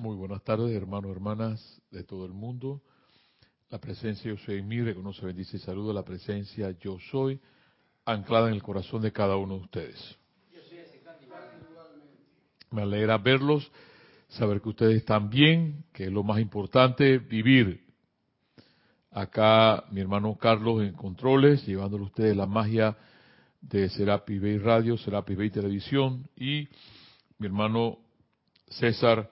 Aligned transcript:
Muy 0.00 0.16
buenas 0.16 0.42
tardes, 0.42 0.74
hermanos, 0.74 1.10
hermanas 1.10 1.82
de 1.90 2.04
todo 2.04 2.24
el 2.24 2.32
mundo. 2.32 2.80
La 3.68 3.78
presencia 3.78 4.30
Yo 4.30 4.38
Soy 4.38 4.56
en 4.60 4.66
mí 4.66 4.80
reconoce, 4.80 5.26
bendice 5.26 5.58
y 5.58 5.60
saludo 5.60 5.92
la 5.92 6.06
presencia 6.06 6.70
Yo 6.80 6.96
Soy 7.10 7.38
anclada 8.06 8.48
en 8.48 8.54
el 8.54 8.62
corazón 8.62 9.02
de 9.02 9.12
cada 9.12 9.36
uno 9.36 9.58
de 9.58 9.60
ustedes. 9.60 10.18
Me 12.70 12.80
alegra 12.80 13.18
verlos, 13.18 13.70
saber 14.28 14.62
que 14.62 14.70
ustedes 14.70 14.96
están 14.96 15.28
bien, 15.28 15.84
que 15.92 16.04
es 16.04 16.10
lo 16.10 16.22
más 16.22 16.40
importante, 16.40 17.18
vivir. 17.18 17.84
Acá 19.10 19.84
mi 19.90 20.00
hermano 20.00 20.34
Carlos 20.36 20.82
en 20.82 20.94
controles, 20.94 21.66
llevándole 21.66 22.04
ustedes 22.04 22.34
la 22.34 22.46
magia 22.46 22.96
de 23.60 23.90
Serapi 23.90 24.38
Bay 24.38 24.56
Radio, 24.56 24.96
Serapi 24.96 25.34
Bay 25.34 25.50
Televisión 25.50 26.26
y 26.36 26.66
mi 27.36 27.48
hermano 27.48 27.98
César 28.66 29.28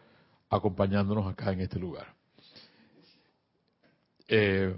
acompañándonos 0.51 1.27
acá 1.27 1.53
en 1.53 1.61
este 1.61 1.79
lugar. 1.79 2.07
Eh, 4.29 4.75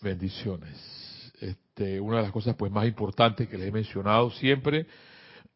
bendiciones. 0.00 1.32
Este, 1.40 2.00
una 2.00 2.18
de 2.18 2.22
las 2.22 2.32
cosas 2.32 2.54
pues 2.56 2.70
más 2.70 2.86
importantes 2.86 3.48
que 3.48 3.58
les 3.58 3.68
he 3.68 3.72
mencionado 3.72 4.30
siempre, 4.30 4.86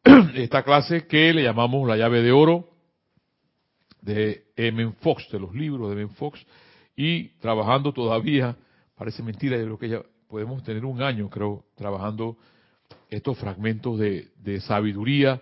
esta 0.35 0.63
clase 0.63 1.07
que 1.07 1.33
le 1.33 1.43
llamamos 1.43 1.87
la 1.87 1.97
llave 1.97 2.21
de 2.21 2.31
oro 2.31 2.69
de 4.01 4.45
M. 4.55 4.93
Fox, 5.01 5.29
de 5.31 5.39
los 5.39 5.53
libros 5.53 5.89
de 5.89 6.01
M. 6.01 6.13
Fox, 6.15 6.45
y 6.95 7.29
trabajando 7.39 7.93
todavía, 7.93 8.55
parece 8.95 9.23
mentira, 9.23 9.57
yo 9.57 9.63
creo 9.63 9.79
que 9.79 9.89
ya 9.89 10.01
podemos 10.27 10.63
tener 10.63 10.85
un 10.85 11.01
año, 11.01 11.29
creo, 11.29 11.65
trabajando 11.75 12.37
estos 13.09 13.37
fragmentos 13.37 13.97
de, 13.99 14.27
de 14.37 14.61
sabiduría, 14.61 15.41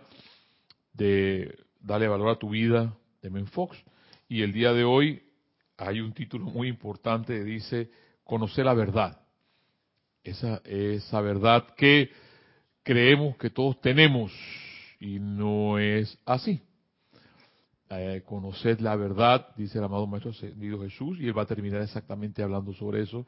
de 0.94 1.58
darle 1.82 2.08
valor 2.08 2.30
a 2.30 2.40
tu 2.40 2.50
vida, 2.50 2.96
Fox. 3.48 3.78
Y 4.28 4.42
el 4.42 4.52
día 4.52 4.74
de 4.74 4.84
hoy 4.84 5.24
hay 5.78 6.00
un 6.00 6.14
título 6.14 6.46
muy 6.46 6.68
importante, 6.68 7.44
dice, 7.44 7.90
conocer 8.24 8.66
la 8.66 8.74
verdad. 8.74 9.22
Esa, 10.24 10.62
esa 10.66 11.22
verdad 11.22 11.68
que 11.76 12.12
creemos 12.84 13.38
que 13.38 13.50
todos 13.50 13.80
tenemos 13.80 14.32
y 15.00 15.20
no 15.20 15.80
es 15.80 16.18
así. 16.26 16.62
Eh, 17.90 18.24
conocer 18.26 18.82
la 18.82 18.98
verdad, 18.98 19.48
dice 19.56 19.78
el 19.78 19.86
amado 19.86 20.08
Maestro 20.08 20.32
Ascendido 20.32 20.82
Jesús, 20.82 21.18
y 21.20 21.28
él 21.28 21.38
va 21.38 21.44
a 21.44 21.48
terminar 21.48 21.82
exactamente 21.82 22.44
hablando 22.44 22.74
sobre 22.74 23.02
eso, 23.02 23.26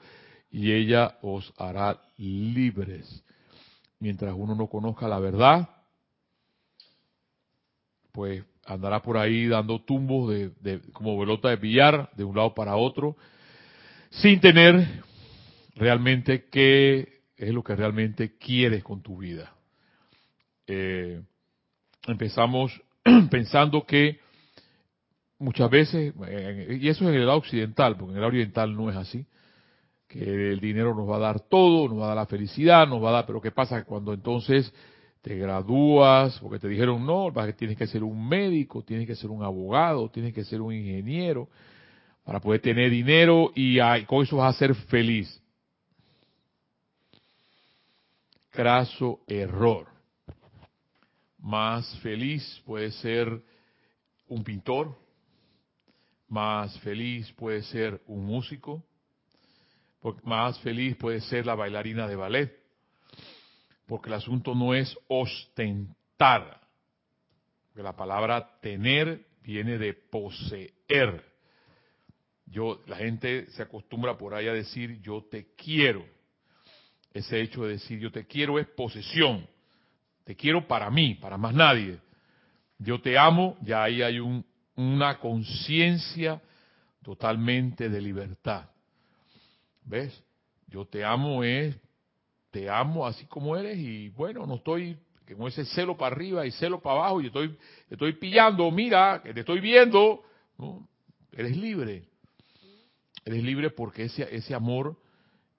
y 0.51 0.73
ella 0.73 1.17
os 1.21 1.53
hará 1.57 2.01
libres. 2.17 3.23
Mientras 3.99 4.33
uno 4.35 4.55
no 4.55 4.67
conozca 4.67 5.07
la 5.07 5.19
verdad, 5.19 5.69
pues 8.11 8.43
andará 8.69 9.01
por 9.01 9.17
ahí 9.17 9.47
dando 9.47 9.81
tumbos 9.81 10.31
de, 10.31 10.81
como 10.93 11.17
velota 11.17 11.49
de 11.49 11.55
billar 11.55 12.11
de 12.15 12.23
un 12.23 12.35
lado 12.35 12.53
para 12.53 12.75
otro, 12.75 13.17
sin 14.11 14.39
tener 14.39 14.87
realmente 15.75 16.45
qué 16.51 17.21
es 17.35 17.51
lo 17.51 17.63
que 17.63 17.75
realmente 17.75 18.37
quieres 18.37 18.83
con 18.83 19.01
tu 19.01 19.17
vida. 19.17 19.53
Eh, 20.67 21.21
empezamos 22.05 22.79
pensando 23.31 23.85
que 23.85 24.19
muchas 25.39 25.69
veces, 25.71 26.13
y 26.69 26.89
eso 26.89 27.05
es 27.05 27.09
en 27.09 27.15
el 27.15 27.25
lado 27.25 27.39
occidental, 27.39 27.97
porque 27.97 28.11
en 28.11 28.17
el 28.17 28.21
lado 28.21 28.33
oriental 28.33 28.75
no 28.75 28.91
es 28.91 28.97
así, 28.97 29.25
que 30.07 30.51
el 30.51 30.59
dinero 30.59 30.93
nos 30.93 31.09
va 31.09 31.15
a 31.15 31.19
dar 31.19 31.39
todo, 31.39 31.87
nos 31.87 31.99
va 31.99 32.05
a 32.05 32.07
dar 32.09 32.17
la 32.17 32.25
felicidad, 32.27 32.87
nos 32.87 33.03
va 33.03 33.09
a 33.09 33.13
dar, 33.13 33.25
pero 33.25 33.41
¿qué 33.41 33.51
pasa 33.51 33.83
cuando 33.83 34.13
entonces 34.13 34.71
te 35.21 35.35
gradúas, 35.35 36.39
porque 36.39 36.59
te 36.59 36.67
dijeron 36.67 37.05
no, 37.05 37.33
tienes 37.57 37.77
que 37.77 37.87
ser 37.87 38.03
un 38.03 38.27
médico, 38.27 38.83
tienes 38.83 39.05
que 39.05 39.15
ser 39.15 39.29
un 39.29 39.43
abogado, 39.43 40.09
tienes 40.09 40.33
que 40.33 40.43
ser 40.43 40.61
un 40.61 40.73
ingeniero 40.73 41.49
para 42.23 42.39
poder 42.39 42.61
tener 42.61 42.89
dinero 42.89 43.51
y 43.55 43.79
con 44.05 44.23
eso 44.23 44.37
vas 44.37 44.55
a 44.55 44.59
ser 44.59 44.75
feliz. 44.75 45.41
Craso 48.51 49.21
error. 49.27 49.87
Más 51.39 51.97
feliz 51.99 52.61
puede 52.65 52.91
ser 52.91 53.41
un 54.27 54.43
pintor, 54.43 54.97
más 56.27 56.77
feliz 56.79 57.31
puede 57.33 57.63
ser 57.63 58.01
un 58.07 58.25
músico, 58.25 58.83
más 60.23 60.59
feliz 60.59 60.95
puede 60.97 61.21
ser 61.21 61.45
la 61.45 61.55
bailarina 61.55 62.07
de 62.07 62.15
ballet, 62.15 62.58
porque 63.89 64.09
el 64.09 64.13
asunto 64.13 64.53
no 64.53 64.75
es 64.75 64.95
ostentar, 65.07 66.61
que 67.73 67.81
la 67.81 67.95
palabra 67.95 68.59
tener 68.61 69.25
viene 69.41 69.79
de 69.79 69.95
poseer. 69.95 71.25
Yo, 72.45 72.83
la 72.85 72.97
gente 72.97 73.49
se 73.49 73.63
acostumbra 73.63 74.15
por 74.15 74.35
ahí 74.35 74.47
a 74.47 74.53
decir 74.53 75.01
yo 75.01 75.23
te 75.23 75.55
quiero. 75.55 76.05
Ese 77.11 77.41
hecho 77.41 77.63
de 77.63 77.73
decir 77.73 77.99
yo 77.99 78.11
te 78.11 78.27
quiero 78.27 78.59
es 78.59 78.67
posesión. 78.67 79.47
Te 80.23 80.35
quiero 80.35 80.67
para 80.67 80.91
mí, 80.91 81.15
para 81.15 81.39
más 81.39 81.55
nadie. 81.55 81.97
Yo 82.77 83.01
te 83.01 83.17
amo, 83.17 83.57
ya 83.63 83.83
ahí 83.83 84.03
hay 84.03 84.19
un, 84.19 84.45
una 84.75 85.17
conciencia 85.17 86.39
totalmente 87.01 87.89
de 87.89 88.01
libertad. 88.01 88.69
¿Ves? 89.83 90.23
Yo 90.67 90.85
te 90.85 91.03
amo 91.03 91.43
es 91.43 91.75
te 92.51 92.69
amo 92.69 93.05
así 93.05 93.25
como 93.25 93.55
eres 93.55 93.77
y 93.77 94.09
bueno, 94.09 94.45
no 94.45 94.55
estoy 94.55 94.97
con 95.35 95.47
ese 95.47 95.65
celo 95.65 95.95
para 95.95 96.15
arriba 96.15 96.45
y 96.45 96.51
celo 96.51 96.81
para 96.81 96.99
abajo 96.99 97.21
y 97.21 97.27
estoy, 97.27 97.55
estoy 97.89 98.13
pillando, 98.13 98.69
mira, 98.71 99.21
que 99.23 99.33
te 99.33 99.41
estoy 99.41 99.59
viendo. 99.59 100.23
¿no? 100.57 100.87
Eres 101.31 101.55
libre. 101.55 102.07
Eres 103.25 103.43
libre 103.43 103.69
porque 103.69 104.05
ese, 104.05 104.27
ese 104.35 104.55
amor 104.55 104.97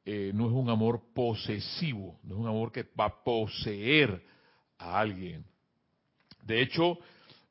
eh, 0.05 0.33
no 0.34 0.47
es 0.47 0.53
un 0.53 0.71
amor 0.71 1.03
posesivo, 1.15 2.19
no 2.25 2.34
es 2.34 2.41
un 2.41 2.49
amor 2.49 2.73
que 2.73 2.84
va 2.99 3.05
a 3.06 3.23
poseer 3.23 4.23
a 4.79 4.99
alguien. 4.99 5.45
De 6.43 6.61
hecho, 6.62 6.99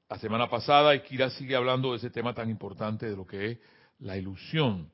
la 0.09 0.17
semana 0.17 0.49
pasada 0.49 0.95
Ikira 0.95 1.29
sigue 1.29 1.55
hablando 1.55 1.91
de 1.91 1.97
ese 1.97 2.09
tema 2.09 2.33
tan 2.33 2.49
importante 2.49 3.05
de 3.09 3.15
lo 3.15 3.25
que 3.25 3.51
es 3.51 3.57
la 3.99 4.17
ilusión. 4.17 4.91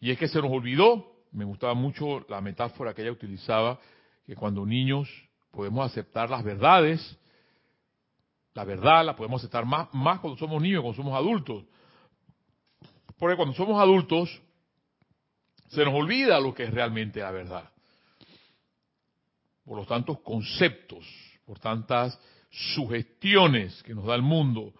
Y 0.00 0.10
es 0.10 0.18
que 0.18 0.28
se 0.28 0.42
nos 0.42 0.50
olvidó 0.50 1.11
me 1.32 1.44
gustaba 1.44 1.74
mucho 1.74 2.24
la 2.28 2.40
metáfora 2.40 2.94
que 2.94 3.02
ella 3.02 3.12
utilizaba, 3.12 3.80
que 4.24 4.36
cuando 4.36 4.64
niños 4.64 5.08
podemos 5.50 5.90
aceptar 5.90 6.30
las 6.30 6.44
verdades, 6.44 7.18
la 8.54 8.64
verdad 8.64 9.04
la 9.04 9.16
podemos 9.16 9.40
aceptar 9.40 9.64
más, 9.64 9.88
más 9.92 10.20
cuando 10.20 10.38
somos 10.38 10.60
niños, 10.62 10.82
cuando 10.82 10.96
somos 10.96 11.14
adultos. 11.18 11.64
Porque 13.18 13.36
cuando 13.36 13.54
somos 13.54 13.80
adultos, 13.80 14.40
se 15.68 15.84
nos 15.84 15.94
olvida 15.94 16.38
lo 16.40 16.54
que 16.54 16.64
es 16.64 16.70
realmente 16.70 17.20
la 17.20 17.30
verdad. 17.30 17.70
Por 19.64 19.78
los 19.78 19.86
tantos 19.86 20.20
conceptos, 20.20 21.06
por 21.46 21.58
tantas 21.58 22.18
sugestiones 22.50 23.82
que 23.84 23.94
nos 23.94 24.04
da 24.04 24.14
el 24.14 24.22
mundo, 24.22 24.74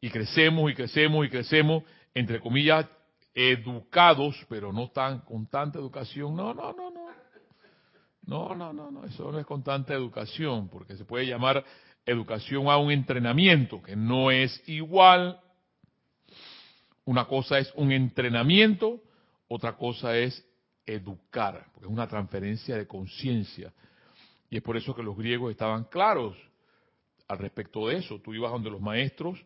y 0.00 0.10
crecemos 0.10 0.70
y 0.70 0.74
crecemos 0.74 1.24
y 1.24 1.30
crecemos, 1.30 1.82
entre 2.12 2.38
comillas, 2.40 2.86
educados, 3.34 4.36
pero 4.48 4.72
no 4.72 4.90
tan 4.90 5.20
con 5.20 5.46
tanta 5.46 5.78
educación. 5.78 6.36
No, 6.36 6.54
no, 6.54 6.72
no, 6.72 6.90
no. 6.90 7.04
No, 8.26 8.54
no, 8.54 8.72
no, 8.72 8.90
no, 8.90 9.04
eso 9.04 9.30
no 9.30 9.38
es 9.38 9.44
con 9.44 9.62
tanta 9.62 9.92
educación, 9.92 10.68
porque 10.70 10.96
se 10.96 11.04
puede 11.04 11.26
llamar 11.26 11.62
educación 12.06 12.68
a 12.68 12.78
un 12.78 12.90
entrenamiento, 12.90 13.82
que 13.82 13.96
no 13.96 14.30
es 14.30 14.62
igual. 14.66 15.40
Una 17.04 17.26
cosa 17.26 17.58
es 17.58 17.70
un 17.76 17.92
entrenamiento, 17.92 19.02
otra 19.48 19.76
cosa 19.76 20.16
es 20.16 20.42
educar, 20.86 21.66
porque 21.72 21.86
es 21.86 21.92
una 21.92 22.08
transferencia 22.08 22.76
de 22.76 22.86
conciencia. 22.86 23.74
Y 24.48 24.56
es 24.56 24.62
por 24.62 24.78
eso 24.78 24.94
que 24.94 25.02
los 25.02 25.16
griegos 25.16 25.50
estaban 25.50 25.84
claros 25.84 26.34
al 27.28 27.38
respecto 27.38 27.88
de 27.88 27.98
eso. 27.98 28.20
Tú 28.20 28.32
ibas 28.32 28.52
donde 28.52 28.70
los 28.70 28.80
maestros, 28.80 29.44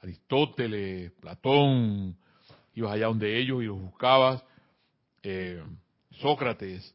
Aristóteles, 0.00 1.12
Platón, 1.20 2.16
ibas 2.78 2.92
allá 2.92 3.06
donde 3.06 3.38
ellos 3.38 3.62
y 3.62 3.66
los 3.66 3.80
buscabas, 3.80 4.44
eh, 5.22 5.62
Sócrates, 6.12 6.94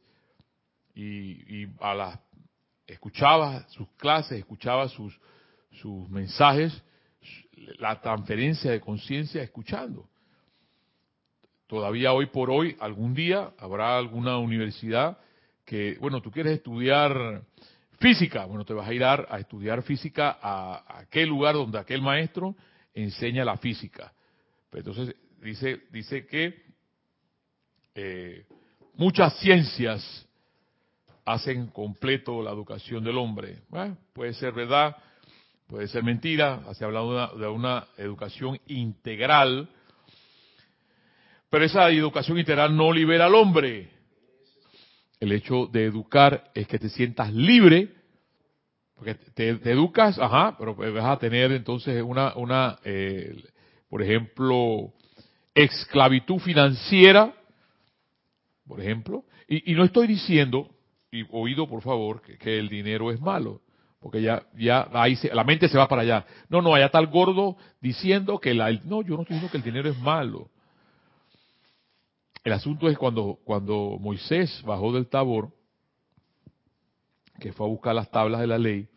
y, 0.94 1.66
a 1.80 1.94
las 1.94 2.18
escuchabas 2.86 3.70
sus 3.72 3.88
clases, 3.96 4.38
escuchabas 4.38 4.92
sus, 4.92 5.18
sus 5.72 6.08
mensajes, 6.08 6.82
la 7.78 8.00
transferencia 8.00 8.70
de 8.70 8.80
conciencia 8.80 9.42
escuchando. 9.42 10.08
Todavía 11.66 12.12
hoy 12.12 12.26
por 12.26 12.50
hoy, 12.50 12.76
algún 12.80 13.14
día, 13.14 13.52
habrá 13.58 13.98
alguna 13.98 14.38
universidad 14.38 15.18
que, 15.64 15.96
bueno, 16.00 16.20
tú 16.20 16.30
quieres 16.30 16.54
estudiar 16.54 17.42
física, 17.98 18.44
bueno, 18.44 18.64
te 18.64 18.74
vas 18.74 18.88
a 18.88 18.92
ir 18.92 19.02
a, 19.02 19.38
estudiar 19.38 19.82
física 19.82 20.38
a, 20.40 21.00
aquel 21.00 21.28
lugar 21.28 21.54
donde 21.54 21.78
aquel 21.78 22.02
maestro 22.02 22.54
enseña 22.92 23.44
la 23.44 23.56
física. 23.56 24.12
Pero 24.70 24.90
entonces 24.90 25.16
dice, 25.44 25.82
dice 25.90 26.26
que 26.26 26.54
eh, 27.94 28.46
muchas 28.94 29.38
ciencias 29.38 30.26
hacen 31.24 31.68
completo 31.68 32.42
la 32.42 32.50
educación 32.50 33.04
del 33.04 33.18
hombre. 33.18 33.58
puede 34.12 34.34
ser 34.34 34.52
verdad, 34.52 34.96
puede 35.66 35.86
ser 35.88 36.02
mentira, 36.02 36.62
se 36.74 36.84
ha 36.84 36.86
hablado 36.86 37.36
de 37.36 37.46
una, 37.46 37.86
educación 37.96 38.58
integral, 38.66 39.68
pero 41.50 41.64
esa 41.64 41.88
educación 41.90 42.38
integral 42.38 42.76
no 42.76 42.92
libera 42.92 43.26
al 43.26 43.34
hombre. 43.34 43.90
El 45.20 45.32
hecho 45.32 45.66
de 45.66 45.84
educar 45.84 46.50
es 46.54 46.66
que 46.66 46.78
te 46.78 46.88
sientas 46.88 47.32
libre, 47.32 47.94
porque 48.96 49.14
te, 49.14 49.50
educas, 49.70 50.18
ajá, 50.18 50.56
pero 50.58 50.74
vas 50.74 51.04
a 51.04 51.18
tener 51.18 51.52
entonces 51.52 52.02
una, 52.02 52.34
una 52.34 52.78
eh, 52.84 53.42
por 53.88 54.02
ejemplo, 54.02 54.92
esclavitud 55.54 56.38
financiera, 56.38 57.32
por 58.66 58.80
ejemplo, 58.80 59.24
y, 59.46 59.74
no 59.74 59.84
estoy 59.84 60.06
diciendo, 60.06 60.68
y 61.10 61.24
oído 61.30 61.68
por 61.68 61.82
favor, 61.82 62.22
que, 62.22 62.58
el 62.58 62.68
dinero 62.68 63.12
es 63.12 63.20
malo, 63.20 63.60
porque 64.00 64.20
ya, 64.20 64.42
ya 64.56 64.88
ahí 64.92 65.16
la 65.32 65.44
mente 65.44 65.68
se 65.68 65.78
va 65.78 65.88
para 65.88 66.02
allá. 66.02 66.26
No, 66.48 66.60
no, 66.60 66.74
allá 66.74 66.86
está 66.86 66.98
el 66.98 67.06
gordo 67.06 67.56
diciendo 67.80 68.38
que 68.38 68.52
la, 68.52 68.72
no, 68.84 69.02
yo 69.02 69.16
no 69.16 69.22
estoy 69.22 69.36
diciendo 69.36 69.50
que 69.50 69.58
el 69.58 69.62
dinero 69.62 69.88
es 69.88 69.98
malo. 69.98 70.50
El 72.42 72.52
asunto 72.52 72.88
es 72.88 72.98
cuando, 72.98 73.38
cuando 73.44 73.96
Moisés 74.00 74.62
bajó 74.66 74.92
del 74.92 75.06
Tabor, 75.06 75.50
que 77.40 77.52
fue 77.52 77.66
a 77.66 77.70
buscar 77.70 77.94
las 77.94 78.10
tablas 78.10 78.40
de 78.40 78.46
la 78.46 78.58
ley, 78.58 78.88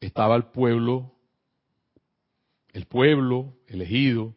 estaba 0.00 0.36
el 0.36 0.44
pueblo, 0.44 1.12
el 2.72 2.86
pueblo 2.86 3.54
elegido 3.66 4.34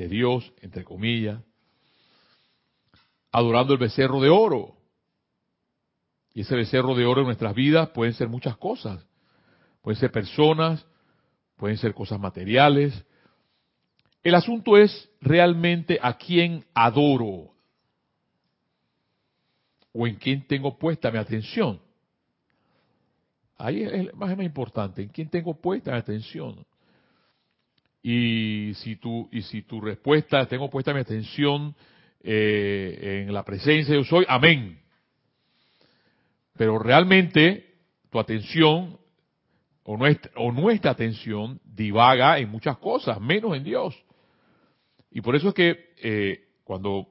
de 0.00 0.08
Dios, 0.08 0.52
entre 0.62 0.84
comillas, 0.84 1.42
adorando 3.30 3.74
el 3.74 3.78
becerro 3.78 4.20
de 4.20 4.30
oro. 4.30 4.76
Y 6.32 6.42
ese 6.42 6.56
becerro 6.56 6.94
de 6.94 7.04
oro 7.04 7.20
en 7.20 7.26
nuestras 7.26 7.54
vidas 7.54 7.90
pueden 7.90 8.14
ser 8.14 8.28
muchas 8.28 8.56
cosas. 8.56 9.04
Pueden 9.82 10.00
ser 10.00 10.10
personas, 10.10 10.86
pueden 11.56 11.76
ser 11.76 11.94
cosas 11.94 12.18
materiales, 12.18 13.04
el 14.22 14.34
asunto 14.34 14.76
es 14.76 15.08
realmente 15.20 15.98
a 16.02 16.16
quién 16.16 16.64
adoro 16.74 17.54
o 19.92 20.06
en 20.06 20.16
quién 20.16 20.46
tengo 20.46 20.78
puesta 20.78 21.10
mi 21.10 21.18
atención. 21.18 21.80
Ahí 23.56 23.82
es 23.82 24.14
más, 24.14 24.36
más 24.36 24.46
importante, 24.46 25.02
en 25.02 25.08
quién 25.08 25.28
tengo 25.28 25.54
puesta 25.54 25.92
mi 25.92 25.98
atención. 25.98 26.64
Y 28.02 28.72
si 28.76 28.96
tu, 28.96 29.28
y 29.30 29.42
si 29.42 29.62
tu 29.62 29.80
respuesta, 29.80 30.46
tengo 30.46 30.70
puesta 30.70 30.94
mi 30.94 31.00
atención 31.00 31.74
eh, 32.22 33.24
en 33.26 33.34
la 33.34 33.44
presencia 33.44 33.94
de 33.94 34.00
yo 34.00 34.04
soy, 34.04 34.24
amén. 34.28 34.80
Pero 36.56 36.78
realmente 36.78 37.74
tu 38.10 38.18
atención 38.18 38.98
o 39.84 39.96
nuestra, 39.96 40.30
o 40.36 40.52
nuestra 40.52 40.92
atención 40.92 41.60
divaga 41.64 42.38
en 42.38 42.50
muchas 42.50 42.78
cosas, 42.78 43.20
menos 43.20 43.56
en 43.56 43.64
Dios. 43.64 43.94
Y 45.10 45.20
por 45.20 45.36
eso 45.36 45.48
es 45.48 45.54
que 45.54 45.94
eh, 46.02 46.38
cuando 46.64 47.08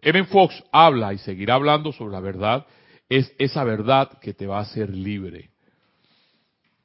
Evan 0.00 0.26
Fox 0.26 0.62
habla 0.70 1.12
y 1.12 1.18
seguirá 1.18 1.54
hablando 1.54 1.92
sobre 1.92 2.12
la 2.12 2.20
verdad, 2.20 2.66
es 3.08 3.34
esa 3.38 3.64
verdad 3.64 4.18
que 4.20 4.34
te 4.34 4.46
va 4.46 4.58
a 4.58 4.62
hacer 4.62 4.90
libre. 4.90 5.53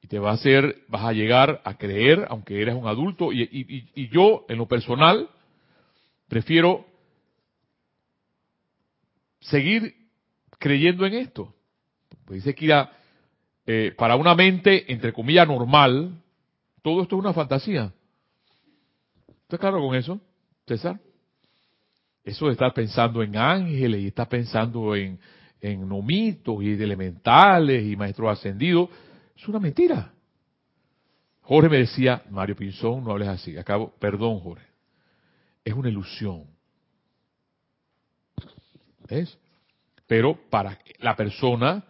Y 0.10 0.16
te 0.16 0.20
va 0.20 0.32
a 0.32 0.34
hacer, 0.34 0.84
vas 0.88 1.06
a 1.06 1.14
llegar 1.14 1.62
a 1.64 1.78
creer, 1.78 2.26
aunque 2.30 2.62
eres 2.62 2.74
un 2.74 2.88
adulto, 2.88 3.32
y, 3.32 4.10
yo, 4.12 4.46
en 4.50 4.58
lo 4.58 4.68
personal, 4.68 5.30
prefiero 6.28 6.86
seguir 9.40 9.96
creyendo 10.58 11.06
en 11.06 11.14
esto. 11.14 11.54
Pues 12.26 12.44
dice 12.44 12.56
que 12.56 12.86
eh, 13.68 13.94
para 13.96 14.16
una 14.16 14.34
mente, 14.34 14.92
entre 14.92 15.14
comillas, 15.14 15.48
normal, 15.48 16.20
todo 16.82 17.04
esto 17.04 17.16
es 17.16 17.20
una 17.20 17.34
fantasía. 17.34 17.94
¿Estás 19.44 19.60
claro 19.60 19.80
con 19.80 19.96
eso? 19.96 20.20
César. 20.66 21.00
Eso 22.24 22.48
de 22.48 22.54
estar 22.54 22.74
pensando 22.74 23.22
en 23.22 23.36
ángeles 23.36 24.02
y 24.02 24.08
estar 24.08 24.28
pensando 24.28 24.96
en, 24.96 25.20
en 25.62 25.88
nomitos 25.88 26.64
y 26.64 26.72
elementales 26.74 27.84
y 27.84 27.96
maestros 27.96 28.32
ascendidos, 28.32 28.90
es 29.42 29.48
una 29.48 29.60
mentira. 29.60 30.12
Jorge 31.42 31.70
me 31.70 31.78
decía, 31.78 32.24
Mario 32.30 32.56
Pinzón, 32.56 33.04
no 33.04 33.12
hables 33.12 33.30
así. 33.30 33.58
Acabo, 33.58 33.92
perdón, 34.00 34.40
Jorge. 34.40 34.66
Es 35.64 35.74
una 35.74 35.90
ilusión. 35.90 36.46
¿Ves? 39.08 39.38
Pero 40.06 40.38
para 40.50 40.78
la 41.00 41.16
persona 41.16 41.84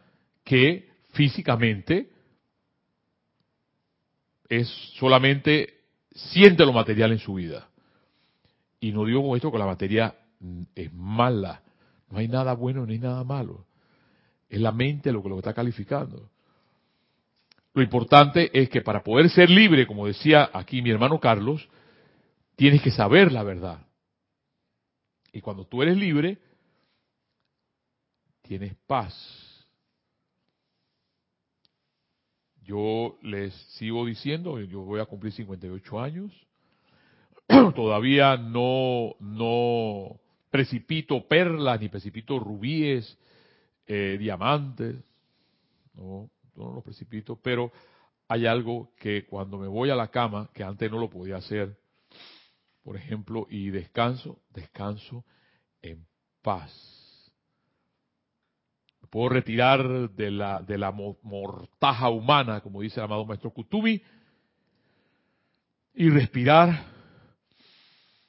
que 0.43 0.89
físicamente 1.11 2.09
es 4.47 4.67
solamente 4.97 5.81
siente 6.11 6.65
lo 6.65 6.73
material 6.73 7.11
en 7.11 7.19
su 7.19 7.33
vida. 7.33 7.67
Y 8.79 8.91
no 8.91 9.05
digo 9.05 9.27
con 9.27 9.35
esto 9.35 9.51
que 9.51 9.57
la 9.57 9.65
materia 9.65 10.15
mm, 10.39 10.63
es 10.75 10.93
mala. 10.93 11.61
No 12.09 12.19
hay 12.19 12.27
nada 12.27 12.53
bueno 12.53 12.85
ni 12.85 12.97
nada 12.97 13.23
malo. 13.23 13.65
Es 14.49 14.59
la 14.59 14.71
mente 14.71 15.11
lo 15.11 15.21
que 15.21 15.29
lo 15.29 15.37
está 15.37 15.53
calificando. 15.53 16.29
Lo 17.73 17.83
importante 17.83 18.49
es 18.59 18.69
que 18.69 18.81
para 18.81 19.03
poder 19.03 19.29
ser 19.29 19.49
libre, 19.49 19.85
como 19.85 20.07
decía 20.07 20.49
aquí 20.53 20.81
mi 20.81 20.89
hermano 20.89 21.19
Carlos, 21.19 21.69
tienes 22.55 22.81
que 22.81 22.91
saber 22.91 23.31
la 23.31 23.43
verdad. 23.43 23.85
Y 25.31 25.41
cuando 25.41 25.65
tú 25.65 25.83
eres 25.83 25.95
libre, 25.95 26.39
tienes 28.41 28.75
paz. 28.87 29.13
Yo 32.63 33.17
les 33.21 33.53
sigo 33.77 34.05
diciendo, 34.05 34.59
yo 34.59 34.81
voy 34.81 34.99
a 34.99 35.05
cumplir 35.05 35.33
58 35.33 35.99
años, 35.99 36.31
todavía 37.75 38.37
no, 38.37 39.15
no 39.19 40.19
precipito 40.49 41.27
perlas 41.27 41.79
ni 41.79 41.89
precipito 41.89 42.39
rubíes, 42.39 43.17
eh, 43.87 44.17
diamantes, 44.19 44.97
no, 45.93 46.29
no 46.65 46.73
los 46.73 46.83
precipito, 46.83 47.35
pero 47.41 47.71
hay 48.27 48.45
algo 48.45 48.91
que 48.97 49.25
cuando 49.25 49.57
me 49.57 49.67
voy 49.67 49.89
a 49.89 49.95
la 49.95 50.09
cama, 50.09 50.49
que 50.53 50.63
antes 50.63 50.89
no 50.91 50.99
lo 50.99 51.09
podía 51.09 51.37
hacer, 51.37 51.77
por 52.83 52.95
ejemplo, 52.95 53.47
y 53.49 53.69
descanso, 53.69 54.39
descanso 54.51 55.25
en 55.81 56.05
paz. 56.41 56.71
Me 59.01 59.07
puedo 59.07 59.29
retirar 59.29 60.11
de 60.11 60.31
la, 60.31 60.61
de 60.61 60.77
la 60.77 60.91
mortaja 60.91 62.09
humana, 62.09 62.61
como 62.61 62.81
dice 62.81 62.99
el 62.99 63.05
amado 63.05 63.25
maestro 63.25 63.51
Kutubi, 63.51 64.01
y 65.95 66.09
respirar 66.09 66.85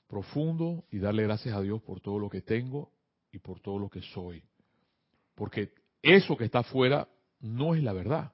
profundo 0.09 0.85
y 0.91 0.99
darle 0.99 1.23
gracias 1.23 1.55
a 1.55 1.61
Dios 1.61 1.81
por 1.83 2.01
todo 2.01 2.19
lo 2.19 2.29
que 2.29 2.43
tengo 2.43 2.91
y 3.31 3.39
por 3.39 3.61
todo 3.61 3.79
lo 3.79 3.89
que 3.89 4.03
soy. 4.03 4.43
Porque 5.35 5.73
eso 6.03 6.37
que 6.37 6.45
está 6.45 6.61
afuera 6.61 7.07
no 7.41 7.75
es 7.75 7.83
la 7.83 7.93
verdad. 7.93 8.33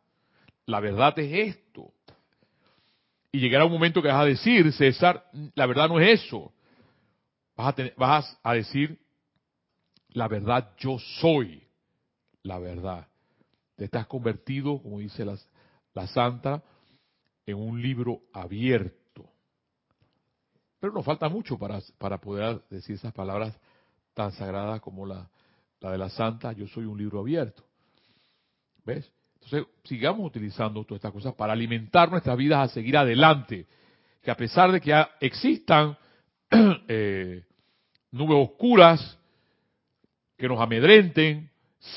La 0.67 0.81
verdad 0.81 1.19
es 1.19 1.57
esto. 1.57 1.93
Y 3.33 3.41
llegará 3.41 3.65
un 3.65 3.73
momento 3.73 4.03
que 4.03 4.09
vas 4.09 4.21
a 4.21 4.25
decir, 4.25 4.73
César, 4.73 5.25
la 5.55 5.67
verdad 5.67 5.89
no 5.89 6.01
es 6.01 6.25
eso. 6.25 6.53
Vas 7.57 8.39
a, 8.43 8.55
decir, 8.55 8.99
la 10.11 10.29
verdad 10.29 10.73
yo 10.79 10.99
soy 11.21 11.63
la 12.43 12.59
verdad. 12.59 13.07
Te 13.77 13.85
estás 13.85 14.07
convertido, 14.07 14.81
como 14.83 14.99
dice 14.99 15.25
la, 15.25 15.37
la 15.95 16.07
santa, 16.07 16.63
en 17.47 17.57
un 17.57 17.81
libro 17.81 18.23
abierto 18.33 18.97
pero 20.87 20.93
nos 20.93 21.05
falta 21.05 21.29
mucho 21.29 21.59
para, 21.59 21.81
para 21.99 22.19
poder 22.19 22.63
decir 22.71 22.95
esas 22.95 23.13
palabras 23.13 23.59
tan 24.15 24.31
sagradas 24.31 24.81
como 24.81 25.05
la, 25.05 25.29
la 25.81 25.91
de 25.91 25.99
la 25.99 26.09
santa, 26.09 26.53
yo 26.53 26.69
soy 26.69 26.85
un 26.85 26.97
libro 26.97 27.19
abierto. 27.19 27.65
¿Ves? 28.87 29.13
Entonces, 29.35 29.67
sigamos 29.85 30.27
utilizando 30.27 30.85
todas 30.85 30.99
estas 30.99 31.13
cosas 31.13 31.35
para 31.35 31.53
alimentar 31.53 32.11
nuestras 32.11 32.37
vidas 32.37 32.71
a 32.71 32.73
seguir 32.73 32.97
adelante. 32.97 33.67
Que 34.23 34.31
a 34.31 34.37
pesar 34.37 34.73
de 34.73 34.81
que 34.81 35.07
existan 35.21 35.99
eh, 36.89 37.43
nubes 38.13 38.51
oscuras 38.51 39.19
que 40.39 40.49
nos 40.49 40.61
amedrenten, 40.61 41.51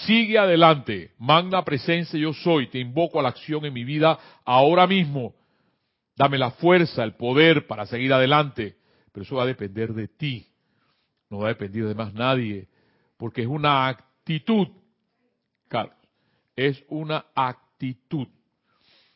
sigue 0.05 0.37
adelante. 0.37 1.11
Magna 1.19 1.63
presencia 1.63 2.19
yo 2.19 2.33
soy. 2.33 2.67
Te 2.67 2.79
invoco 2.79 3.19
a 3.19 3.23
la 3.23 3.29
acción 3.29 3.65
en 3.65 3.73
mi 3.73 3.83
vida 3.83 4.17
ahora 4.43 4.87
mismo. 4.87 5.35
Dame 6.15 6.37
la 6.37 6.51
fuerza, 6.51 7.03
el 7.03 7.13
poder 7.13 7.67
para 7.67 7.85
seguir 7.85 8.11
adelante. 8.13 8.77
Pero 9.11 9.23
eso 9.23 9.35
va 9.35 9.43
a 9.43 9.47
depender 9.47 9.93
de 9.93 10.07
ti. 10.07 10.47
No 11.29 11.39
va 11.39 11.45
a 11.45 11.49
depender 11.49 11.85
de 11.85 11.95
más 11.95 12.13
nadie. 12.13 12.67
Porque 13.17 13.41
es 13.41 13.47
una 13.47 13.87
actitud. 13.87 14.67
Es 16.59 16.83
una 16.89 17.27
actitud. 17.33 18.27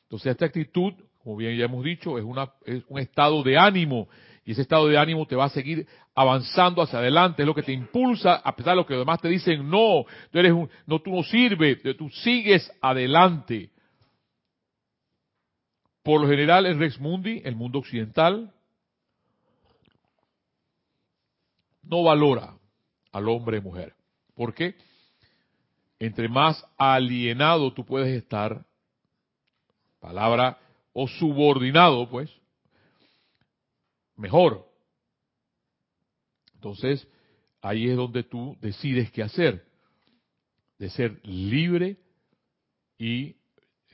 Entonces 0.03 0.31
esta 0.31 0.45
actitud, 0.45 0.93
como 1.21 1.35
bien 1.35 1.57
ya 1.57 1.65
hemos 1.65 1.83
dicho, 1.83 2.17
es, 2.17 2.23
una, 2.23 2.53
es 2.65 2.85
un 2.87 2.99
estado 2.99 3.43
de 3.43 3.57
ánimo. 3.57 4.07
Y 4.45 4.53
ese 4.53 4.61
estado 4.61 4.87
de 4.87 4.97
ánimo 4.97 5.25
te 5.25 5.35
va 5.35 5.45
a 5.45 5.49
seguir 5.49 5.85
avanzando 6.15 6.81
hacia 6.81 6.99
adelante. 6.99 7.41
Es 7.41 7.45
lo 7.45 7.53
que 7.53 7.63
te 7.63 7.73
impulsa, 7.73 8.35
a 8.35 8.55
pesar 8.55 8.71
de 8.71 8.77
lo 8.77 8.85
que 8.85 8.93
los 8.93 9.01
demás 9.01 9.19
te 9.19 9.27
dicen, 9.27 9.69
no, 9.69 10.05
tú 10.31 10.39
eres 10.39 10.53
no, 10.85 11.01
tú 11.01 11.11
no 11.11 11.21
sirves, 11.23 11.79
tú 11.97 12.09
sigues 12.09 12.71
adelante. 12.81 13.71
por 16.01 16.21
lo 16.21 16.29
general 16.29 16.65
el 16.65 16.79
Rex 16.79 16.97
Mundi, 16.97 17.41
el 17.43 17.57
mundo 17.57 17.79
occidental, 17.79 18.53
no 21.81 22.03
valora 22.03 22.55
al 23.11 23.27
hombre 23.27 23.57
y 23.57 23.61
mujer. 23.61 23.95
¿Por 24.33 24.53
qué? 24.53 24.75
Entre 26.03 26.27
más 26.27 26.61
alienado 26.77 27.71
tú 27.71 27.85
puedes 27.85 28.09
estar, 28.09 28.65
palabra, 30.01 30.59
o 30.91 31.07
subordinado, 31.07 32.09
pues, 32.09 32.29
mejor. 34.17 34.69
Entonces, 36.55 37.07
ahí 37.61 37.89
es 37.89 37.95
donde 37.95 38.23
tú 38.23 38.57
decides 38.59 39.11
qué 39.11 39.23
hacer. 39.23 39.65
De 40.77 40.89
ser 40.89 41.25
libre 41.25 41.95
y 42.97 43.37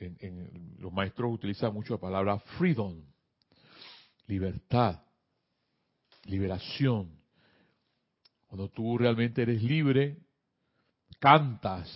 en, 0.00 0.74
los 0.80 0.92
maestros 0.92 1.32
utilizan 1.32 1.72
mucho 1.72 1.94
la 1.94 2.00
palabra 2.00 2.40
freedom, 2.58 3.04
libertad, 4.26 5.00
liberación. 6.24 7.20
Cuando 8.48 8.68
tú 8.68 8.98
realmente 8.98 9.42
eres 9.42 9.62
libre, 9.62 10.18
cantas, 11.20 11.88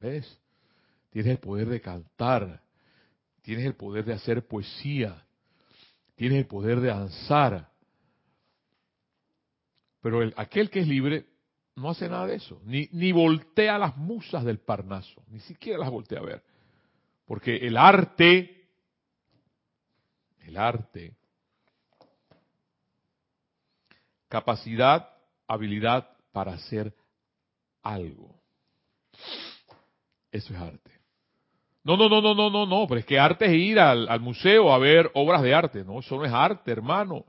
¿ves? 0.00 0.40
Tienes 1.10 1.32
el 1.32 1.38
poder 1.38 1.68
de 1.68 1.80
cantar, 1.80 2.60
tienes 3.42 3.66
el 3.66 3.74
poder 3.74 4.04
de 4.04 4.14
hacer 4.14 4.46
poesía, 4.48 5.24
tienes 6.16 6.38
el 6.38 6.46
poder 6.46 6.80
de 6.80 6.88
danzar. 6.88 7.70
Pero 10.00 10.22
el, 10.22 10.34
aquel 10.36 10.70
que 10.70 10.80
es 10.80 10.88
libre 10.88 11.26
no 11.76 11.90
hace 11.90 12.08
nada 12.08 12.26
de 12.26 12.36
eso, 12.36 12.60
ni, 12.64 12.88
ni 12.92 13.12
voltea 13.12 13.78
las 13.78 13.96
musas 13.96 14.44
del 14.44 14.58
Parnaso, 14.58 15.22
ni 15.28 15.40
siquiera 15.40 15.78
las 15.78 15.90
voltea 15.90 16.18
a 16.18 16.24
ver. 16.24 16.42
Porque 17.26 17.56
el 17.56 17.76
arte, 17.76 18.66
el 20.40 20.56
arte, 20.56 21.14
capacidad, 24.28 25.10
habilidad 25.46 26.08
para 26.32 26.54
hacer 26.54 26.94
algo. 27.82 28.34
Eso 30.30 30.54
es 30.54 30.60
arte. 30.60 30.90
No, 31.82 31.96
no, 31.96 32.08
no, 32.08 32.20
no, 32.20 32.34
no, 32.34 32.50
no, 32.50 32.66
no, 32.66 32.86
pero 32.86 33.00
es 33.00 33.06
que 33.06 33.18
arte 33.18 33.46
es 33.46 33.52
ir 33.52 33.80
al, 33.80 34.08
al, 34.08 34.20
museo 34.20 34.72
a 34.72 34.78
ver 34.78 35.10
obras 35.14 35.42
de 35.42 35.54
arte. 35.54 35.84
No, 35.84 36.00
eso 36.00 36.16
no 36.16 36.24
es 36.24 36.32
arte, 36.32 36.70
hermano. 36.70 37.24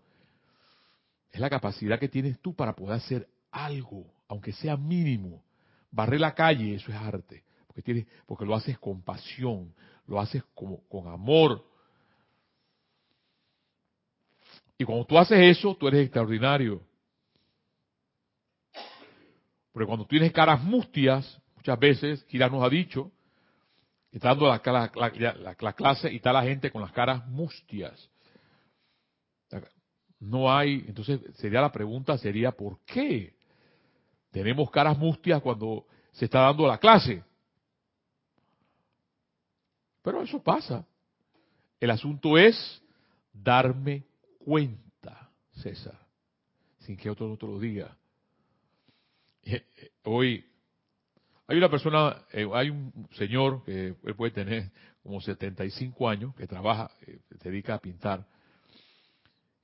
Es 1.32 1.40
la 1.40 1.50
capacidad 1.50 1.98
que 1.98 2.10
tienes 2.10 2.40
tú 2.40 2.54
para 2.54 2.76
poder 2.76 2.98
hacer 2.98 3.28
algo, 3.52 4.06
aunque 4.28 4.52
sea 4.52 4.76
mínimo. 4.76 5.42
Barrer 5.90 6.20
la 6.20 6.36
calle, 6.36 6.76
eso 6.76 6.92
es 6.92 6.98
arte. 6.98 7.44
Porque, 7.68 7.82
tienes, 7.82 8.06
porque 8.26 8.46
lo 8.46 8.54
haces 8.54 8.78
con 8.78 9.02
pasión, 9.02 9.74
lo 10.06 10.20
haces 10.20 10.44
como, 10.54 10.82
con 10.90 11.08
amor. 11.08 11.66
Y 14.78 14.84
cuando 14.84 15.06
tú 15.06 15.18
haces 15.18 15.58
eso, 15.58 15.76
tú 15.76 15.88
eres 15.88 16.02
extraordinario. 16.02 16.82
Porque 19.72 19.88
cuando 19.88 20.06
tienes 20.06 20.32
caras 20.32 20.64
mustias, 20.64 21.42
muchas 21.56 21.80
veces, 21.80 22.26
Gira 22.28 22.50
nos 22.50 22.64
ha 22.64 22.70
dicho, 22.70 23.12
está 24.12 24.30
dando 24.30 24.48
la, 24.48 24.92
la, 25.60 25.74
clase 25.74 26.12
y 26.12 26.18
está 26.18 26.34
la 26.34 26.44
gente 26.44 26.72
con 26.72 26.82
las 26.82 26.92
caras 26.92 27.26
mustias. 27.28 28.10
No 30.20 30.54
hay, 30.54 30.84
entonces 30.88 31.20
sería 31.38 31.62
la 31.62 31.72
pregunta, 31.72 32.18
sería 32.18 32.52
¿por 32.52 32.80
qué 32.86 33.34
tenemos 34.32 34.70
caras 34.70 34.98
mustias 34.98 35.42
cuando 35.42 35.86
se 36.12 36.26
está 36.26 36.42
dando 36.42 36.68
la 36.68 36.78
clase? 36.78 37.24
Pero 40.04 40.22
eso 40.22 40.42
pasa. 40.42 40.86
El 41.80 41.90
asunto 41.90 42.38
es 42.38 42.84
darme 43.34 44.06
cuenta, 44.40 45.32
César, 45.54 45.98
sin 46.80 46.98
que 46.98 47.10
otro 47.10 47.28
no 47.28 47.38
te 47.38 47.48
lo 47.48 47.60
diga. 47.60 47.98
Eh, 49.44 49.66
eh, 49.76 49.92
hoy 50.04 50.46
hay 51.48 51.58
una 51.58 51.70
persona, 51.70 52.26
eh, 52.32 52.48
hay 52.54 52.70
un 52.70 53.08
señor 53.14 53.64
que 53.64 53.96
él 54.04 54.16
puede 54.16 54.32
tener 54.32 54.72
como 55.04 55.20
75 55.20 56.10
años, 56.10 56.36
que 56.36 56.48
trabaja, 56.48 56.92
se 57.40 57.50
dedica 57.50 57.76
a 57.76 57.80
pintar. 57.80 58.26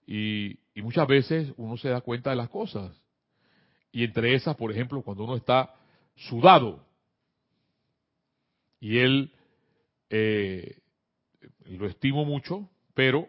Y, 0.05 0.59
muchas 0.75 1.07
veces 1.07 1.51
uno 1.57 1.75
se 1.75 1.89
da 1.89 2.01
cuenta 2.01 2.29
de 2.29 2.35
las 2.35 2.49
cosas. 2.49 2.95
Y 3.91 4.03
entre 4.03 4.35
esas, 4.35 4.55
por 4.55 4.71
ejemplo, 4.71 5.01
cuando 5.01 5.23
uno 5.23 5.35
está 5.35 5.73
sudado 6.15 6.85
y 8.79 8.99
él 8.99 9.31
lo 11.65 11.87
estimo 11.87 12.25
mucho, 12.25 12.69
pero 12.93 13.27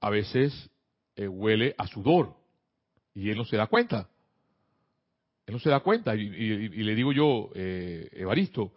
a 0.00 0.08
veces 0.08 0.70
huele 1.16 1.74
a 1.78 1.86
sudor 1.88 2.36
y 3.12 3.30
él 3.30 3.36
no 3.36 3.44
se 3.44 3.56
da 3.56 3.66
cuenta. 3.66 4.08
Él 5.46 5.54
no 5.54 5.58
se 5.58 5.70
da 5.70 5.80
cuenta 5.80 6.14
y, 6.14 6.28
le 6.28 6.94
digo 6.94 7.12
yo, 7.12 7.50
eh, 7.54 8.08
Evaristo, 8.12 8.72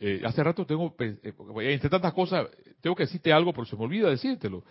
eh, 0.00 0.22
hace 0.24 0.42
rato 0.42 0.66
tengo, 0.66 0.94
entre 0.98 1.90
tantas 1.90 2.12
cosas, 2.12 2.48
tengo 2.80 2.96
que 2.96 3.04
decirte 3.04 3.32
algo, 3.32 3.52
pero 3.52 3.66
se 3.66 3.76
me 3.76 3.84
olvida 3.84 4.10
decírtelo. 4.10 4.64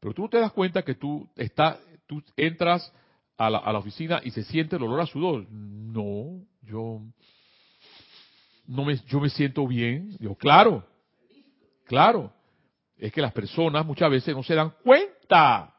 Pero 0.00 0.14
tú 0.14 0.22
no 0.22 0.28
te 0.28 0.38
das 0.38 0.52
cuenta 0.52 0.82
que 0.82 0.94
tú 0.94 1.28
estás, 1.36 1.78
tú 2.06 2.22
entras 2.36 2.92
a 3.36 3.50
la, 3.50 3.58
a 3.58 3.72
la 3.72 3.78
oficina 3.78 4.20
y 4.22 4.30
se 4.30 4.44
siente 4.44 4.76
el 4.76 4.82
olor 4.82 5.00
a 5.00 5.06
sudor. 5.06 5.46
No, 5.50 6.40
yo 6.62 7.02
no 8.66 8.84
me, 8.84 8.96
yo 9.06 9.20
me 9.20 9.30
siento 9.30 9.66
bien. 9.66 10.16
Yo, 10.20 10.34
claro, 10.34 10.84
Claro, 11.88 12.30
es 12.98 13.10
que 13.12 13.22
las 13.22 13.32
personas 13.32 13.84
muchas 13.84 14.10
veces 14.10 14.36
no 14.36 14.42
se 14.42 14.54
dan 14.54 14.74
cuenta. 14.84 15.74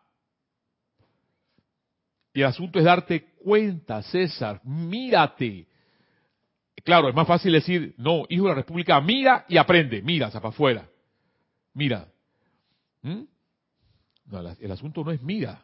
Y 2.34 2.42
el 2.42 2.48
asunto 2.48 2.80
es 2.80 2.86
darte 2.86 3.34
cuenta, 3.44 4.02
César, 4.04 4.62
mírate. 4.64 5.68
Claro, 6.84 7.10
es 7.10 7.16
más 7.16 7.28
fácil 7.28 7.54
decir, 7.54 7.94
no, 7.98 8.26
hijo 8.30 8.44
de 8.44 8.50
la 8.50 8.56
República, 8.56 9.02
mira 9.02 9.46
y 9.48 9.58
aprende, 9.58 10.02
mira, 10.02 10.30
para 10.30 10.50
afuera. 10.50 10.90
Mira. 11.74 12.08
¿Mm? 13.02 13.24
No, 14.26 14.40
el 14.60 14.72
asunto 14.72 15.04
no 15.04 15.12
es 15.12 15.22
mira. 15.22 15.64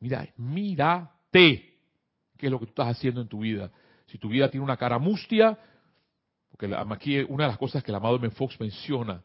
Mira, 0.00 0.26
mírate. 0.36 1.74
¿Qué 2.36 2.46
es 2.46 2.50
lo 2.50 2.58
que 2.58 2.66
tú 2.66 2.70
estás 2.70 2.96
haciendo 2.96 3.20
en 3.20 3.28
tu 3.28 3.40
vida? 3.40 3.70
Si 4.06 4.18
tu 4.18 4.28
vida 4.28 4.50
tiene 4.50 4.64
una 4.64 4.76
cara 4.76 4.98
mustia, 4.98 5.58
porque 6.50 6.72
aquí 6.74 7.18
una 7.28 7.44
de 7.44 7.48
las 7.48 7.58
cosas 7.58 7.82
que 7.82 7.90
el 7.90 7.96
amado 7.96 8.16
M. 8.16 8.30
Fox 8.30 8.58
menciona, 8.60 9.22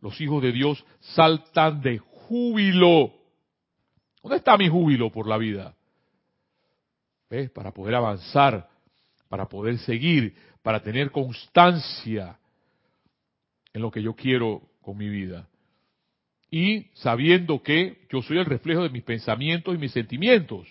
los 0.00 0.20
hijos 0.20 0.42
de 0.42 0.52
Dios 0.52 0.84
saltan 1.00 1.80
de 1.80 1.98
júbilo. 1.98 3.12
¿Dónde 4.22 4.36
está 4.36 4.56
mi 4.56 4.68
júbilo 4.68 5.10
por 5.10 5.26
la 5.26 5.38
vida? 5.38 5.74
Para 7.54 7.72
poder 7.72 7.94
avanzar, 7.94 8.68
para 9.28 9.46
poder 9.46 9.78
seguir, 9.78 10.34
para 10.62 10.82
tener 10.82 11.10
constancia 11.10 12.38
en 13.72 13.82
lo 13.82 13.90
que 13.90 14.02
yo 14.02 14.14
quiero 14.14 14.62
con 14.80 14.96
mi 14.96 15.08
vida. 15.08 15.48
Y 16.50 16.86
sabiendo 16.94 17.62
que 17.62 18.06
yo 18.10 18.22
soy 18.22 18.38
el 18.38 18.46
reflejo 18.46 18.82
de 18.82 18.88
mis 18.88 19.02
pensamientos 19.02 19.74
y 19.74 19.78
mis 19.78 19.92
sentimientos. 19.92 20.66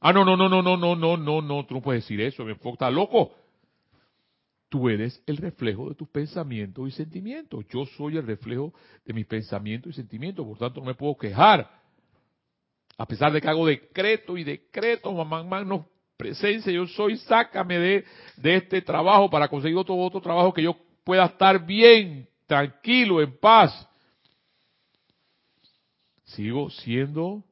Ah, 0.00 0.14
no, 0.14 0.24
no, 0.24 0.36
no, 0.36 0.48
no, 0.48 0.62
no, 0.62 0.76
no, 0.76 0.96
no, 0.96 1.16
no, 1.18 1.42
no, 1.42 1.66
tú 1.66 1.74
no 1.74 1.82
puedes 1.82 2.04
decir 2.04 2.20
eso, 2.22 2.44
me 2.44 2.52
está 2.52 2.90
loco. 2.90 3.32
Tú 4.70 4.88
eres 4.88 5.22
el 5.26 5.36
reflejo 5.36 5.90
de 5.90 5.96
tus 5.96 6.08
pensamientos 6.08 6.88
y 6.88 6.92
sentimientos. 6.92 7.66
Yo 7.68 7.84
soy 7.98 8.16
el 8.16 8.26
reflejo 8.26 8.72
de 9.04 9.12
mis 9.12 9.26
pensamientos 9.26 9.92
y 9.92 9.96
sentimientos, 9.96 10.46
por 10.46 10.56
tanto 10.56 10.80
no 10.80 10.86
me 10.86 10.94
puedo 10.94 11.16
quejar. 11.18 11.79
A 13.00 13.06
pesar 13.06 13.32
de 13.32 13.40
que 13.40 13.48
hago 13.48 13.66
decreto 13.66 14.36
y 14.36 14.44
decreto, 14.44 15.10
mamá, 15.10 15.64
no 15.64 15.88
presencia, 16.18 16.70
yo 16.70 16.86
soy, 16.86 17.16
sácame 17.16 17.78
de, 17.78 18.04
de 18.36 18.56
este 18.56 18.82
trabajo 18.82 19.30
para 19.30 19.48
conseguir 19.48 19.78
otro, 19.78 19.96
otro 19.96 20.20
trabajo 20.20 20.52
que 20.52 20.62
yo 20.62 20.76
pueda 21.02 21.24
estar 21.24 21.64
bien, 21.64 22.28
tranquilo, 22.46 23.22
en 23.22 23.38
paz. 23.38 23.88
Sigo 26.24 26.68
siendo 26.68 27.42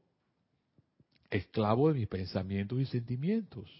esclavo 1.30 1.88
de 1.88 2.00
mis 2.00 2.08
pensamientos 2.08 2.78
y 2.78 2.84
sentimientos. 2.84 3.70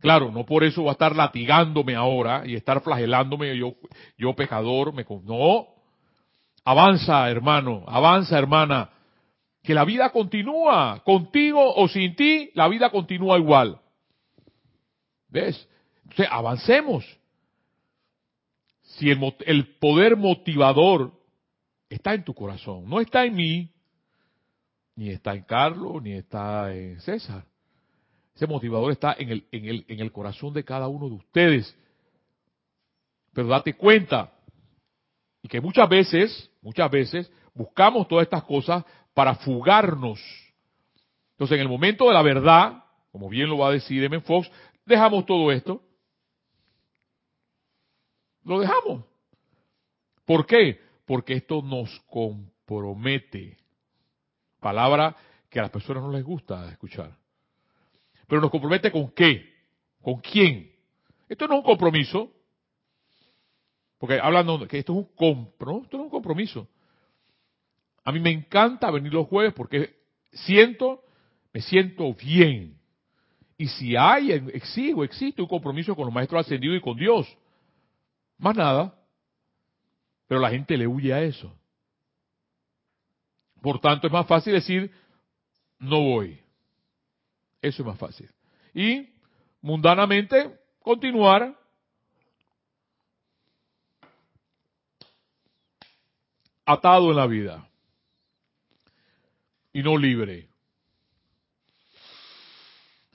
Claro, 0.00 0.32
no 0.32 0.44
por 0.44 0.64
eso 0.64 0.82
va 0.82 0.90
a 0.90 0.94
estar 0.94 1.14
latigándome 1.14 1.94
ahora 1.94 2.42
y 2.44 2.56
estar 2.56 2.82
flagelándome 2.82 3.56
yo, 3.56 3.76
yo 4.18 4.34
pecador, 4.34 4.92
me 4.92 5.06
no. 5.22 5.68
Avanza, 6.64 7.30
hermano, 7.30 7.84
avanza, 7.86 8.36
hermana, 8.36 8.90
que 9.66 9.74
la 9.74 9.84
vida 9.84 10.10
continúa, 10.10 11.02
contigo 11.04 11.74
o 11.74 11.88
sin 11.88 12.14
ti, 12.14 12.50
la 12.54 12.68
vida 12.68 12.88
continúa 12.88 13.36
igual. 13.36 13.80
¿Ves? 15.28 15.68
Entonces, 16.04 16.28
avancemos. 16.30 17.04
Si 18.82 19.10
el, 19.10 19.76
poder 19.80 20.16
motivador 20.16 21.12
está 21.90 22.14
en 22.14 22.22
tu 22.22 22.32
corazón, 22.32 22.88
no 22.88 23.00
está 23.00 23.24
en 23.24 23.34
mí, 23.34 23.72
ni 24.94 25.10
está 25.10 25.34
en 25.34 25.42
Carlos, 25.42 26.00
ni 26.00 26.12
está 26.12 26.72
en 26.72 27.00
César. 27.00 27.44
Ese 28.36 28.46
motivador 28.46 28.92
está 28.92 29.16
en 29.18 29.30
el, 29.30 29.48
en 29.50 29.64
el, 29.64 29.84
en 29.88 29.98
el 29.98 30.12
corazón 30.12 30.54
de 30.54 30.64
cada 30.64 30.86
uno 30.86 31.08
de 31.08 31.16
ustedes. 31.16 31.76
Pero 33.32 33.48
date 33.48 33.74
cuenta, 33.74 34.32
y 35.42 35.48
que 35.48 35.60
muchas 35.60 35.88
veces, 35.88 36.50
muchas 36.62 36.88
veces 36.88 37.32
buscamos 37.52 38.06
todas 38.06 38.22
estas 38.22 38.44
cosas 38.44 38.84
para 39.16 39.34
fugarnos. 39.36 40.20
Entonces, 41.30 41.54
en 41.54 41.62
el 41.62 41.70
momento 41.70 42.06
de 42.06 42.12
la 42.12 42.20
verdad, 42.20 42.84
como 43.10 43.30
bien 43.30 43.48
lo 43.48 43.56
va 43.56 43.68
a 43.68 43.72
decir 43.72 44.04
M. 44.04 44.20
Fox, 44.20 44.50
dejamos 44.84 45.24
todo 45.24 45.50
esto. 45.52 45.80
Lo 48.44 48.60
dejamos. 48.60 49.06
¿Por 50.26 50.44
qué? 50.44 50.82
Porque 51.06 51.32
esto 51.32 51.62
nos 51.62 51.98
compromete. 52.10 53.56
Palabra 54.60 55.16
que 55.48 55.60
a 55.60 55.62
las 55.62 55.70
personas 55.70 56.02
no 56.02 56.12
les 56.12 56.22
gusta 56.22 56.68
escuchar. 56.68 57.16
Pero 58.26 58.42
nos 58.42 58.50
compromete 58.50 58.92
con 58.92 59.12
qué? 59.12 59.50
¿Con 60.02 60.20
quién? 60.20 60.70
Esto 61.26 61.48
no 61.48 61.54
es 61.54 61.60
un 61.60 61.64
compromiso. 61.64 62.30
Porque 63.96 64.20
hablando 64.20 64.68
que 64.68 64.78
esto 64.78 64.92
es 64.92 64.98
un 64.98 65.14
compro, 65.14 65.84
esto 65.84 65.96
no 65.96 66.02
es 66.02 66.06
un 66.08 66.10
compromiso. 66.10 66.68
A 68.06 68.12
mí 68.12 68.20
me 68.20 68.30
encanta 68.30 68.88
venir 68.92 69.12
los 69.12 69.26
jueves 69.26 69.52
porque 69.52 69.96
siento, 70.30 71.02
me 71.52 71.60
siento 71.60 72.14
bien. 72.14 72.78
Y 73.58 73.66
si 73.66 73.96
hay, 73.96 74.30
exijo, 74.30 75.02
existe 75.02 75.42
un 75.42 75.48
compromiso 75.48 75.96
con 75.96 76.04
los 76.04 76.14
maestros 76.14 76.46
ascendidos 76.46 76.78
y 76.78 76.80
con 76.80 76.96
Dios. 76.96 77.26
Más 78.38 78.54
nada. 78.54 78.96
Pero 80.28 80.40
la 80.40 80.50
gente 80.50 80.76
le 80.76 80.86
huye 80.86 81.12
a 81.12 81.20
eso. 81.20 81.52
Por 83.60 83.80
tanto, 83.80 84.06
es 84.06 84.12
más 84.12 84.28
fácil 84.28 84.52
decir, 84.52 84.88
no 85.80 86.00
voy. 86.00 86.40
Eso 87.60 87.82
es 87.82 87.86
más 87.86 87.98
fácil. 87.98 88.30
Y 88.72 89.08
mundanamente 89.60 90.60
continuar 90.80 91.58
atado 96.64 97.10
en 97.10 97.16
la 97.16 97.26
vida 97.26 97.68
y 99.76 99.82
no 99.82 99.98
libre. 99.98 100.48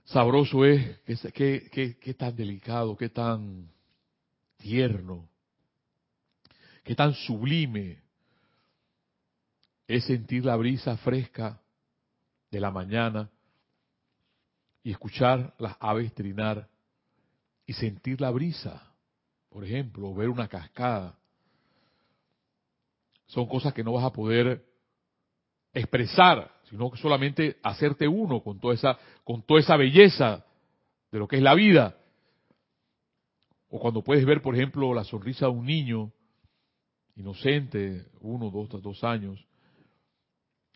Sabroso 0.04 0.64
es, 0.64 1.00
que, 1.34 2.16
tan 2.16 2.36
delicado, 2.36 2.96
qué 2.96 3.10
tan 3.10 3.68
tierno, 4.58 5.28
qué 6.84 6.94
tan 6.94 7.16
sublime 7.16 8.04
es 9.88 10.04
sentir 10.04 10.46
la 10.46 10.56
brisa 10.56 10.98
fresca 10.98 11.60
de 12.52 12.60
la 12.60 12.70
mañana 12.70 13.28
y 14.84 14.92
escuchar 14.92 15.56
las 15.58 15.76
aves 15.80 16.14
trinar 16.14 16.70
y 17.66 17.74
sentir 17.74 18.22
la 18.22 18.30
brisa, 18.30 18.94
por 19.50 19.66
ejemplo, 19.66 20.10
o 20.10 20.14
ver 20.14 20.30
una 20.30 20.48
cascada. 20.48 21.18
Son 23.26 23.48
cosas 23.48 23.74
que 23.74 23.84
no 23.84 23.94
vas 23.94 24.06
a 24.06 24.14
poder 24.14 24.71
expresar, 25.74 26.52
sino 26.70 26.92
solamente 26.96 27.58
hacerte 27.64 28.08
uno 28.08 28.42
con 28.42 28.60
toda 28.60 28.74
esa, 28.74 28.98
con 29.24 29.42
toda 29.44 29.60
esa 29.60 29.78
belleza 29.78 30.46
de 31.12 31.20
lo 31.20 31.28
que 31.28 31.38
es 31.38 31.42
la 31.42 31.54
vida. 31.54 31.98
O 33.70 33.80
cuando 33.80 34.04
puedes 34.04 34.26
ver, 34.26 34.42
por 34.42 34.56
ejemplo, 34.56 34.94
la 34.94 35.04
sonrisa 35.04 35.46
de 35.46 35.52
un 35.52 35.66
niño 35.66 36.12
inocente, 37.16 38.06
uno, 38.22 38.50
dos, 38.50 38.70
dos 38.82 39.04
años, 39.04 39.46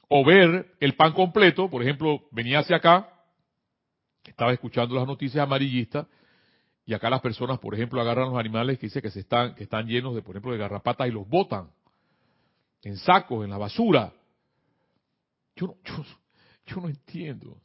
o 0.08 0.24
ver 0.24 0.76
el 0.80 0.96
pan 0.96 1.14
completo, 1.14 1.70
por 1.70 1.82
ejemplo, 1.82 2.22
venía 2.32 2.60
hacia 2.60 2.78
acá, 2.78 3.10
estaba 4.24 4.54
escuchando 4.54 4.96
las 4.96 5.08
noticias 5.08 5.44
amarillistas, 5.44 6.08
y 6.86 6.94
acá 6.94 7.10
las 7.10 7.22
personas, 7.22 7.60
por 7.60 7.74
ejemplo, 7.74 8.00
agarran 8.00 8.30
los 8.30 8.40
animales 8.40 8.78
que 8.78 8.88
dice 8.88 9.02
que 9.02 9.10
se 9.10 9.22
están, 9.22 9.56
que 9.56 9.64
están 9.64 9.88
llenos 9.88 10.14
de, 10.14 10.22
por 10.22 10.36
ejemplo, 10.36 10.52
de 10.52 10.60
garrapatas 10.60 11.08
y 11.08 11.12
los 11.12 11.28
botan 11.28 11.70
en 12.84 12.98
sacos, 12.98 13.44
en 13.44 13.50
la 13.50 13.58
basura. 13.58 14.14
Yo 15.56 15.68
no, 15.68 15.78
yo, 16.66 16.82
no 16.82 16.90
entiendo 16.90 17.62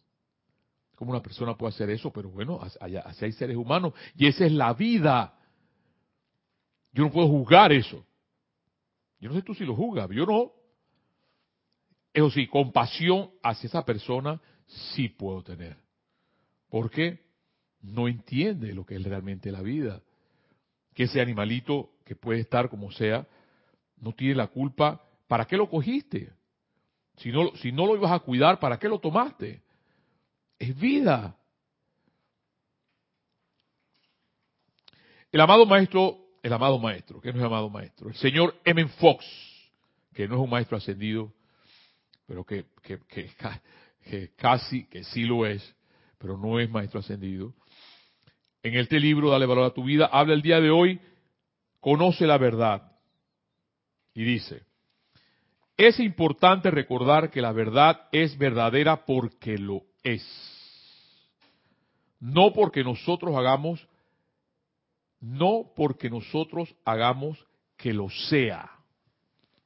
cómo 0.95 1.11
una 1.11 1.23
persona 1.23 1.57
puede 1.57 1.75
hacer 1.75 1.91
eso, 1.91 2.13
pero 2.13 2.31
bueno, 2.31 2.61
así 2.63 3.25
hay 3.25 3.33
seres 3.33 3.57
humanos 3.57 3.95
y 4.17 4.26
esa 4.26 4.45
es 4.45 4.53
la 4.53 4.73
vida. 4.75 5.35
Yo 6.93 7.05
no 7.05 7.11
puedo 7.11 7.29
juzgar 7.29 7.73
eso. 7.73 8.05
Yo 9.19 9.29
no 9.29 9.35
sé 9.35 9.43
tú 9.43 9.55
si 9.55 9.65
lo 9.65 9.75
juzgas, 9.75 10.09
yo 10.11 10.26
no. 10.26 10.53
Eso 12.13 12.31
sí, 12.31 12.47
compasión 12.49 13.31
hacia 13.43 13.69
esa 13.69 13.85
persona 13.85 14.41
sí 14.67 15.09
puedo 15.09 15.43
tener. 15.43 15.76
¿Por 16.69 16.91
qué? 16.91 17.21
No 17.83 18.09
entiende 18.09 18.75
lo 18.75 18.85
que 18.85 18.97
es 18.97 19.03
realmente 19.03 19.50
la 19.53 19.63
vida. 19.63 20.03
Que 20.95 21.05
ese 21.05 21.21
animalito, 21.21 21.93
que 22.05 22.17
puede 22.17 22.41
estar 22.41 22.69
como 22.69 22.91
sea, 22.91 23.26
no 23.97 24.13
tiene 24.13 24.35
la 24.35 24.49
culpa. 24.49 25.05
¿Para 25.29 25.47
qué 25.47 25.57
lo 25.57 25.69
cogiste? 25.69 26.33
Si 27.21 27.30
no, 27.30 27.54
si 27.56 27.71
no 27.71 27.87
lo 27.87 27.97
ibas 27.97 28.13
a 28.13 28.21
cuidar, 28.21 28.59
¿para 28.59 28.78
qué 28.78 28.89
lo 28.89 28.99
tomaste? 28.99 29.63
Es 30.59 30.78
vida. 30.78 31.37
El 35.30 35.41
amado 35.41 35.67
maestro, 35.67 36.19
el 36.43 36.52
amado 36.52 36.78
maestro, 36.78 37.21
que 37.21 37.33
no 37.33 37.39
es 37.39 37.45
amado 37.45 37.69
maestro, 37.69 38.09
el 38.09 38.17
señor 38.17 38.59
M. 38.65 38.87
Fox, 38.89 39.25
que 40.15 40.26
no 40.26 40.37
es 40.37 40.41
un 40.41 40.50
maestro 40.50 40.78
ascendido, 40.78 41.33
pero 42.26 42.45
que, 42.45 42.65
que, 43.09 44.30
casi, 44.37 44.87
que 44.87 45.04
sí 45.04 45.25
lo 45.25 45.47
es, 45.47 45.76
pero 46.19 46.39
no 46.39 46.59
es 46.59 46.71
maestro 46.71 47.00
ascendido. 47.00 47.54
En 48.63 48.76
este 48.76 48.99
libro, 48.99 49.30
Dale 49.30 49.47
valor 49.47 49.65
a 49.65 49.75
tu 49.75 49.85
vida, 49.85 50.06
habla 50.06 50.35
el 50.35 50.43
día 50.43 50.61
de 50.61 50.71
hoy, 50.71 51.00
conoce 51.80 52.26
la 52.26 52.39
verdad. 52.39 52.93
Y 54.15 54.25
dice, 54.25 54.70
es 55.80 55.99
importante 55.99 56.71
recordar 56.71 57.30
que 57.30 57.40
la 57.40 57.52
verdad 57.52 58.08
es 58.12 58.36
verdadera 58.36 59.06
porque 59.06 59.56
lo 59.56 59.82
es. 60.02 60.23
No 62.19 62.52
porque 62.52 62.84
nosotros 62.84 63.34
hagamos, 63.34 63.88
no 65.21 65.73
porque 65.75 66.10
nosotros 66.10 66.75
hagamos 66.84 67.43
que 67.78 67.95
lo 67.95 68.10
sea. 68.10 68.71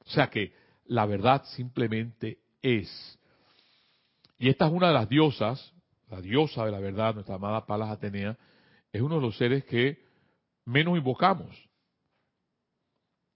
O 0.05 0.09
sea 0.09 0.29
que 0.29 0.53
la 0.85 1.05
verdad 1.05 1.43
simplemente 1.47 2.37
es. 2.61 3.19
Y 4.37 4.47
esta 4.47 4.67
es 4.67 4.71
una 4.71 4.87
de 4.87 4.93
las 4.93 5.09
diosas, 5.09 5.73
la 6.09 6.21
diosa 6.21 6.63
de 6.63 6.71
la 6.71 6.79
verdad, 6.79 7.13
nuestra 7.13 7.35
amada 7.35 7.65
Palas 7.65 7.89
Atenea, 7.89 8.37
es 8.93 9.01
uno 9.01 9.15
de 9.15 9.21
los 9.21 9.37
seres 9.37 9.65
que 9.65 10.01
menos 10.63 10.97
invocamos. 10.97 11.53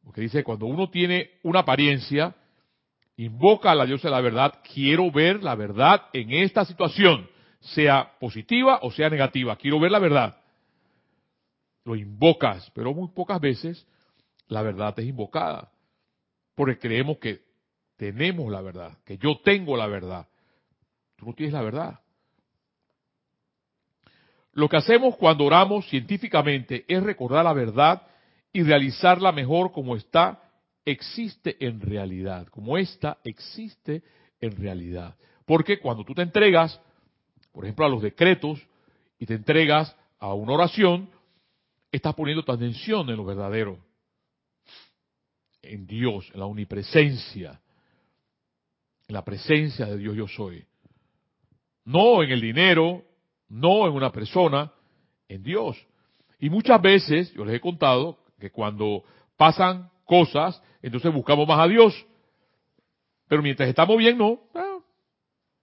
Porque 0.02 0.22
dice, 0.22 0.46
cuando 0.46 0.66
uno 0.66 0.90
tiene 0.90 1.32
una 1.44 1.60
apariencia, 1.60 2.36
invoca 3.20 3.72
a 3.72 3.76
la 3.76 3.86
diosa 3.86 4.08
de 4.08 4.12
la 4.12 4.22
verdad, 4.22 4.60
quiero 4.74 5.12
ver 5.12 5.44
la 5.44 5.54
verdad 5.54 6.04
en 6.14 6.32
esta 6.32 6.64
situación, 6.64 7.30
sea 7.60 8.14
positiva 8.18 8.80
o 8.82 8.92
sea 8.92 9.10
negativa, 9.10 9.58
quiero 9.58 9.78
ver 9.78 9.92
la 9.92 10.00
verdad. 10.00 10.38
Lo 11.84 11.98
invocas, 11.98 12.72
pero 12.74 12.94
muy 12.94 13.10
pocas 13.10 13.42
veces 13.42 13.86
la 14.48 14.62
verdad 14.62 14.98
es 14.98 15.06
invocada, 15.06 15.70
porque 16.56 16.80
creemos 16.80 17.18
que 17.18 17.42
tenemos 17.98 18.50
la 18.50 18.62
verdad, 18.62 18.98
que 19.04 19.18
yo 19.18 19.38
tengo 19.44 19.76
la 19.76 19.88
verdad. 19.88 20.26
Tú 21.18 21.26
no 21.26 21.34
tienes 21.34 21.54
la 21.54 21.62
verdad. 21.62 22.00
Lo 24.54 24.70
que 24.70 24.78
hacemos 24.78 25.18
cuando 25.18 25.44
oramos 25.44 25.86
científicamente 25.90 26.86
es 26.88 27.04
recordar 27.04 27.44
la 27.44 27.54
verdad 27.54 28.02
y 28.54 28.64
realizarla 28.64 29.34
mejor 29.34 29.74
como 29.74 29.98
está, 29.98 30.42
existe 30.92 31.58
en 31.66 31.82
realidad, 31.82 32.48
como 32.48 32.78
esta 32.78 33.18
existe 33.24 34.04
en 34.40 34.56
realidad. 34.56 35.16
Porque 35.46 35.80
cuando 35.80 36.04
tú 36.04 36.14
te 36.14 36.22
entregas, 36.22 36.80
por 37.52 37.66
ejemplo, 37.66 37.86
a 37.86 37.90
los 37.90 38.02
decretos 38.02 38.60
y 39.18 39.26
te 39.26 39.34
entregas 39.34 39.96
a 40.20 40.34
una 40.34 40.54
oración, 40.54 41.10
estás 41.92 42.14
poniendo 42.14 42.44
tu 42.44 42.52
atención 42.52 43.10
en 43.10 43.18
lo 43.18 43.26
verdadero, 43.26 43.80
en 45.62 45.88
Dios, 45.88 46.30
en 46.34 46.40
la 46.40 46.46
omnipresencia, 46.46 47.60
en 49.08 49.14
la 49.14 49.26
presencia 49.26 49.88
de 49.88 49.98
Dios 49.98 50.16
yo 50.16 50.28
soy. 50.28 50.66
No 51.86 52.22
en 52.22 52.32
el 52.32 52.42
dinero, 52.42 53.04
no 53.48 53.88
en 53.88 53.94
una 53.94 54.12
persona, 54.12 54.72
en 55.28 55.44
Dios. 55.44 55.78
Y 56.40 56.50
muchas 56.50 56.82
veces, 56.82 57.34
yo 57.34 57.44
les 57.44 57.56
he 57.56 57.60
contado, 57.60 58.20
que 58.40 58.52
cuando 58.52 59.04
pasan 59.36 59.90
cosas, 60.10 60.60
entonces 60.82 61.14
buscamos 61.14 61.48
más 61.48 61.60
a 61.60 61.68
Dios. 61.68 61.94
Pero 63.28 63.44
mientras 63.44 63.70
estamos 63.70 63.96
bien, 63.96 64.18
no, 64.18 64.40
ah, 64.56 64.80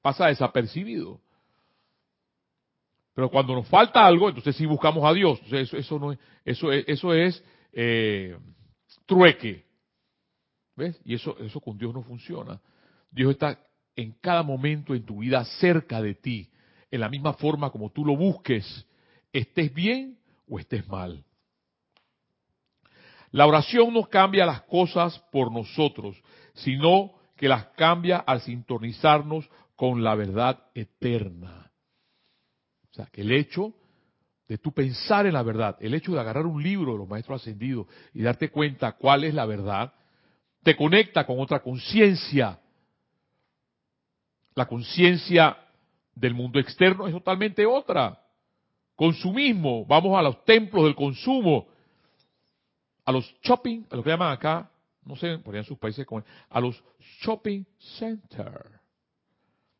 pasa 0.01 0.29
desapercibido. 0.29 1.21
Pero 3.13 3.29
cuando 3.29 3.55
nos 3.55 3.67
falta 3.67 4.07
algo, 4.07 4.29
entonces 4.29 4.55
sí 4.55 4.65
buscamos 4.65 5.05
a 5.05 5.13
Dios. 5.13 5.41
eso, 5.51 5.77
eso, 5.77 5.99
no 5.99 6.13
es, 6.13 6.19
eso 6.45 6.71
es, 6.71 6.85
eso 6.87 7.13
es 7.13 7.45
eh, 7.73 8.39
trueque. 9.05 9.67
¿Ves? 10.77 11.01
Y 11.05 11.15
eso, 11.15 11.37
eso 11.41 11.61
con 11.61 11.77
Dios 11.77 11.93
no 11.93 12.03
funciona. 12.03 12.61
Dios 13.11 13.33
está 13.33 13.59
en 13.97 14.13
cada 14.21 14.45
momento 14.45 14.95
en 14.95 15.05
tu 15.05 15.21
vida 15.21 15.45
cerca 15.59 16.01
de 16.01 16.15
ti, 16.15 16.51
en 16.91 17.01
la 17.01 17.09
misma 17.09 17.33
forma 17.33 17.71
como 17.71 17.91
tú 17.91 18.05
lo 18.05 18.17
busques, 18.17 18.87
estés 19.33 19.75
bien 19.75 20.19
o 20.47 20.61
estés 20.61 20.87
mal. 20.87 21.26
La 23.37 23.47
oración 23.47 23.93
no 23.93 24.05
cambia 24.05 24.47
las 24.47 24.63
cosas 24.63 25.19
por 25.31 25.53
nosotros, 25.53 26.17
sino 26.55 27.13
que 27.37 27.49
las 27.49 27.67
cambia 27.77 28.17
al 28.17 28.41
sintonizarnos 28.41 29.47
con 29.75 30.03
la 30.03 30.15
verdad 30.15 30.59
eterna. 30.75 31.71
O 32.91 32.95
sea, 32.95 33.05
que 33.13 33.21
el 33.21 33.33
hecho 33.33 33.75
de 34.49 34.57
tú 34.57 34.73
pensar 34.73 35.27
en 35.27 35.35
la 35.35 35.43
verdad, 35.43 35.77
el 35.81 35.93
hecho 35.93 36.13
de 36.13 36.21
agarrar 36.21 36.47
un 36.47 36.63
libro 36.63 36.93
de 36.93 36.99
los 37.01 37.09
maestros 37.09 37.43
ascendidos 37.43 37.87
y 38.15 38.23
darte 38.23 38.49
cuenta 38.49 38.93
cuál 38.93 39.25
es 39.25 39.35
la 39.35 39.45
verdad, 39.45 39.93
te 40.63 40.75
conecta 40.75 41.27
con 41.27 41.39
otra 41.39 41.63
conciencia. 41.63 42.59
La 44.55 44.65
conciencia 44.65 45.59
del 46.15 46.33
mundo 46.33 46.59
externo 46.59 47.07
es 47.07 47.13
totalmente 47.13 47.67
otra. 47.67 48.19
Consumismo, 48.95 49.85
vamos 49.85 50.19
a 50.19 50.23
los 50.23 50.43
templos 50.47 50.85
del 50.85 50.95
consumo, 50.95 51.76
a 53.07 53.13
los 53.13 53.35
shopping, 53.43 53.85
a 53.91 53.97
lo 53.97 54.03
que 54.03 54.11
llaman 54.11 54.33
acá, 54.33 54.69
no 55.05 55.17
sé, 55.17 55.39
ponían 55.39 55.65
sus 55.65 55.79
países 55.79 56.05
como, 56.05 56.23
a 56.51 56.61
los 56.61 56.83
shopping 57.23 57.65
centers. 57.99 58.69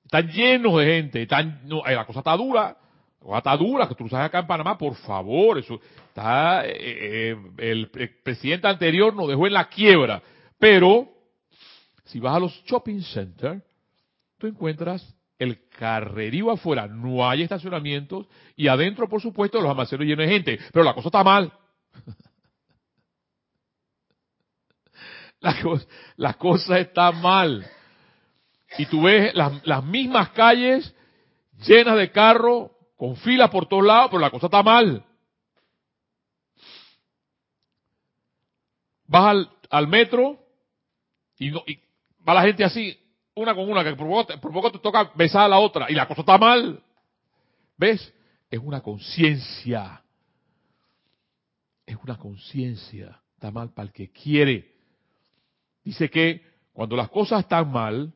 Están 0.05 0.29
llenos 0.29 0.79
de 0.79 0.87
gente, 0.87 1.23
están, 1.23 1.63
no, 1.65 1.85
eh, 1.85 1.95
la 1.95 2.07
cosa 2.07 2.21
está 2.21 2.37
dura, 2.37 2.77
dura, 3.59 3.89
que 3.89 3.97
tú 3.97 4.09
sabes 4.09 4.27
acá 4.27 4.39
en 4.39 4.47
Panamá, 4.47 4.79
por 4.79 4.95
favor, 4.95 5.59
eso 5.59 5.81
está, 6.09 6.65
eh, 6.65 7.33
eh, 7.33 7.37
el, 7.59 7.91
presidente 8.23 8.69
anterior 8.69 9.13
nos 9.15 9.29
dejó 9.29 9.49
en 9.49 9.53
la 9.55 9.69
quiebra, 9.69 10.23
pero 10.59 11.09
si 12.05 12.21
vas 12.21 12.37
a 12.37 12.41
los 12.41 12.53
shopping 12.65 13.01
centers, 13.01 13.61
tú 14.39 14.47
encuentras 14.47 15.13
el 15.41 15.69
carrerío 15.69 16.53
afuera, 16.53 16.87
no 16.87 17.29
hay 17.29 17.43
estacionamientos 17.43 18.29
y 18.55 18.69
adentro, 18.69 19.09
por 19.09 19.21
supuesto, 19.21 19.61
los 19.61 19.71
almacenes 19.71 20.07
llenos 20.07 20.27
de 20.27 20.33
gente, 20.33 20.59
pero 20.73 20.85
la 20.85 20.95
cosa 20.95 21.09
está 21.09 21.25
mal. 21.25 21.53
La 25.47 25.81
la 26.17 26.35
cosa 26.35 26.79
está 26.79 27.13
mal. 27.13 27.65
Y 28.79 28.87
tú 28.87 29.03
ves 29.03 29.35
las, 29.35 29.65
las 29.67 29.85
mismas 29.85 30.31
calles 30.31 30.95
llenas 31.65 31.97
de 31.97 32.11
carros, 32.11 32.71
con 32.97 33.17
filas 33.17 33.51
por 33.51 33.67
todos 33.67 33.85
lados, 33.85 34.09
pero 34.11 34.21
la 34.21 34.31
cosa 34.31 34.47
está 34.47 34.63
mal. 34.63 35.05
Vas 39.07 39.47
al, 39.71 39.87
metro 39.87 40.39
y, 41.39 41.51
va 41.51 42.35
la 42.35 42.43
gente 42.43 42.65
así, 42.65 42.99
una 43.35 43.55
con 43.55 43.71
una, 43.71 43.85
que 43.85 43.95
por 43.95 44.53
poco, 44.53 44.73
te 44.73 44.79
toca 44.79 45.13
besar 45.15 45.43
a 45.43 45.49
la 45.49 45.59
otra 45.59 45.87
y 45.89 45.95
la 45.95 46.09
cosa 46.09 46.23
está 46.23 46.39
mal. 46.39 46.83
¿Ves? 47.77 48.13
Es 48.51 48.59
una 48.59 48.81
conciencia. 48.81 50.03
Es 51.85 51.97
una 52.03 52.17
conciencia. 52.19 53.21
Está 53.35 53.51
mal 53.51 53.73
para 53.73 53.89
el 53.89 53.93
que 53.93 54.11
quiere. 54.11 54.76
Dice 55.87 56.11
que 56.11 56.43
cuando 56.73 56.97
las 56.97 57.09
cosas 57.11 57.45
están 57.45 57.71
mal, 57.71 58.13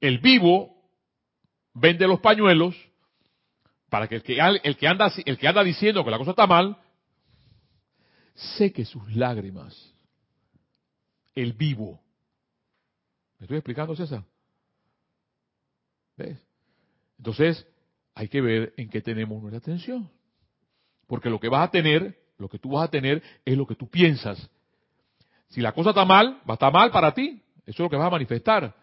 el 0.00 0.18
vivo 0.18 0.74
vende 1.74 2.08
los 2.08 2.18
pañuelos 2.18 2.74
para 3.88 4.08
que 4.08 4.16
el 4.16 4.22
que, 4.24 4.34
que, 4.34 4.40
anda, 4.88 5.12
el 5.24 5.38
que 5.38 5.46
anda 5.46 5.62
diciendo 5.62 6.04
que 6.04 6.10
la 6.10 6.18
cosa 6.18 6.32
está 6.32 6.48
mal, 6.48 6.76
seque 8.34 8.84
sus 8.84 9.14
lágrimas. 9.14 9.94
El 11.36 11.52
vivo. 11.52 12.02
¿Me 13.38 13.44
estoy 13.44 13.58
explicando, 13.58 13.94
César? 13.94 14.24
¿Ves? 16.16 16.44
Entonces, 17.16 17.64
hay 18.16 18.26
que 18.26 18.40
ver 18.40 18.74
en 18.76 18.88
qué 18.88 19.00
tenemos 19.00 19.40
nuestra 19.40 19.58
atención. 19.58 20.10
Porque 21.06 21.30
lo 21.30 21.38
que 21.38 21.48
vas 21.48 21.68
a 21.68 21.70
tener, 21.70 22.18
lo 22.38 22.48
que 22.48 22.58
tú 22.58 22.70
vas 22.70 22.88
a 22.88 22.90
tener, 22.90 23.22
es 23.44 23.56
lo 23.56 23.68
que 23.68 23.76
tú 23.76 23.88
piensas. 23.88 24.50
Si 25.54 25.60
la 25.60 25.70
cosa 25.70 25.90
está 25.90 26.04
mal, 26.04 26.40
va 26.40 26.48
a 26.48 26.52
estar 26.54 26.72
mal 26.72 26.90
para 26.90 27.14
ti. 27.14 27.40
Eso 27.58 27.70
es 27.70 27.78
lo 27.78 27.88
que 27.88 27.94
vas 27.94 28.08
a 28.08 28.10
manifestar. 28.10 28.74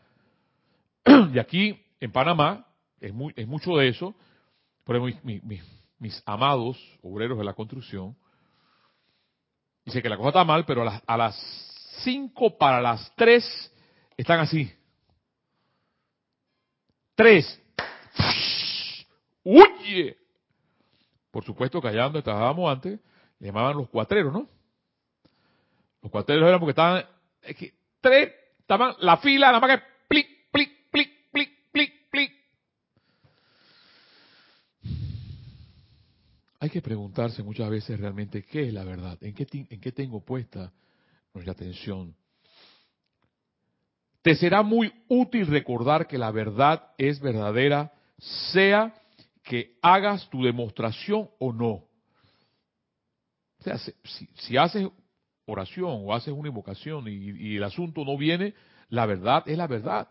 Y 1.34 1.38
aquí, 1.38 1.86
en 2.00 2.14
Panamá, 2.14 2.66
es, 3.02 3.14
mucho 3.14 3.76
de 3.76 3.90
eso. 3.90 4.16
Por 4.86 4.96
ejemplo, 4.96 5.22
mis, 6.00 6.24
amados 6.26 6.78
obreros 7.02 7.38
de 7.38 7.44
la 7.44 7.54
construcción, 7.54 8.16
dice 9.84 10.02
que 10.02 10.08
la 10.08 10.16
cosa 10.16 10.30
está 10.30 10.46
mal, 10.46 10.64
pero 10.66 10.90
a 11.06 11.18
las 11.18 11.36
5 12.04 12.58
para 12.58 12.80
las 12.80 13.14
3 13.18 13.74
están 14.16 14.40
así. 14.40 14.72
Tres. 17.16 17.62
¡Huye! 19.44 20.16
Por 21.32 21.44
supuesto 21.44 21.82
que 21.82 21.90
allá 21.90 22.04
donde 22.04 22.20
estábamos 22.20 22.72
antes, 22.72 22.98
le 23.40 23.48
llamaban 23.48 23.76
los 23.76 23.90
cuatreros, 23.90 24.32
¿no? 24.32 24.61
Los 26.02 26.12
cuatreros 26.12 26.48
eran 26.48 26.60
porque 26.60 26.72
estaban, 26.72 27.06
es 27.42 27.56
que 27.56 27.74
tres, 28.00 28.32
estaban 28.60 28.96
la 29.00 29.18
fila, 29.18 29.48
nada 29.48 29.60
más 29.60 29.80
que 29.80 29.86
plic, 30.08 30.28
plic, 30.52 30.90
plic, 30.92 31.32
plic, 31.32 31.72
plic, 31.72 32.10
plic. 32.10 32.32
Hay 36.60 36.70
que 36.70 36.82
preguntarse 36.82 37.44
muchas 37.44 37.70
veces 37.70 38.00
realmente 38.00 38.44
qué 38.44 38.68
es 38.68 38.74
la 38.74 38.84
verdad, 38.84 39.18
en 39.22 39.34
qué, 39.34 39.48
en 39.52 39.80
qué 39.80 39.92
tengo 39.92 40.24
puesta 40.24 40.72
nuestra 41.34 41.54
atención. 41.54 42.16
Te 44.22 44.36
será 44.36 44.62
muy 44.62 44.94
útil 45.08 45.48
recordar 45.48 46.08
que 46.08 46.18
la 46.18 46.32
verdad 46.32 46.92
es 46.98 47.20
verdadera, 47.20 47.92
sea 48.52 48.94
que 49.44 49.78
hagas 49.82 50.30
tu 50.30 50.44
demostración 50.44 51.30
o 51.40 51.52
no. 51.52 51.84
O 53.60 53.64
sea, 53.64 53.78
si, 53.78 54.58
haces 54.58 54.88
oración 55.52 56.02
o 56.04 56.14
haces 56.14 56.34
una 56.34 56.50
invocación 56.50 57.06
y, 57.08 57.56
el 57.56 57.64
asunto 57.64 58.04
no 58.06 58.18
viene, 58.18 58.54
la 58.90 59.06
verdad 59.06 59.44
es 59.46 59.58
la 59.58 59.68
verdad. 59.68 60.10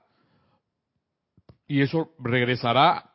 Y 1.67 1.81
eso 1.81 2.11
regresará 2.19 3.11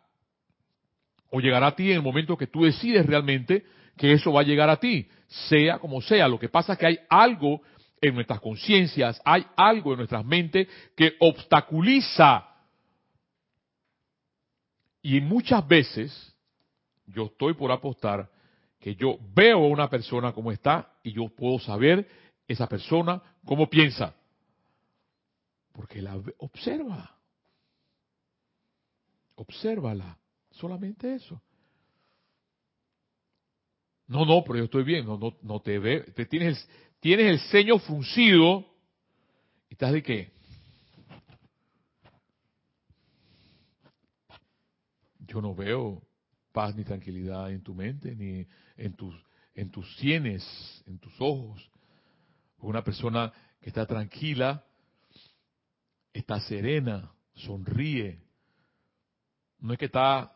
o 1.30 1.40
llegará 1.40 1.68
a 1.68 1.76
ti 1.76 1.90
en 1.90 1.98
el 1.98 2.02
momento 2.02 2.38
que 2.38 2.48
tú 2.48 2.64
decides 2.64 3.06
realmente 3.06 3.66
que 3.98 4.14
eso 4.14 4.32
va 4.32 4.42
a 4.42 4.46
llegar 4.46 4.70
a 4.70 4.78
ti, 4.78 5.08
sea 5.50 5.80
como 5.80 6.02
sea. 6.02 6.28
Lo 6.28 6.40
que 6.40 6.50
pasa 6.50 6.74
es 6.74 6.80
que 6.80 6.88
hay 6.88 7.00
algo 7.10 7.62
en 8.02 8.14
nuestras 8.16 8.40
conciencias, 8.40 9.22
hay 9.26 9.46
algo 9.56 9.92
en 9.92 9.98
nuestras 9.98 10.26
mentes 10.26 10.68
que 10.96 11.14
obstaculiza. 11.20 12.46
Y 15.02 15.22
muchas 15.22 15.66
veces, 15.68 16.36
yo 17.08 17.26
estoy 17.26 17.54
por 17.54 17.72
apostar 17.72 18.30
que 18.86 18.94
yo 18.94 19.18
veo 19.34 19.66
a 19.66 19.68
una 19.68 19.90
persona 19.90 20.32
como 20.32 20.52
está 20.52 20.94
y 21.02 21.14
yo 21.14 21.28
puedo 21.30 21.58
saber 21.58 22.08
esa 22.48 22.68
persona 22.68 23.20
cómo 23.44 23.68
piensa. 23.68 24.14
Porque 25.72 26.04
la 26.04 26.16
observa. 26.38 27.18
Obsérvala. 29.34 30.20
Solamente 30.52 31.16
eso. 31.16 31.42
No, 34.06 34.24
no, 34.24 34.44
pero 34.44 34.60
yo 34.60 34.66
estoy 34.66 34.84
bien. 34.84 35.04
No, 35.08 35.18
no, 35.18 35.36
no 35.42 35.60
te 35.62 35.80
ve. 35.80 36.02
Te 36.16 36.28
tienes 36.28 36.70
tienes 37.00 37.26
el 37.26 37.40
ceño 37.50 37.80
fruncido 37.80 38.68
y 39.68 39.74
estás 39.74 39.94
de 39.94 40.04
qué? 40.04 40.32
Yo 45.22 45.42
no 45.42 45.56
veo 45.56 46.04
paz 46.56 46.74
ni 46.74 46.86
tranquilidad 46.86 47.52
en 47.52 47.62
tu 47.62 47.76
mente, 47.76 48.16
ni 48.16 48.48
en 48.78 48.94
tus, 48.94 49.14
en 49.54 49.70
tus 49.70 49.98
sienes, 49.98 50.42
en 50.88 50.98
tus 51.00 51.14
ojos. 51.20 51.70
Una 52.60 52.82
persona 52.82 53.34
que 53.60 53.68
está 53.70 53.86
tranquila, 53.86 54.64
está 56.14 56.40
serena, 56.40 57.12
sonríe. 57.34 58.22
No 59.60 59.74
es 59.74 59.80
que 59.80 59.86
está 59.88 60.32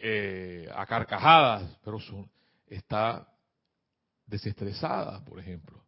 eh, 0.00 0.66
a 0.74 0.86
carcajadas, 0.86 1.78
pero 1.84 2.00
son, 2.00 2.30
está 2.66 3.28
desestresada, 4.26 5.22
por 5.26 5.38
ejemplo. 5.38 5.84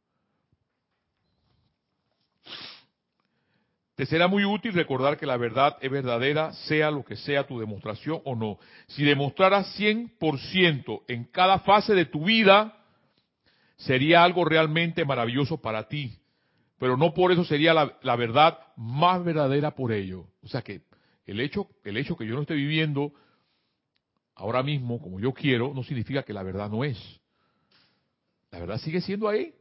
Te 4.00 4.06
será 4.06 4.28
muy 4.28 4.46
útil 4.46 4.72
recordar 4.72 5.18
que 5.18 5.26
la 5.26 5.36
verdad 5.36 5.76
es 5.82 5.90
verdadera, 5.90 6.54
sea 6.54 6.90
lo 6.90 7.04
que 7.04 7.16
sea 7.16 7.46
tu 7.46 7.60
demostración 7.60 8.22
o 8.24 8.34
no. 8.34 8.58
Si 8.86 9.04
demostraras 9.04 9.78
100% 9.78 11.02
en 11.06 11.24
cada 11.24 11.58
fase 11.58 11.94
de 11.94 12.06
tu 12.06 12.24
vida, 12.24 12.82
sería 13.76 14.24
algo 14.24 14.46
realmente 14.46 15.04
maravilloso 15.04 15.60
para 15.60 15.86
ti. 15.86 16.18
Pero 16.78 16.96
no 16.96 17.12
por 17.12 17.30
eso 17.30 17.44
sería 17.44 17.74
la, 17.74 17.98
la, 18.00 18.16
verdad 18.16 18.58
más 18.74 19.22
verdadera 19.22 19.74
por 19.74 19.92
ello. 19.92 20.28
O 20.42 20.48
sea 20.48 20.62
que 20.62 20.80
el 21.26 21.38
hecho, 21.38 21.68
el 21.84 21.98
hecho 21.98 22.16
que 22.16 22.26
yo 22.26 22.36
no 22.36 22.40
esté 22.40 22.54
viviendo 22.54 23.12
ahora 24.34 24.62
mismo 24.62 24.98
como 24.98 25.20
yo 25.20 25.34
quiero, 25.34 25.74
no 25.74 25.82
significa 25.82 26.22
que 26.22 26.32
la 26.32 26.42
verdad 26.42 26.70
no 26.70 26.84
es. 26.84 26.98
La 28.50 28.60
verdad 28.60 28.78
sigue 28.78 29.02
siendo 29.02 29.28
ahí. 29.28 29.52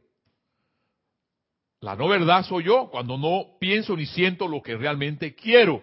La 1.80 1.96
no 1.96 2.08
verdad 2.08 2.44
soy 2.44 2.64
yo 2.64 2.88
cuando 2.90 3.16
no 3.16 3.58
pienso 3.58 3.96
ni 3.96 4.06
siento 4.06 4.46
lo 4.46 4.62
que 4.62 4.76
realmente 4.76 5.34
quiero. 5.34 5.82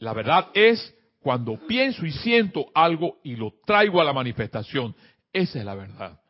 La 0.00 0.12
verdad 0.12 0.48
es 0.54 0.94
cuando 1.20 1.56
pienso 1.66 2.04
y 2.04 2.12
siento 2.12 2.66
algo 2.74 3.18
y 3.22 3.36
lo 3.36 3.52
traigo 3.64 4.00
a 4.00 4.04
la 4.04 4.12
manifestación. 4.12 4.94
Esa 5.32 5.60
es 5.60 5.64
la 5.64 5.74
verdad. 5.74 6.20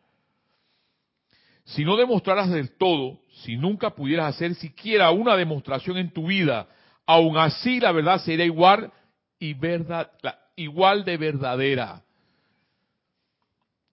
Si 1.64 1.84
no 1.84 1.96
demostraras 1.96 2.50
del 2.50 2.76
todo, 2.76 3.20
si 3.42 3.56
nunca 3.56 3.90
pudieras 3.90 4.34
hacer 4.34 4.54
siquiera 4.54 5.10
una 5.10 5.36
demostración 5.36 5.98
en 5.98 6.10
tu 6.10 6.26
vida, 6.26 6.66
aún 7.06 7.36
así 7.36 7.78
la 7.78 7.92
verdad 7.92 8.20
sería 8.20 8.46
igual 8.46 8.90
y 9.38 9.54
verdad, 9.54 10.10
igual 10.56 11.04
de 11.04 11.16
verdadera. 11.16 12.02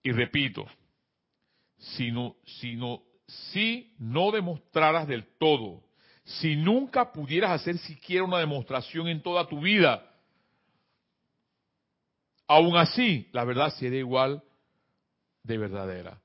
Y 0.02 0.12
repito, 0.12 0.66
si 1.78 2.10
no, 2.10 2.36
si 2.44 2.76
no, 2.76 3.02
si 3.52 3.94
no 3.98 4.30
demostraras 4.30 5.06
del 5.06 5.26
todo, 5.38 5.82
si 6.24 6.56
nunca 6.56 7.12
pudieras 7.12 7.52
hacer 7.52 7.78
siquiera 7.78 8.24
una 8.24 8.38
demostración 8.38 9.08
en 9.08 9.22
toda 9.22 9.46
tu 9.46 9.60
vida, 9.60 10.10
aún 12.48 12.76
así 12.76 13.28
la 13.32 13.44
verdad 13.44 13.70
sería 13.70 14.00
igual 14.00 14.42
de 15.42 15.58
verdadera. 15.58 16.20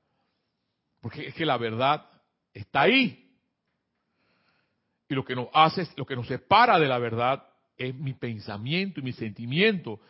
Porque 1.00 1.28
es 1.28 1.34
que 1.34 1.46
la 1.46 1.56
verdad 1.56 2.04
está 2.52 2.82
ahí. 2.82 3.30
Y 5.08 5.14
lo 5.14 5.24
que 5.24 5.34
nos 5.34 5.48
hace, 5.52 5.86
lo 5.96 6.06
que 6.06 6.16
nos 6.16 6.26
separa 6.26 6.78
de 6.78 6.88
la 6.88 6.98
verdad 6.98 7.46
es 7.76 7.94
mi 7.94 8.14
pensamiento 8.14 9.00
y 9.00 9.02
mi 9.02 9.12
sentimiento. 9.12 10.00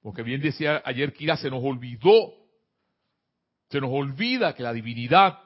Porque 0.00 0.22
bien 0.22 0.40
decía 0.40 0.82
ayer 0.84 1.12
Kira, 1.12 1.36
se 1.36 1.50
nos 1.50 1.62
olvidó, 1.64 2.34
se 3.70 3.80
nos 3.80 3.90
olvida 3.90 4.54
que 4.54 4.62
la 4.62 4.72
divinidad, 4.72 5.38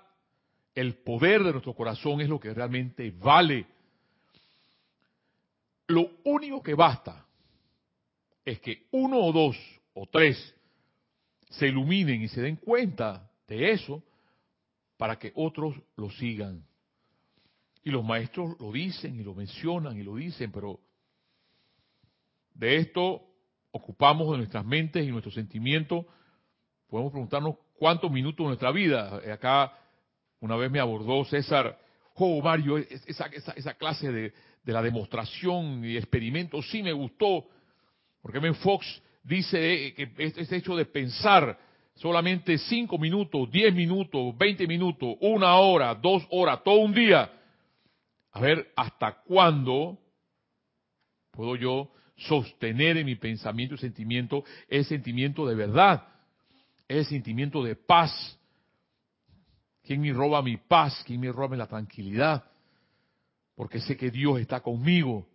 el 0.80 0.94
poder 0.94 1.42
de 1.42 1.50
nuestro 1.50 1.74
corazón 1.74 2.20
es 2.20 2.28
lo 2.28 2.38
que 2.38 2.54
realmente 2.54 3.10
vale. 3.10 3.66
Lo 5.88 6.08
único 6.22 6.62
que 6.62 6.74
basta 6.74 7.26
es 8.44 8.60
que 8.60 8.86
uno 8.92 9.18
o 9.18 9.32
dos 9.32 9.56
o 9.94 10.06
tres 10.06 10.54
se 11.50 11.66
iluminen 11.66 12.22
y 12.22 12.28
se 12.28 12.42
den 12.42 12.56
cuenta 12.56 13.28
de 13.48 13.72
eso 13.72 14.04
para 14.96 15.18
que 15.18 15.32
otros 15.34 15.74
lo 15.96 16.10
sigan. 16.10 16.64
Y 17.82 17.90
los 17.90 18.04
maestros 18.04 18.56
lo 18.60 18.70
dicen 18.70 19.18
y 19.18 19.24
lo 19.24 19.34
mencionan 19.34 19.98
y 19.98 20.04
lo 20.04 20.14
dicen, 20.14 20.52
pero 20.52 20.78
de 22.54 22.76
esto 22.76 23.22
ocupamos 23.72 24.30
de 24.30 24.38
nuestras 24.38 24.64
mentes 24.64 25.04
y 25.04 25.10
nuestros 25.10 25.34
sentimientos. 25.34 26.06
Podemos 26.88 27.10
preguntarnos 27.10 27.56
cuántos 27.74 28.12
minutos 28.12 28.44
de 28.44 28.48
nuestra 28.48 28.70
vida. 28.70 29.20
Acá 29.32 29.72
una 30.40 30.56
vez 30.56 30.70
me 30.70 30.80
abordó 30.80 31.24
César, 31.24 31.78
oh 32.14 32.40
Mario, 32.42 32.78
esa, 32.78 33.26
esa, 33.26 33.52
esa 33.52 33.74
clase 33.74 34.10
de, 34.10 34.32
la 34.64 34.82
demostración 34.82 35.82
y 35.82 35.96
experimento 35.96 36.60
sí 36.60 36.82
me 36.82 36.92
gustó, 36.92 37.46
porque 38.20 38.38
Ben 38.38 38.54
Fox 38.54 39.02
dice 39.22 39.86
eh, 39.86 39.94
que 39.94 40.10
este 40.18 40.56
hecho 40.56 40.76
de 40.76 40.84
pensar 40.84 41.58
solamente 41.94 42.58
cinco 42.58 42.98
minutos, 42.98 43.50
diez 43.50 43.74
minutos, 43.74 44.36
veinte 44.36 44.66
minutos, 44.66 45.16
una 45.20 45.56
hora, 45.56 45.94
dos 45.94 46.22
horas, 46.30 46.62
todo 46.62 46.80
un 46.80 46.92
día. 46.92 47.30
A 48.32 48.40
ver, 48.40 48.70
¿hasta 48.76 49.22
cuándo 49.22 49.98
puedo 51.30 51.56
yo 51.56 51.90
sostener 52.16 52.98
en 52.98 53.06
mi 53.06 53.16
pensamiento 53.16 53.74
y 53.74 53.78
sentimiento 53.78 54.44
ese 54.68 54.90
sentimiento 54.90 55.46
de 55.46 55.54
verdad, 55.54 56.06
ese 56.86 57.10
sentimiento 57.10 57.64
de 57.64 57.74
paz? 57.74 58.37
¿Quién 59.88 60.02
me 60.02 60.12
roba 60.12 60.42
mi 60.42 60.58
paz? 60.58 61.02
¿Quién 61.06 61.18
me 61.18 61.32
roba 61.32 61.56
la 61.56 61.66
tranquilidad? 61.66 62.44
Porque 63.54 63.80
sé 63.80 63.96
que 63.96 64.10
Dios 64.10 64.38
está 64.38 64.60
conmigo, 64.60 65.26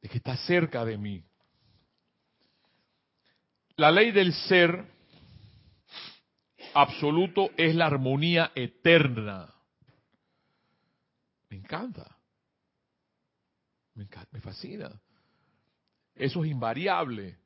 de 0.00 0.08
que 0.08 0.16
está 0.16 0.38
cerca 0.38 0.82
de 0.86 0.96
mí. 0.96 1.22
La 3.76 3.90
ley 3.90 4.10
del 4.10 4.32
ser 4.32 4.86
absoluto 6.72 7.50
es 7.58 7.74
la 7.74 7.88
armonía 7.88 8.52
eterna. 8.54 9.52
Me 11.50 11.58
encanta. 11.58 12.16
Me, 13.96 14.04
encanta, 14.04 14.30
me 14.32 14.40
fascina. 14.40 14.98
Eso 16.14 16.42
es 16.42 16.50
invariable. 16.50 17.36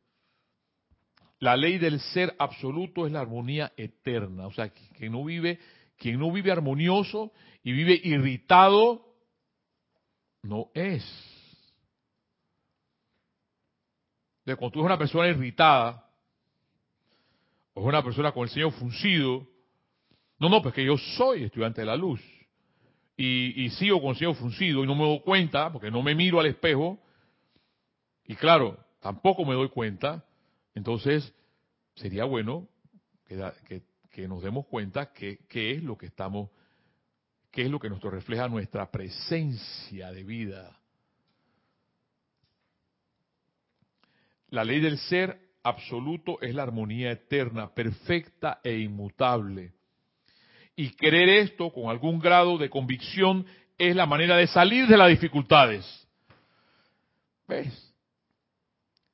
La 1.40 1.56
ley 1.56 1.78
del 1.78 2.00
ser 2.00 2.34
absoluto 2.38 3.06
es 3.06 3.12
la 3.12 3.20
armonía 3.20 3.72
eterna. 3.76 4.46
O 4.46 4.52
sea, 4.52 4.70
quien 4.70 5.12
no 5.12 5.24
vive, 5.24 5.58
quien 5.98 6.18
no 6.18 6.30
vive 6.32 6.52
armonioso 6.52 7.32
y 7.62 7.72
vive 7.72 8.00
irritado, 8.02 9.04
no 10.42 10.70
es. 10.74 11.04
De 14.44 14.56
cuando 14.56 14.72
tú 14.72 14.80
eres 14.80 14.86
una 14.86 14.98
persona 14.98 15.28
irritada, 15.28 16.04
o 17.74 17.80
es 17.80 17.86
una 17.86 18.02
persona 18.02 18.32
con 18.32 18.44
el 18.44 18.50
ceño 18.50 18.70
fruncido. 18.70 19.46
No, 20.38 20.48
no, 20.48 20.62
pues 20.62 20.74
que 20.74 20.84
yo 20.84 20.96
soy 20.96 21.44
estudiante 21.44 21.80
de 21.80 21.86
la 21.86 21.96
luz. 21.96 22.20
Y, 23.16 23.68
sigo 23.70 24.00
con 24.00 24.10
el 24.10 24.16
ceño 24.16 24.34
fruncido 24.34 24.82
y 24.82 24.86
no 24.86 24.94
me 24.94 25.04
doy 25.04 25.20
cuenta, 25.20 25.72
porque 25.72 25.90
no 25.90 26.02
me 26.02 26.14
miro 26.14 26.40
al 26.40 26.46
espejo. 26.46 26.98
Y 28.26 28.34
claro, 28.34 28.78
tampoco 29.00 29.44
me 29.44 29.54
doy 29.54 29.68
cuenta. 29.68 30.24
Entonces, 30.74 31.32
sería 31.94 32.24
bueno 32.24 32.68
que, 33.26 33.82
que, 34.10 34.28
nos 34.28 34.42
demos 34.42 34.66
cuenta 34.66 35.12
que, 35.12 35.38
qué 35.48 35.72
es 35.72 35.82
lo 35.82 35.96
que 35.96 36.06
estamos, 36.06 36.50
qué 37.50 37.62
es 37.62 37.70
lo 37.70 37.78
que 37.78 37.90
nos 37.90 38.00
refleja 38.02 38.48
nuestra 38.48 38.90
presencia 38.90 40.10
de 40.12 40.24
vida. 40.24 40.78
La 44.48 44.64
ley 44.64 44.80
del 44.80 44.98
ser 44.98 45.38
absoluto 45.62 46.40
es 46.40 46.54
la 46.54 46.62
armonía 46.62 47.10
eterna, 47.10 47.72
perfecta 47.72 48.60
e 48.62 48.78
inmutable. 48.78 49.72
Y 50.76 50.90
creer 50.90 51.28
esto 51.28 51.72
con 51.72 51.88
algún 51.88 52.18
grado 52.18 52.58
de 52.58 52.68
convicción 52.68 53.46
es 53.78 53.94
la 53.94 54.06
manera 54.06 54.36
de 54.36 54.46
salir 54.46 54.86
de 54.86 54.96
las 54.96 55.08
dificultades. 55.08 55.84
¿Ves? 57.48 57.94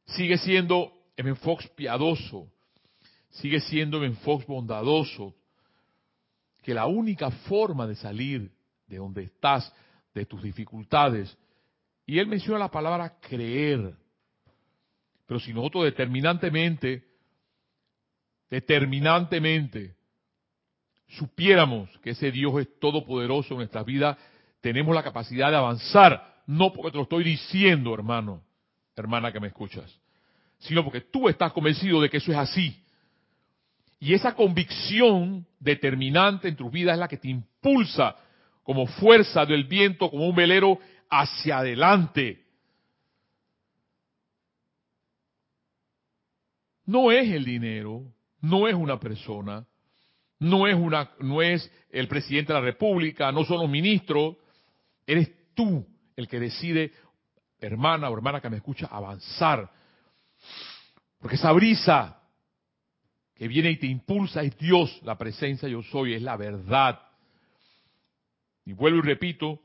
Sigue 0.07 0.39
siendo 0.39 1.00
M. 1.21 1.35
Fox 1.37 1.69
piadoso, 1.69 2.51
sigue 3.31 3.61
siendo 3.61 4.03
M. 4.03 4.17
Fox 4.17 4.47
bondadoso, 4.47 5.35
que 6.63 6.73
la 6.75 6.87
única 6.87 7.31
forma 7.31 7.87
de 7.87 7.95
salir 7.95 8.51
de 8.87 8.97
donde 8.97 9.25
estás, 9.25 9.73
de 10.15 10.25
tus 10.25 10.43
dificultades, 10.43 11.37
y 12.07 12.19
él 12.19 12.27
menciona 12.27 12.59
la 12.59 12.71
palabra 12.71 13.19
creer, 13.21 13.95
pero 15.27 15.39
si 15.39 15.53
nosotros 15.53 15.85
determinantemente, 15.85 17.05
determinantemente, 18.49 19.95
supiéramos 21.07 21.89
que 21.99 22.11
ese 22.11 22.33
Dios 22.33 22.61
es 22.61 22.81
todopoderoso 22.81 23.55
en 23.55 23.59
nuestras 23.59 23.85
vidas, 23.85 24.17
tenemos 24.61 24.95
la 24.95 25.03
capacidad 25.03 25.51
de 25.51 25.57
avanzar, 25.57 26.43
no 26.47 26.73
porque 26.73 26.91
te 26.91 26.97
lo 26.97 27.05
estoy 27.05 27.25
diciendo, 27.25 27.95
hermano, 27.95 28.43
hermana 28.97 29.33
que 29.33 29.41
me 29.41 29.49
escuchas, 29.49 30.01
sino 30.61 30.85
porque 30.85 31.03
tú 31.03 31.29
estás 31.29 31.53
convencido 31.53 32.01
de 32.01 32.09
que 32.09 32.17
eso 32.19 32.33
es 32.33 32.39
así. 32.39 32.83
Y 33.99 34.15
esa 34.15 34.35
convicción 34.35 35.47
determinante 35.59 36.49
en 36.49 36.57
tu 36.57 36.71
vida 36.71 36.93
es 36.93 36.99
la 36.99 37.09
que 37.09 37.19
te 37.19 37.29
impulsa 37.29 38.17
como 38.63 38.87
fuerza 38.87 39.45
del 39.45 39.65
viento, 39.65 40.11
como 40.11 40.27
un 40.27 40.35
velero 40.35 40.79
hacia 41.11 41.59
adelante. 41.59 42.45
no 46.91 47.13
es 47.13 47.31
el 47.31 47.45
dinero, 47.45 48.03
no 48.41 48.67
es 48.67 48.75
una 48.75 48.99
persona, 48.99 49.65
no 50.41 50.67
es 50.67 50.75
una, 50.75 51.13
no 51.21 51.41
es 51.41 51.71
el 51.89 52.09
presidente 52.09 52.53
de 52.53 52.59
la 52.59 52.65
República, 52.65 53.31
no 53.31 53.45
son 53.45 53.59
los 53.59 53.71
ministros, 53.71 54.37
eres 55.07 55.31
tú 55.55 55.87
el 56.17 56.27
que 56.27 56.41
decide, 56.41 56.93
hermana 57.61 58.11
o 58.11 58.15
hermana 58.15 58.41
que 58.41 58.51
me 58.51 58.57
escucha, 58.57 58.87
avanzar. 58.87 59.71
Porque 61.21 61.37
esa 61.37 61.53
brisa 61.53 62.21
que 63.35 63.47
viene 63.47 63.71
y 63.71 63.77
te 63.77 63.87
impulsa 63.87 64.43
es 64.43 64.57
Dios, 64.59 65.01
la 65.03 65.17
presencia 65.17 65.69
yo 65.69 65.83
soy, 65.83 66.15
es 66.15 66.23
la 66.23 66.37
verdad. 66.37 67.01
Y 68.65 68.73
vuelvo 68.73 68.99
y 68.99 69.03
repito, 69.03 69.61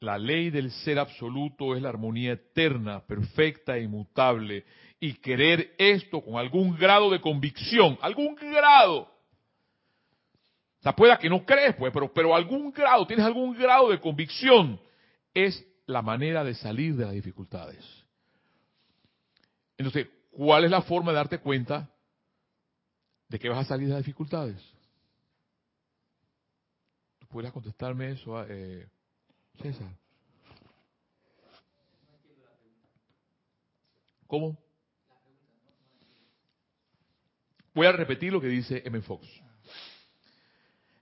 la 0.00 0.16
ley 0.18 0.50
del 0.50 0.70
ser 0.70 0.98
absoluto 0.98 1.74
es 1.74 1.82
la 1.82 1.88
armonía 1.88 2.32
eterna, 2.32 3.00
perfecta 3.00 3.76
e 3.76 3.82
inmutable. 3.82 4.64
Y 5.00 5.14
querer 5.14 5.74
esto 5.78 6.22
con 6.22 6.36
algún 6.36 6.76
grado 6.76 7.10
de 7.10 7.20
convicción, 7.20 7.98
algún 8.00 8.34
grado. 8.34 9.00
O 10.78 10.82
sea, 10.82 10.94
pueda 10.94 11.18
que 11.18 11.28
no 11.28 11.44
crees, 11.44 11.74
pues, 11.76 11.92
pero, 11.92 12.12
pero 12.12 12.34
algún 12.34 12.70
grado, 12.70 13.06
tienes 13.06 13.26
algún 13.26 13.56
grado 13.56 13.90
de 13.90 14.00
convicción, 14.00 14.80
es 15.34 15.64
la 15.86 16.02
manera 16.02 16.44
de 16.44 16.54
salir 16.54 16.94
de 16.94 17.04
las 17.04 17.14
dificultades. 17.14 17.97
Entonces, 19.78 20.08
¿cuál 20.32 20.64
es 20.64 20.70
la 20.70 20.82
forma 20.82 21.12
de 21.12 21.16
darte 21.16 21.38
cuenta 21.38 21.88
de 23.28 23.38
que 23.38 23.48
vas 23.48 23.60
a 23.60 23.68
salir 23.68 23.86
de 23.86 23.94
las 23.94 24.04
dificultades? 24.04 24.60
¿Tú 27.20 27.26
podrías 27.28 27.52
contestarme 27.52 28.10
eso? 28.10 28.44
Eh, 28.48 28.88
César. 29.62 29.88
¿Cómo? 34.26 34.58
Voy 37.72 37.86
a 37.86 37.92
repetir 37.92 38.32
lo 38.32 38.40
que 38.40 38.48
dice 38.48 38.82
M. 38.84 39.00
Fox. 39.02 39.26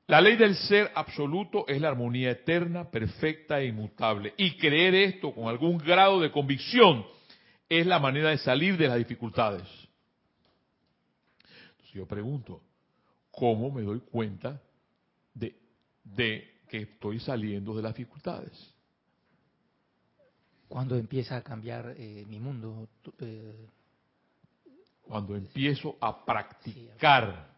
La 0.07 0.21
ley 0.21 0.37
del 0.37 0.55
ser 0.55 0.93
absoluto 0.95 1.67
es 1.67 1.81
la 1.81 1.89
armonía 1.89 2.31
eterna, 2.31 2.91
perfecta 2.91 3.59
e 3.59 3.67
inmutable. 3.67 4.35
Y 4.37 4.57
creer 4.57 4.95
esto 4.95 5.35
con 5.35 5.49
algún 5.49 5.79
grado 5.79 6.21
de 6.21 6.31
convicción 6.31 7.05
es 7.69 7.87
la 7.87 7.99
manera 7.99 8.31
de 8.31 8.39
salir 8.39 8.77
de 8.77 8.89
las 8.89 8.99
dificultades. 8.99 9.69
Entonces 11.71 11.95
yo 11.95 12.07
pregunto, 12.07 12.63
¿cómo 13.31 13.71
me 13.71 13.83
doy 13.83 14.01
cuenta 14.01 14.61
de, 15.35 15.57
de 16.05 16.61
que 16.69 16.83
estoy 16.83 17.21
saliendo 17.21 17.75
de 17.75 17.83
las 17.83 17.95
dificultades? 17.95 18.75
Cuando 20.69 20.97
empieza 20.97 21.37
a 21.37 21.43
cambiar 21.43 21.95
eh, 21.97 22.25
mi 22.29 22.41
mundo. 22.41 22.89
Eh, 23.21 23.69
Cuando 25.03 25.37
empiezo 25.37 25.97
a 26.01 26.25
practicar. 26.25 27.55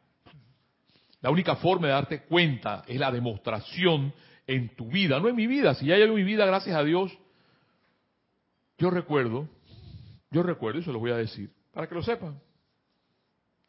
La 1.21 1.31
única 1.31 1.57
forma 1.57 1.89
de 1.89 1.95
darte 1.95 2.23
cuenta 2.25 2.85
es 2.87 2.99
la 2.99 3.11
demostración 3.11 4.13
en 4.47 4.77
tu 4.77 4.89
vida, 4.89 5.19
no 5.19 5.29
en 5.29 5.37
mi 5.37 5.47
vida. 5.47 5.75
Si 5.75 5.87
ya 5.87 5.97
en 5.97 6.15
mi 6.15 6.23
vida, 6.23 6.47
gracias 6.47 6.77
a 6.77 6.85
Dios, 6.85 7.17
yo 8.79 8.91
recuerdo, 8.91 9.49
yo 10.31 10.43
recuerdo, 10.43 10.81
y 10.81 10.85
se 10.85 10.93
lo 10.93 10.99
voy 10.99 11.11
a 11.11 11.17
decir, 11.17 11.51
para 11.73 11.87
que 11.87 11.95
lo 11.95 12.03
sepan. 12.03 12.41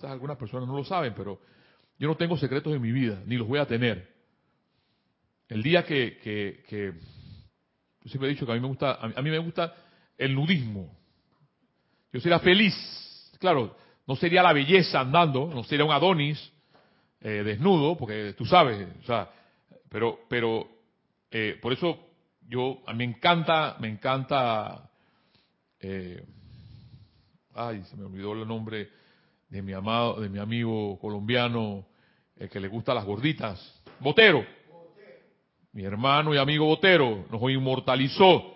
algunas 0.02 0.38
personas 0.38 0.68
no 0.68 0.78
lo 0.78 0.84
saben, 0.84 1.14
pero 1.16 1.40
yo 1.98 2.08
no 2.08 2.16
tengo 2.16 2.38
secretos 2.38 2.74
en 2.74 2.82
mi 2.82 2.92
vida, 2.92 3.22
ni 3.26 3.38
los 3.38 3.48
voy 3.48 3.60
a 3.60 3.66
tener. 3.66 4.08
El 5.48 5.64
día 5.64 5.86
que, 5.86 6.18
que, 6.20 6.64
que 6.68 6.94
yo 8.04 8.10
siempre 8.10 8.30
he 8.30 8.34
dicho 8.34 8.46
que 8.46 8.52
a 8.52 8.56
mí 8.56 8.62
me 8.62 8.68
gusta, 8.68 8.94
a 8.94 9.22
mí 9.22 9.30
me 9.30 9.40
gusta 9.40 9.76
el 10.18 10.36
nudismo. 10.36 10.96
Yo 12.12 12.20
sería 12.20 12.40
feliz, 12.40 12.74
claro, 13.40 13.76
no 14.08 14.16
sería 14.16 14.42
la 14.42 14.54
belleza 14.54 15.02
andando, 15.02 15.48
no 15.54 15.64
sería 15.64 15.86
un 15.86 15.92
Adonis 15.92 16.52
eh, 17.22 17.44
desnudo, 17.44 17.98
porque 17.98 18.34
tú 18.38 18.46
sabes, 18.46 18.88
o 19.02 19.06
sea, 19.06 19.30
pero, 19.90 20.20
pero 20.30 20.68
eh, 21.30 21.60
por 21.62 21.74
eso 21.74 22.08
yo, 22.48 22.82
a 22.88 22.94
mí 22.94 23.00
me 23.00 23.14
encanta, 23.16 23.78
me 23.80 23.88
encanta, 23.88 24.90
eh, 25.80 26.26
ay, 27.68 27.84
se 27.84 27.96
me 27.96 28.06
olvidó 28.06 28.34
el 28.34 28.48
nombre 28.48 28.90
de 29.50 29.62
mi 29.62 29.74
amado, 29.74 30.22
de 30.22 30.30
mi 30.30 30.40
amigo 30.40 30.98
colombiano, 31.00 31.86
el 32.38 32.50
que 32.50 32.60
le 32.60 32.68
gusta 32.68 32.94
las 32.94 33.06
gorditas, 33.06 33.82
Botero 34.00 34.60
mi 35.72 35.84
hermano 35.84 36.34
y 36.34 36.38
amigo 36.38 36.66
Botero, 36.66 37.26
nos 37.30 37.42
inmortalizó. 37.52 38.56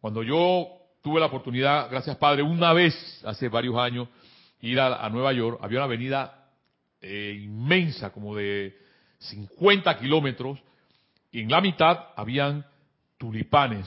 Cuando 0.00 0.22
yo 0.22 0.68
tuve 1.02 1.20
la 1.20 1.26
oportunidad, 1.26 1.88
gracias 1.90 2.16
Padre, 2.16 2.42
una 2.42 2.72
vez, 2.72 2.94
hace 3.24 3.48
varios 3.48 3.76
años, 3.76 4.08
ir 4.60 4.80
a, 4.80 5.08
Nueva 5.08 5.32
York, 5.32 5.60
había 5.62 5.78
una 5.78 5.84
avenida 5.84 6.50
eh, 7.00 7.38
inmensa, 7.42 8.12
como 8.12 8.34
de 8.34 8.76
50 9.18 9.98
kilómetros, 9.98 10.58
y 11.30 11.42
en 11.42 11.50
la 11.50 11.60
mitad 11.60 12.08
habían 12.16 12.66
tulipanes. 13.18 13.86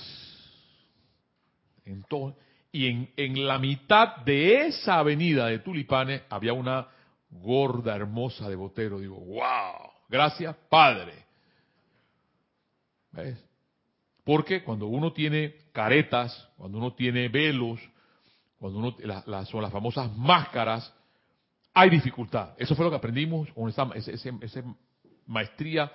Y 2.71 2.87
en, 2.87 3.11
en 3.17 3.47
la 3.47 3.57
mitad 3.59 4.17
de 4.17 4.67
esa 4.67 4.99
avenida 4.99 5.47
de 5.47 5.59
tulipanes 5.59 6.23
había 6.29 6.53
una 6.53 6.87
gorda 7.29 7.95
hermosa 7.95 8.49
de 8.49 8.55
Botero. 8.55 8.99
Digo, 8.99 9.19
wow, 9.19 9.91
gracias 10.07 10.55
Padre. 10.69 11.13
¿Ves? 13.11 13.37
Porque 14.23 14.63
cuando 14.63 14.87
uno 14.87 15.11
tiene 15.11 15.55
caretas, 15.71 16.47
cuando 16.57 16.77
uno 16.77 16.93
tiene 16.93 17.29
velos, 17.29 17.79
cuando 18.59 18.79
uno 18.79 18.95
son 19.45 19.61
las 19.61 19.71
famosas 19.71 20.15
máscaras, 20.15 20.93
hay 21.73 21.89
dificultad. 21.89 22.53
Eso 22.57 22.75
fue 22.75 22.85
lo 22.85 22.91
que 22.91 22.97
aprendimos 22.97 23.49
con 23.53 23.69
esa, 23.69 23.89
maestría, 25.25 25.91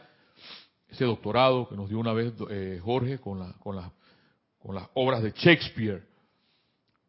ese 0.88 1.04
doctorado 1.04 1.68
que 1.68 1.76
nos 1.76 1.88
dio 1.88 1.98
una 1.98 2.12
vez 2.12 2.32
eh, 2.50 2.80
Jorge 2.82 3.18
con, 3.18 3.38
la, 3.38 3.52
con, 3.60 3.78
con 4.58 4.74
las 4.74 4.88
obras 4.94 5.22
de 5.22 5.32
Shakespeare. 5.32 6.02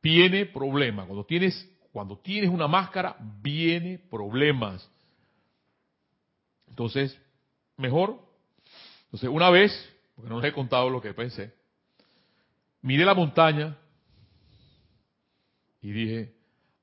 Viene 0.05 0.45
problema. 0.45 1.05
Cuando 1.05 1.25
tienes, 1.25 1.67
cuando 1.91 2.19
tienes 2.19 2.51
una 2.51 2.67
máscara, 2.67 3.17
viene 3.41 3.97
problemas. 3.97 4.87
Entonces, 6.67 7.19
mejor. 7.75 8.19
Entonces, 9.05 9.29
una 9.29 9.49
vez 9.49 9.71
porque 10.15 10.29
no 10.29 10.39
les 10.39 10.51
he 10.51 10.53
contado 10.53 10.89
lo 10.89 11.01
que 11.01 11.13
pensé, 11.13 11.53
miré 12.81 13.03
la 13.03 13.13
montaña 13.13 13.77
y 15.81 15.91
dije, 15.91 16.35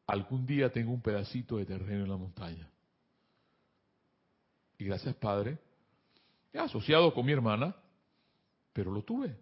algún 0.06 0.46
día 0.46 0.70
tengo 0.70 0.92
un 0.92 1.00
pedacito 1.00 1.56
de 1.56 1.64
terreno 1.64 2.04
en 2.04 2.10
la 2.10 2.16
montaña. 2.16 2.68
Y 4.78 4.84
gracias 4.84 5.14
Padre, 5.14 5.58
he 6.52 6.58
asociado 6.58 7.14
con 7.14 7.24
mi 7.24 7.32
hermana, 7.32 7.74
pero 8.72 8.90
lo 8.90 9.02
tuve, 9.02 9.34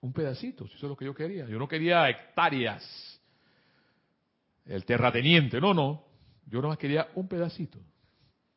un 0.00 0.12
pedacito, 0.12 0.66
si 0.68 0.76
eso 0.76 0.86
es 0.86 0.90
lo 0.90 0.96
que 0.96 1.06
yo 1.06 1.14
quería. 1.14 1.46
Yo 1.46 1.58
no 1.58 1.66
quería 1.66 2.08
hectáreas, 2.08 3.13
el 4.66 4.84
terrateniente, 4.84 5.60
no, 5.60 5.74
no, 5.74 6.04
yo 6.46 6.60
nomás 6.60 6.78
quería 6.78 7.08
un 7.14 7.28
pedacito, 7.28 7.78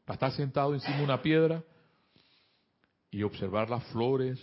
para 0.06 0.15
estar 0.15 0.32
sentado 0.32 0.74
encima 0.74 0.98
de 0.98 1.04
una 1.04 1.22
piedra 1.22 1.63
y 3.12 3.24
observar 3.24 3.70
las 3.70 3.84
flores, 3.86 4.39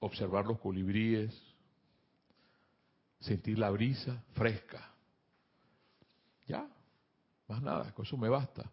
observar 0.00 0.44
los 0.46 0.58
colibríes, 0.58 1.34
sentir 3.20 3.58
la 3.58 3.70
brisa 3.70 4.22
fresca. 4.32 4.92
Ya, 6.46 6.68
más 7.48 7.62
nada, 7.62 7.92
con 7.92 8.06
eso 8.06 8.16
me 8.16 8.28
basta. 8.28 8.70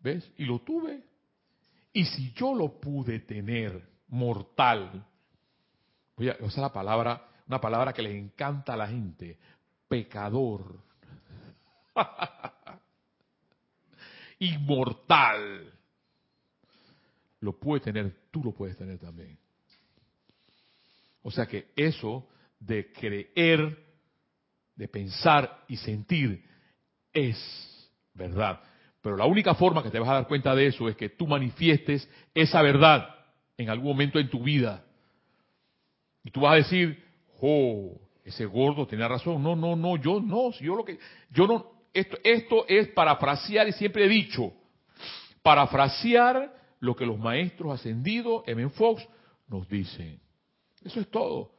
¿Ves? 0.00 0.30
Y 0.38 0.44
lo 0.44 0.60
tuve. 0.60 1.02
Y 1.92 2.04
si 2.04 2.32
yo 2.32 2.54
lo 2.54 2.80
pude 2.80 3.20
tener 3.20 3.88
mortal, 4.08 5.04
voy 6.16 6.28
a 6.28 6.36
usar 6.40 6.62
la 6.62 6.72
palabra, 6.72 7.28
una 7.48 7.60
palabra 7.60 7.92
que 7.92 8.02
le 8.02 8.16
encanta 8.16 8.74
a 8.74 8.76
la 8.76 8.88
gente, 8.88 9.38
pecador, 9.90 10.80
inmortal, 14.38 15.74
lo 17.40 17.58
puede 17.58 17.80
tener, 17.80 18.28
tú 18.30 18.44
lo 18.44 18.52
puedes 18.52 18.76
tener 18.76 19.00
también. 19.00 19.36
O 21.22 21.30
sea 21.30 21.46
que 21.46 21.72
eso 21.74 22.28
de 22.60 22.92
creer, 22.92 23.84
de 24.76 24.88
pensar 24.88 25.64
y 25.66 25.76
sentir 25.76 26.44
es 27.12 27.90
verdad. 28.14 28.60
Pero 29.02 29.16
la 29.16 29.26
única 29.26 29.56
forma 29.56 29.82
que 29.82 29.90
te 29.90 29.98
vas 29.98 30.10
a 30.10 30.14
dar 30.14 30.28
cuenta 30.28 30.54
de 30.54 30.68
eso 30.68 30.88
es 30.88 30.94
que 30.94 31.08
tú 31.08 31.26
manifiestes 31.26 32.08
esa 32.32 32.62
verdad 32.62 33.08
en 33.56 33.70
algún 33.70 33.88
momento 33.88 34.20
en 34.20 34.30
tu 34.30 34.44
vida. 34.44 34.84
Y 36.22 36.30
tú 36.30 36.42
vas 36.42 36.52
a 36.52 36.56
decir, 36.56 37.02
oh, 37.40 38.00
ese 38.24 38.44
gordo 38.44 38.86
tenía 38.86 39.08
razón. 39.08 39.42
No, 39.42 39.56
no, 39.56 39.76
no, 39.76 39.96
yo 39.96 40.20
no, 40.20 40.50
yo 40.52 40.76
lo 40.76 40.84
que, 40.84 40.98
yo 41.30 41.46
no, 41.46 41.66
esto, 41.92 42.16
esto 42.22 42.64
es 42.68 42.88
parafrasear 42.88 43.68
y 43.68 43.72
siempre 43.72 44.04
he 44.04 44.08
dicho, 44.08 44.52
parafrasear 45.42 46.54
lo 46.80 46.96
que 46.96 47.06
los 47.06 47.18
maestros 47.18 47.72
ascendidos, 47.74 48.42
M. 48.46 48.68
Fox, 48.70 49.06
nos 49.48 49.68
dicen. 49.68 50.20
Eso 50.84 51.00
es 51.00 51.10
todo. 51.10 51.52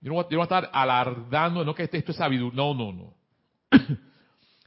Yo 0.00 0.12
no, 0.12 0.22
voy, 0.22 0.38
a 0.38 0.42
estar 0.42 0.70
alardando, 0.72 1.64
no 1.64 1.74
que 1.74 1.84
esto 1.90 2.12
es 2.12 2.16
sabiduría. 2.16 2.56
No, 2.56 2.74
no, 2.74 2.92
no. 2.92 3.14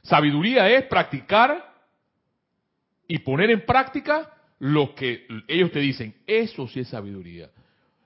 sabiduría 0.02 0.68
es 0.68 0.84
practicar 0.86 1.72
y 3.08 3.18
poner 3.20 3.50
en 3.50 3.64
práctica 3.64 4.30
lo 4.58 4.94
que 4.94 5.26
ellos 5.48 5.72
te 5.72 5.80
dicen. 5.80 6.14
Eso 6.26 6.68
sí 6.68 6.80
es 6.80 6.88
sabiduría. 6.88 7.50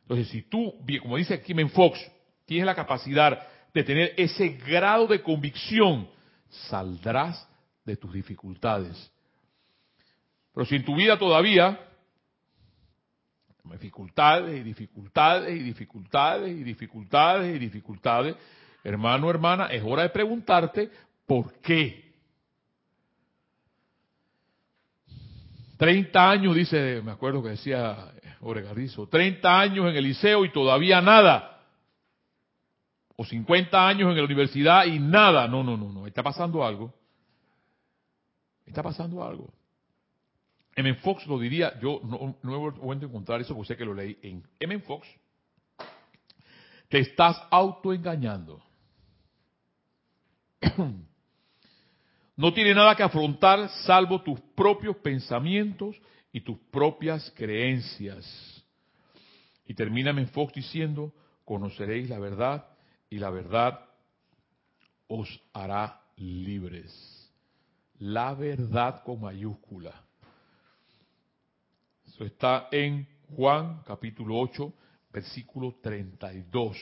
Entonces, 0.02 0.28
si 0.28 0.42
tú, 0.42 0.74
como 1.02 1.16
dice 1.16 1.42
Kim 1.42 1.68
Fox, 1.68 1.98
tienes 2.46 2.66
la 2.66 2.74
capacidad 2.74 3.46
de 3.74 3.84
tener 3.84 4.14
ese 4.16 4.48
grado 4.48 5.06
de 5.06 5.22
convicción, 5.22 6.08
saldrás 6.48 7.46
de 7.84 7.96
tus 7.96 8.12
dificultades. 8.12 9.12
Pero 10.54 10.64
si 10.64 10.76
en 10.76 10.84
tu 10.84 10.96
vida 10.96 11.18
todavía 11.18 11.78
dificultades 13.72 14.60
y 14.60 14.62
dificultades 14.62 15.50
y 15.50 15.62
dificultades 15.62 16.50
y 16.50 16.64
dificultades 16.64 17.56
y 17.56 17.58
dificultades. 17.58 18.36
Hermano, 18.84 19.28
hermana, 19.28 19.66
es 19.66 19.82
hora 19.84 20.02
de 20.02 20.10
preguntarte 20.10 20.90
por 21.26 21.54
qué. 21.60 22.06
30 25.76 26.30
años, 26.30 26.54
dice, 26.54 27.02
me 27.04 27.12
acuerdo 27.12 27.42
que 27.42 27.50
decía 27.50 28.12
Oregarizo, 28.40 29.08
30 29.08 29.60
años 29.60 29.90
en 29.90 29.96
el 29.96 30.04
liceo 30.04 30.44
y 30.44 30.52
todavía 30.52 31.00
nada. 31.00 31.55
O 33.16 33.24
50 33.24 33.88
años 33.88 34.10
en 34.10 34.16
la 34.16 34.24
universidad 34.24 34.84
y 34.84 34.98
nada. 34.98 35.48
No, 35.48 35.62
no, 35.62 35.76
no, 35.76 35.90
no. 35.90 36.06
Está 36.06 36.22
pasando 36.22 36.64
algo. 36.64 36.92
Está 38.66 38.82
pasando 38.82 39.24
algo. 39.24 39.52
M. 40.74 40.94
Fox 40.96 41.26
lo 41.26 41.38
diría, 41.38 41.78
yo 41.80 42.00
no, 42.04 42.36
he 42.54 42.56
vuelto 42.56 43.06
a 43.06 43.08
encontrar 43.08 43.40
eso 43.40 43.54
porque 43.54 43.68
sé 43.68 43.76
que 43.78 43.84
lo 43.86 43.94
leí 43.94 44.18
en 44.22 44.46
M. 44.60 44.78
Fox. 44.80 45.08
Te 46.90 46.98
estás 46.98 47.42
autoengañando. 47.50 48.62
no 52.36 52.52
tiene 52.52 52.74
nada 52.74 52.94
que 52.94 53.02
afrontar 53.02 53.70
salvo 53.86 54.20
tus 54.22 54.38
propios 54.54 54.96
pensamientos 54.96 55.96
y 56.30 56.42
tus 56.42 56.58
propias 56.70 57.32
creencias. 57.34 58.62
Y 59.64 59.72
termina 59.72 60.14
Fox 60.26 60.52
diciendo, 60.52 61.14
conoceréis 61.44 62.10
la 62.10 62.18
verdad 62.18 62.75
y 63.10 63.18
la 63.18 63.30
verdad 63.30 63.80
os 65.08 65.28
hará 65.52 66.00
libres. 66.16 67.32
La 67.98 68.34
verdad 68.34 69.02
con 69.04 69.20
mayúscula. 69.20 70.04
Eso 72.06 72.24
está 72.24 72.68
en 72.70 73.08
Juan 73.34 73.82
capítulo 73.86 74.38
8, 74.38 74.72
versículo 75.12 75.76
32. 75.82 76.76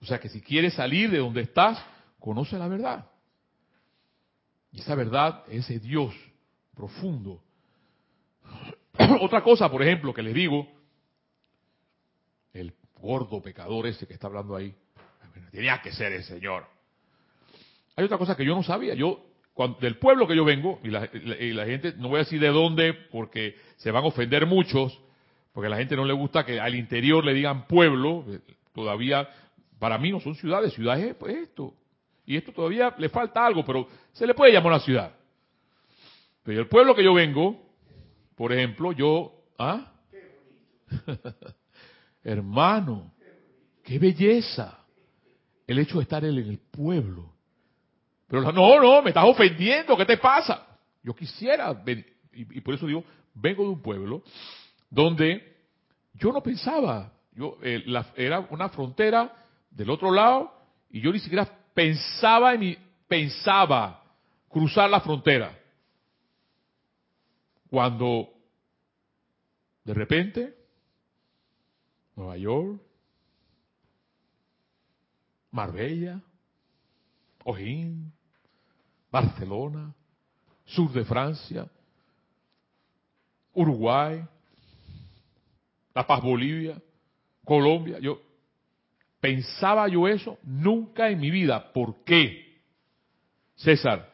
O 0.00 0.04
sea 0.04 0.18
que 0.18 0.28
si 0.28 0.40
quieres 0.40 0.74
salir 0.74 1.10
de 1.10 1.18
donde 1.18 1.42
estás, 1.42 1.78
conoce 2.18 2.58
la 2.58 2.68
verdad. 2.68 3.06
Y 4.72 4.80
esa 4.80 4.94
verdad 4.94 5.44
es 5.48 5.64
ese 5.64 5.80
Dios 5.80 6.14
profundo. 6.74 7.42
Otra 9.20 9.42
cosa, 9.42 9.70
por 9.70 9.82
ejemplo, 9.82 10.12
que 10.12 10.22
les 10.22 10.34
digo, 10.34 10.68
el 12.52 12.74
gordo 13.00 13.40
pecador 13.40 13.86
ese 13.86 14.06
que 14.06 14.14
está 14.14 14.26
hablando 14.26 14.54
ahí, 14.54 14.74
tenía 15.50 15.80
que 15.82 15.92
ser 15.92 16.12
el 16.12 16.24
Señor. 16.24 16.66
Hay 17.96 18.04
otra 18.04 18.18
cosa 18.18 18.36
que 18.36 18.44
yo 18.44 18.54
no 18.54 18.62
sabía. 18.62 18.94
Yo, 18.94 19.26
del 19.80 19.96
pueblo 19.98 20.28
que 20.28 20.36
yo 20.36 20.44
vengo, 20.44 20.78
y 20.84 20.88
la, 20.88 21.08
gente, 21.66 21.94
no 21.96 22.08
voy 22.08 22.16
a 22.16 22.24
decir 22.24 22.40
de 22.40 22.48
dónde, 22.48 22.92
porque 22.92 23.56
se 23.76 23.90
van 23.90 24.04
a 24.04 24.06
ofender 24.06 24.46
muchos, 24.46 24.96
porque 25.52 25.66
a 25.66 25.70
la 25.70 25.78
gente 25.78 25.96
no 25.96 26.04
le 26.04 26.12
gusta 26.12 26.46
que 26.46 26.60
al 26.60 26.76
interior 26.76 27.24
le 27.24 27.34
digan 27.34 27.66
pueblo, 27.66 28.24
todavía, 28.72 29.28
para 29.80 29.98
mí 29.98 30.12
no 30.12 30.20
son 30.20 30.36
ciudades, 30.36 30.72
ciudades 30.74 31.06
es 31.06 31.14
pues, 31.16 31.34
esto. 31.36 31.74
Y 32.24 32.36
esto 32.36 32.52
todavía 32.52 32.94
le 32.98 33.08
falta 33.08 33.44
algo, 33.44 33.64
pero 33.64 33.88
se 34.12 34.26
le 34.26 34.34
puede 34.34 34.52
llamar 34.52 34.74
una 34.74 34.80
ciudad. 34.80 35.12
Pero 36.44 36.60
el 36.60 36.68
pueblo 36.68 36.94
que 36.94 37.02
yo 37.02 37.14
vengo, 37.14 37.60
por 38.36 38.52
ejemplo, 38.52 38.92
yo, 38.92 39.42
¿ah? 39.58 39.92
Hermano, 42.22 43.12
qué 43.82 43.98
belleza 43.98 44.78
el 45.68 45.78
hecho 45.78 45.98
de 45.98 46.02
estar 46.02 46.24
en 46.24 46.36
el 46.36 46.58
pueblo. 46.58 47.30
Pero 48.26 48.50
no, 48.52 48.80
no, 48.80 49.02
me 49.02 49.10
estás 49.10 49.24
ofendiendo, 49.24 49.96
¿qué 49.96 50.06
te 50.06 50.16
pasa? 50.16 50.66
Yo 51.02 51.14
quisiera, 51.14 51.82
y, 52.32 52.60
por 52.60 52.74
eso 52.74 52.86
digo, 52.86 53.04
vengo 53.34 53.62
de 53.64 53.68
un 53.68 53.82
pueblo 53.82 54.22
donde 54.90 55.56
yo 56.14 56.32
no 56.32 56.42
pensaba, 56.42 57.12
yo 57.32 57.58
eh, 57.62 57.84
era 58.16 58.40
una 58.50 58.70
frontera 58.70 59.32
del 59.70 59.90
otro 59.90 60.10
lado 60.10 60.52
y 60.90 61.00
yo 61.00 61.12
ni 61.12 61.20
siquiera 61.20 61.46
pensaba 61.74 62.54
en 62.54 62.60
mi, 62.60 62.78
pensaba 63.06 64.02
cruzar 64.48 64.88
la 64.88 65.00
frontera. 65.00 65.56
Cuando 67.70 68.30
de 69.84 69.94
repente 69.94 70.54
Nueva 72.16 72.38
York, 72.38 72.80
Marbella, 75.50 76.22
Ojín, 77.44 78.12
Barcelona, 79.10 79.94
sur 80.64 80.92
de 80.92 81.04
Francia, 81.04 81.66
Uruguay, 83.54 84.22
La 85.94 86.06
Paz 86.06 86.22
Bolivia, 86.22 86.80
Colombia. 87.44 87.98
Yo 87.98 88.20
pensaba 89.20 89.88
yo 89.88 90.06
eso 90.06 90.38
nunca 90.42 91.08
en 91.10 91.20
mi 91.20 91.30
vida. 91.30 91.72
¿Por 91.72 92.04
qué? 92.04 92.60
César, 93.56 94.12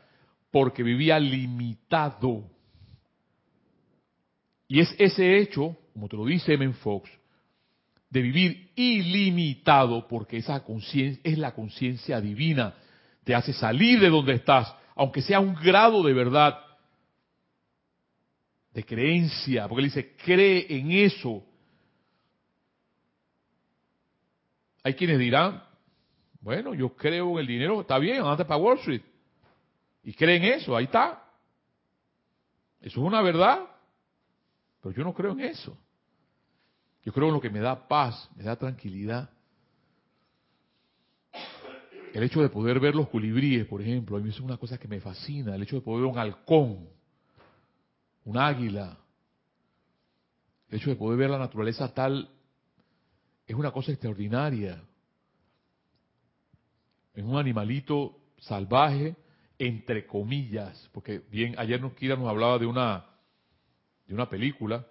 porque 0.50 0.82
vivía 0.82 1.18
limitado. 1.18 2.48
Y 4.68 4.80
es 4.80 4.94
ese 4.98 5.38
hecho, 5.38 5.76
como 5.92 6.08
te 6.08 6.16
lo 6.16 6.24
dice 6.24 6.56
Men 6.56 6.74
Fox, 6.74 7.10
de 8.14 8.22
vivir 8.22 8.70
ilimitado, 8.76 10.06
porque 10.06 10.36
esa 10.36 10.62
conciencia 10.62 11.20
es 11.24 11.36
la 11.36 11.52
conciencia 11.52 12.20
divina, 12.20 12.72
te 13.24 13.34
hace 13.34 13.52
salir 13.52 13.98
de 13.98 14.08
donde 14.08 14.34
estás, 14.34 14.72
aunque 14.94 15.20
sea 15.20 15.40
un 15.40 15.56
grado 15.56 16.00
de 16.04 16.12
verdad, 16.12 16.60
de 18.72 18.84
creencia, 18.84 19.66
porque 19.66 19.80
él 19.80 19.88
dice, 19.88 20.14
cree 20.24 20.64
en 20.78 20.92
eso. 20.92 21.44
Hay 24.84 24.94
quienes 24.94 25.18
dirán, 25.18 25.64
bueno, 26.40 26.72
yo 26.72 26.94
creo 26.94 27.32
en 27.32 27.38
el 27.38 27.46
dinero, 27.48 27.80
está 27.80 27.98
bien, 27.98 28.18
andate 28.22 28.44
para 28.44 28.60
Wall 28.60 28.78
Street. 28.78 29.02
Y 30.04 30.12
creen 30.12 30.44
eso, 30.44 30.76
ahí 30.76 30.84
está. 30.84 31.20
Eso 32.80 33.00
es 33.00 33.06
una 33.06 33.22
verdad, 33.22 33.58
pero 34.80 34.94
yo 34.94 35.02
no 35.02 35.12
creo 35.12 35.32
en 35.32 35.40
eso. 35.40 35.76
Yo 37.04 37.12
creo 37.12 37.28
en 37.28 37.34
lo 37.34 37.40
que 37.40 37.50
me 37.50 37.60
da 37.60 37.86
paz, 37.86 38.30
me 38.34 38.44
da 38.44 38.56
tranquilidad. 38.56 39.30
El 42.14 42.22
hecho 42.22 42.40
de 42.40 42.48
poder 42.48 42.80
ver 42.80 42.94
los 42.94 43.08
colibríes, 43.08 43.66
por 43.66 43.82
ejemplo, 43.82 44.16
a 44.16 44.20
mí 44.20 44.30
es 44.30 44.40
una 44.40 44.56
cosa 44.56 44.78
que 44.78 44.88
me 44.88 45.00
fascina. 45.00 45.54
El 45.54 45.62
hecho 45.62 45.76
de 45.76 45.82
poder 45.82 46.02
ver 46.02 46.12
un 46.12 46.18
halcón, 46.18 46.88
un 48.24 48.38
águila. 48.38 48.96
El 50.70 50.78
hecho 50.78 50.90
de 50.90 50.96
poder 50.96 51.18
ver 51.18 51.30
la 51.30 51.38
naturaleza 51.38 51.92
tal 51.92 52.30
es 53.46 53.54
una 53.54 53.70
cosa 53.70 53.92
extraordinaria. 53.92 54.82
Es 57.12 57.22
un 57.22 57.36
animalito 57.36 58.16
salvaje, 58.38 59.16
entre 59.58 60.06
comillas, 60.06 60.88
porque 60.92 61.18
bien, 61.18 61.54
ayer 61.58 61.80
Kira 61.94 62.16
nos 62.16 62.28
hablaba 62.28 62.58
de 62.58 62.66
una, 62.66 63.04
de 64.06 64.14
una 64.14 64.28
película 64.28 64.86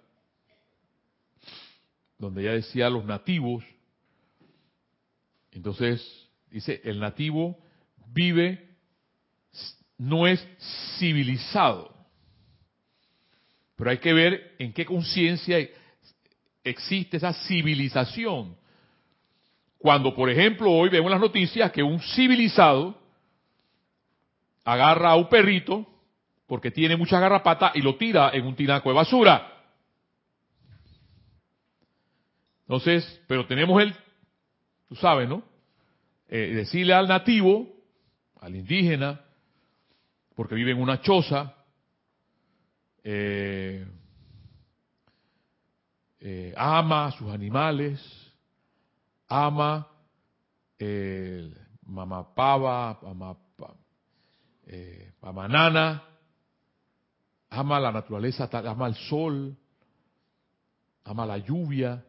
donde 2.18 2.44
ya 2.44 2.52
decía 2.52 2.90
los 2.90 3.04
nativos. 3.04 3.64
Entonces, 5.52 6.24
Dice, 6.54 6.80
el 6.84 7.00
nativo 7.00 7.58
vive, 8.12 8.76
no 9.98 10.24
es 10.24 10.40
civilizado. 11.00 11.92
Pero 13.74 13.90
hay 13.90 13.98
que 13.98 14.12
ver 14.12 14.54
en 14.60 14.72
qué 14.72 14.86
conciencia 14.86 15.58
existe 16.62 17.16
esa 17.16 17.32
civilización. 17.32 18.56
Cuando, 19.78 20.14
por 20.14 20.30
ejemplo, 20.30 20.70
hoy 20.70 20.90
vemos 20.90 21.10
las 21.10 21.18
noticias 21.18 21.72
que 21.72 21.82
un 21.82 21.98
civilizado 21.98 22.96
agarra 24.62 25.10
a 25.10 25.16
un 25.16 25.28
perrito 25.28 25.84
porque 26.46 26.70
tiene 26.70 26.96
mucha 26.96 27.18
garrapata 27.18 27.72
y 27.74 27.82
lo 27.82 27.96
tira 27.96 28.30
en 28.32 28.46
un 28.46 28.54
tinaco 28.54 28.90
de 28.90 28.94
basura. 28.94 29.53
Entonces, 32.64 33.20
pero 33.26 33.46
tenemos 33.46 33.80
el, 33.82 33.94
tú 34.88 34.96
sabes, 34.96 35.28
¿no? 35.28 35.42
Eh, 36.28 36.54
decirle 36.54 36.94
al 36.94 37.06
nativo, 37.06 37.68
al 38.40 38.56
indígena, 38.56 39.20
porque 40.34 40.54
vive 40.54 40.72
en 40.72 40.80
una 40.80 41.00
choza, 41.02 41.54
eh, 43.02 43.86
eh, 46.20 46.54
ama 46.56 47.06
a 47.06 47.12
sus 47.12 47.30
animales, 47.30 48.00
ama 49.28 49.86
el 50.78 51.54
mamapava, 51.82 52.98
mamanana, 55.20 56.02
ama 57.50 57.78
la 57.78 57.92
naturaleza, 57.92 58.48
ama 58.50 58.86
el 58.88 58.94
sol, 58.94 59.56
ama 61.04 61.26
la 61.26 61.38
lluvia. 61.38 62.02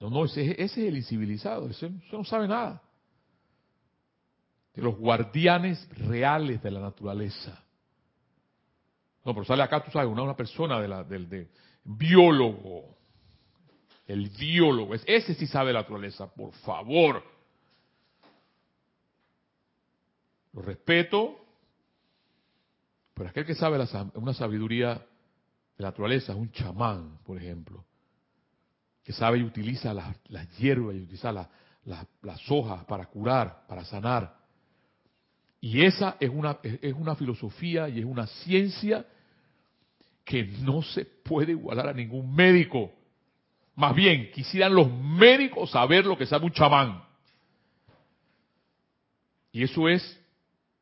No, 0.00 0.10
no, 0.10 0.24
ese, 0.24 0.52
ese 0.52 0.62
es 0.62 0.78
el 0.78 0.96
incivilizado, 0.96 1.68
ese 1.68 1.90
no 2.12 2.24
sabe 2.24 2.46
nada 2.48 2.82
de 4.78 4.84
los 4.84 4.96
guardianes 4.96 5.88
reales 6.06 6.62
de 6.62 6.70
la 6.70 6.78
naturaleza. 6.78 7.64
No, 9.24 9.34
pero 9.34 9.44
sale 9.44 9.64
acá, 9.64 9.82
tú 9.82 9.90
sabes, 9.90 10.08
una, 10.08 10.22
una 10.22 10.36
persona 10.36 10.80
de 10.80 10.86
la, 10.86 11.02
del 11.02 11.48
biólogo. 11.82 12.96
El 14.06 14.30
biólogo, 14.30 14.94
ese 14.94 15.34
sí 15.34 15.48
sabe 15.48 15.72
la 15.72 15.80
naturaleza, 15.80 16.32
por 16.32 16.52
favor. 16.52 17.24
Lo 20.52 20.62
respeto, 20.62 21.36
pero 23.14 23.30
aquel 23.30 23.46
que 23.46 23.56
sabe 23.56 23.84
una 24.14 24.32
sabiduría 24.32 24.94
de 24.94 25.82
la 25.82 25.88
naturaleza 25.88 26.36
un 26.36 26.52
chamán, 26.52 27.18
por 27.24 27.36
ejemplo, 27.36 27.84
que 29.08 29.14
sabe 29.14 29.38
y 29.38 29.42
utiliza 29.42 29.94
las, 29.94 30.14
hierbas 30.58 30.94
y 30.94 30.98
utiliza 30.98 31.32
las 31.32 32.50
hojas 32.50 32.84
para 32.84 33.06
curar, 33.06 33.64
para 33.66 33.82
sanar. 33.86 34.36
Y 35.62 35.82
esa 35.82 36.18
es 36.20 36.28
una, 36.28 36.58
es 36.62 36.92
una 36.92 37.16
filosofía 37.16 37.88
y 37.88 38.00
es 38.00 38.04
una 38.04 38.26
ciencia 38.26 39.06
que 40.26 40.44
no 40.44 40.82
se 40.82 41.06
puede 41.06 41.52
igualar 41.52 41.88
a 41.88 41.94
ningún 41.94 42.34
médico. 42.34 42.92
Más 43.76 43.96
bien, 43.96 44.30
quisieran 44.30 44.74
los 44.74 44.92
médicos 44.92 45.70
saber 45.70 46.04
lo 46.04 46.18
que 46.18 46.26
sabe 46.26 46.44
un 46.44 46.52
chamán. 46.52 47.02
Y 49.52 49.62
eso 49.62 49.88
es 49.88 50.20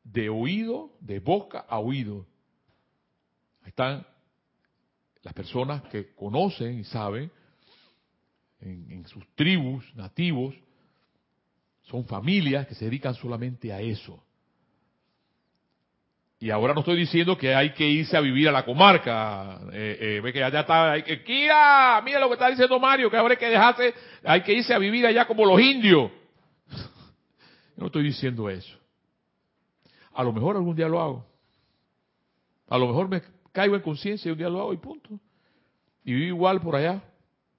de 0.03 0.27
oído, 0.27 0.91
de 0.99 1.21
boca 1.21 1.59
a 1.59 1.79
oído. 1.79 2.25
Ahí 3.61 3.69
están 3.69 4.05
las 5.21 5.33
personas 5.33 5.83
que 5.83 6.13
conocen 6.13 6.77
y 6.79 6.83
saben 6.83 7.31
en, 8.61 9.05
sus 9.07 9.25
tribus 9.35 9.83
nativos, 9.95 10.55
son 11.83 12.05
familias 12.05 12.67
que 12.67 12.75
se 12.75 12.85
dedican 12.85 13.15
solamente 13.15 13.71
a 13.71 13.79
eso. 13.79 14.23
Y 16.39 16.51
ahora 16.51 16.73
no 16.73 16.81
estoy 16.81 16.97
diciendo 16.97 17.37
que 17.37 17.55
hay 17.55 17.73
que 17.73 17.87
irse 17.87 18.15
a 18.15 18.21
vivir 18.21 18.47
a 18.47 18.51
la 18.51 18.63
comarca. 18.63 19.59
Eh, 19.73 19.97
eh, 19.99 20.21
ve 20.21 20.31
que 20.31 20.43
allá 20.43 20.59
está, 20.59 20.91
hay 20.91 21.03
que, 21.03 21.23
Kia, 21.23 22.01
mira 22.03 22.19
lo 22.19 22.27
que 22.27 22.33
está 22.33 22.49
diciendo 22.49 22.79
Mario, 22.79 23.09
que 23.09 23.17
ahora 23.17 23.33
hay 23.33 23.39
que 23.39 23.49
dejarse, 23.49 23.93
hay 24.23 24.41
que 24.41 24.53
irse 24.53 24.73
a 24.73 24.77
vivir 24.77 25.05
allá 25.05 25.25
como 25.25 25.45
los 25.45 25.59
indios. 25.59 26.11
No 27.75 27.85
estoy 27.85 28.01
diciendo 28.01 28.49
eso. 28.49 28.75
A 30.11 30.23
lo 30.23 30.33
mejor 30.33 30.55
algún 30.55 30.75
día 30.75 30.87
lo 30.87 30.99
hago. 30.99 31.25
A 32.67 32.77
lo 32.79 32.87
mejor 32.87 33.07
me 33.07 33.21
caigo 33.51 33.75
en 33.75 33.83
conciencia 33.83 34.29
y 34.29 34.31
un 34.31 34.37
día 34.39 34.49
lo 34.49 34.61
hago 34.61 34.73
y 34.73 34.77
punto. 34.77 35.09
Y 36.03 36.13
vivo 36.13 36.27
igual 36.37 36.59
por 36.59 36.75
allá. 36.75 37.03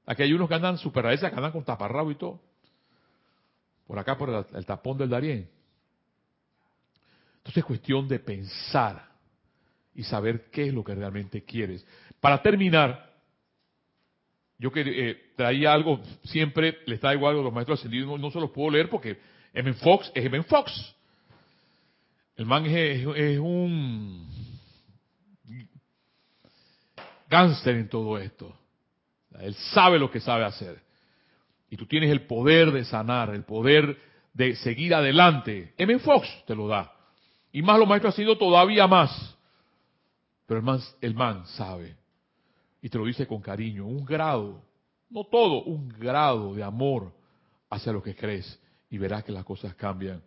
Aquí 0.09 0.23
hay 0.23 0.33
unos 0.33 0.49
que 0.49 0.55
andan 0.55 0.79
super 0.79 1.05
que 1.19 1.27
andan 1.27 1.53
con 1.53 1.63
taparrabo 1.63 2.11
y 2.11 2.15
todo. 2.15 2.41
Por 3.87 3.99
acá, 3.99 4.17
por 4.17 4.47
el, 4.55 4.65
tapón 4.65 4.97
del 4.97 5.11
Darién. 5.11 5.51
Entonces 7.37 7.59
es 7.59 7.65
cuestión 7.67 8.09
de 8.09 8.19
pensar 8.19 9.07
y 9.95 10.03
saber 10.03 10.49
qué 10.51 10.69
es 10.69 10.73
lo 10.73 10.83
que 10.83 10.95
realmente 10.95 11.45
quieres. 11.45 11.87
Para 12.21 12.41
terminar, 12.41 13.13
yo 14.57 14.73
que 14.73 14.81
eh, 14.87 15.33
traía 15.37 15.75
algo, 15.75 16.01
siempre 16.25 16.79
les 16.87 17.01
traigo 17.01 17.29
algo 17.29 17.43
a 17.43 17.45
los 17.45 17.53
maestros 17.53 17.79
ascendidos, 17.79 18.19
no, 18.19 18.31
se 18.31 18.41
los 18.41 18.51
puedo 18.51 18.71
leer 18.71 18.89
porque 18.89 19.19
M. 19.53 19.75
Fox 19.75 20.11
es 20.15 20.25
M. 20.25 20.43
Fox. 20.45 20.97
El 22.35 22.47
man 22.47 22.65
es, 22.65 23.07
es 23.15 23.39
un 23.39 24.27
gánster 27.29 27.77
en 27.77 27.91
todo 27.91 28.17
esto. 28.17 28.59
Él 29.41 29.55
sabe 29.55 29.99
lo 29.99 30.11
que 30.11 30.21
sabe 30.21 30.45
hacer. 30.45 30.81
Y 31.71 31.77
tú 31.77 31.87
tienes 31.87 32.11
el 32.11 32.23
poder 32.23 32.73
de 32.73 32.85
sanar, 32.85 33.35
el 33.35 33.45
poder 33.45 33.99
de 34.33 34.57
seguir 34.57 34.95
adelante. 34.95 35.75
M. 35.77 35.99
Fox 35.99 36.29
te 36.47 36.55
lo 36.55 36.69
da. 36.69 36.93
Y 37.53 37.63
más 37.63 37.79
los 37.79 37.89
maestros 37.89 38.15
sido 38.15 38.39
todavía 38.39 38.87
más. 38.87 39.37
Pero 40.47 40.61
el 40.61 40.65
man, 40.65 40.81
el 41.01 41.15
man 41.15 41.47
sabe. 41.47 41.97
Y 42.81 42.89
te 42.89 42.99
lo 42.99 43.05
dice 43.05 43.27
con 43.27 43.41
cariño. 43.41 43.87
Un 43.87 44.05
grado, 44.05 44.63
no 45.11 45.25
todo, 45.25 45.63
un 45.65 45.89
grado 45.89 46.55
de 46.55 46.63
amor 46.63 47.13
hacia 47.69 47.93
lo 47.93 48.03
que 48.03 48.15
crees. 48.15 48.59
Y 48.91 48.97
verás 48.97 49.25
que 49.25 49.33
las 49.33 49.45
cosas 49.45 49.75
cambian. 49.75 50.23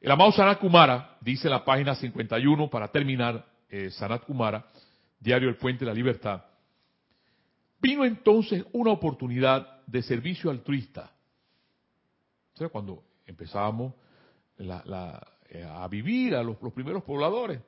El 0.00 0.10
amado 0.10 0.32
Sanat 0.32 0.60
Kumara, 0.60 1.16
dice 1.20 1.48
en 1.48 1.52
la 1.52 1.64
página 1.64 1.94
51, 1.94 2.70
para 2.70 2.88
terminar, 2.88 3.44
eh, 3.68 3.90
Sanat 3.90 4.24
Kumara, 4.24 4.64
Diario 5.18 5.48
El 5.48 5.56
Puente 5.56 5.84
de 5.84 5.90
la 5.90 5.94
Libertad. 5.94 6.42
Vino 7.80 8.04
entonces 8.04 8.64
una 8.72 8.90
oportunidad 8.90 9.84
de 9.86 10.02
servicio 10.02 10.50
altruista. 10.50 11.12
O 12.54 12.58
sea, 12.58 12.68
cuando 12.68 13.04
empezábamos 13.26 13.92
la, 14.58 15.26
eh, 15.50 15.64
a 15.64 15.86
vivir 15.88 16.34
a 16.34 16.42
los, 16.42 16.56
primeros 16.72 17.02
pobladores. 17.04 17.60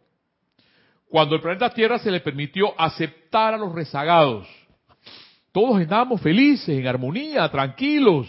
Cuando 1.08 1.36
el 1.36 1.40
planeta 1.40 1.72
Tierra 1.72 1.98
se 1.98 2.10
le 2.10 2.20
permitió 2.20 2.78
aceptar 2.80 3.54
a 3.54 3.58
los 3.58 3.74
rezagados, 3.74 4.48
todos 5.52 5.80
estábamos 5.80 6.20
felices, 6.20 6.68
en 6.68 6.86
armonía, 6.86 7.48
tranquilos. 7.50 8.28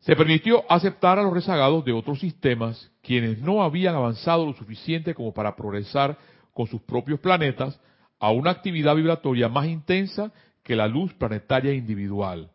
Se 0.00 0.16
permitió 0.16 0.64
aceptar 0.70 1.18
a 1.18 1.22
los 1.22 1.32
rezagados 1.32 1.84
de 1.84 1.92
otros 1.92 2.20
sistemas, 2.20 2.90
quienes 3.02 3.38
no 3.40 3.62
habían 3.62 3.94
avanzado 3.94 4.46
lo 4.46 4.54
suficiente 4.54 5.14
como 5.14 5.32
para 5.32 5.54
progresar 5.54 6.16
con 6.54 6.66
sus 6.66 6.80
propios 6.82 7.20
planetas 7.20 7.78
a 8.18 8.30
una 8.30 8.50
actividad 8.50 8.96
vibratoria 8.96 9.48
más 9.48 9.66
intensa 9.66 10.32
que 10.62 10.76
la 10.76 10.88
luz 10.88 11.12
planetaria 11.14 11.72
individual. 11.72 12.50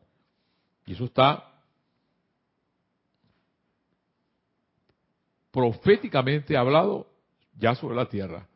Y 0.85 0.93
eso 0.93 1.05
está 1.05 1.49
proféticamente 5.51 6.57
hablado 6.57 7.07
ya 7.57 7.75
sobre 7.75 7.95
la 7.95 8.07
tierra. 8.07 8.47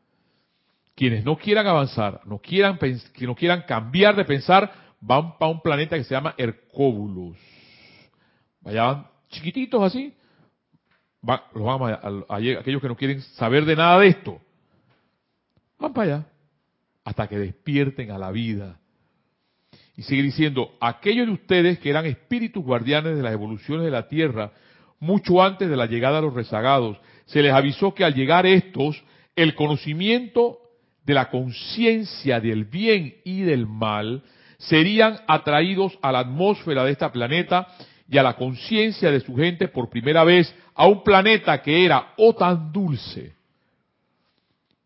Quienes 0.96 1.24
no 1.24 1.38
quieran 1.38 1.68
avanzar, 1.68 2.22
no 2.26 2.40
quieran, 2.40 2.78
que 2.78 3.28
no 3.28 3.36
quieran 3.36 3.62
cambiar 3.68 4.16
de 4.16 4.26
pensar, 4.26 4.72
van 5.00 5.38
para 5.38 5.52
un 5.52 5.62
planeta 5.62 5.96
que 5.96 6.04
se 6.04 6.14
llama 6.14 6.34
Hercóbulos. 6.38 7.38
Vayan 8.62 9.08
chiquititos 9.30 9.84
así, 9.84 10.14
los 11.54 11.64
van 11.64 11.94
a, 11.94 12.36
aquellos 12.36 12.82
que 12.82 12.88
no 12.88 12.96
quieren 12.96 13.22
saber 13.22 13.66
de 13.66 13.76
nada 13.76 14.00
de 14.00 14.08
esto, 14.08 14.42
van 15.78 15.94
para 15.94 16.16
allá, 16.16 16.28
hasta 17.08 17.30
que 17.30 17.40
despierten 17.40 18.12
a 18.12 18.18
la 18.18 18.32
vida. 18.32 18.82
Y 19.96 20.02
sigue 20.02 20.24
diciendo, 20.24 20.74
aquellos 20.82 21.26
de 21.28 21.32
ustedes 21.32 21.80
que 21.80 21.90
eran 21.90 22.06
espíritus 22.06 22.62
guardianes 22.62 23.16
de 23.16 23.24
las 23.24 23.32
evoluciones 23.32 23.86
de 23.86 23.92
la 23.92 24.10
Tierra, 24.10 24.52
mucho 25.00 25.42
antes 25.42 25.70
de 25.70 25.78
la 25.78 25.86
llegada 25.86 26.18
de 26.18 26.24
los 26.24 26.34
rezagados. 26.34 26.98
Se 27.26 27.42
les 27.42 27.54
avisó 27.54 27.94
que 27.94 28.04
al 28.04 28.14
llegar 28.14 28.46
estos, 28.46 29.02
el 29.38 29.56
conocimiento 29.56 30.58
de 31.06 31.14
la 31.14 31.30
conciencia 31.30 32.42
del 32.42 32.66
bien 32.66 33.16
y 33.24 33.44
del 33.44 33.68
mal 33.68 34.24
serían 34.58 35.18
atraídos 35.30 35.98
a 36.02 36.12
la 36.12 36.20
atmósfera 36.20 36.84
de 36.84 36.92
este 36.92 37.08
planeta 37.08 37.70
y 38.10 38.18
a 38.18 38.24
la 38.24 38.36
conciencia 38.36 39.12
de 39.12 39.22
su 39.22 39.34
gente 39.34 39.70
por 39.70 39.90
primera 39.90 40.26
vez 40.26 40.54
a 40.76 40.88
un 40.88 41.06
planeta 41.06 41.62
que 41.62 41.86
era 41.86 42.16
o 42.18 42.36
tan 42.36 42.74
dulce 42.74 43.34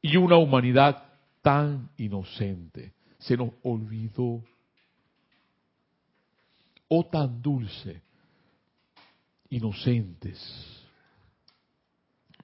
y 0.04 0.18
una 0.18 0.38
humanidad 0.38 1.11
tan 1.42 1.90
inocente. 1.98 2.94
Se 3.20 3.38
nos 3.38 3.52
olvidó. 3.64 4.44
O 6.88 7.06
tan 7.06 7.42
dulce 7.42 8.02
inocentes. 9.50 10.40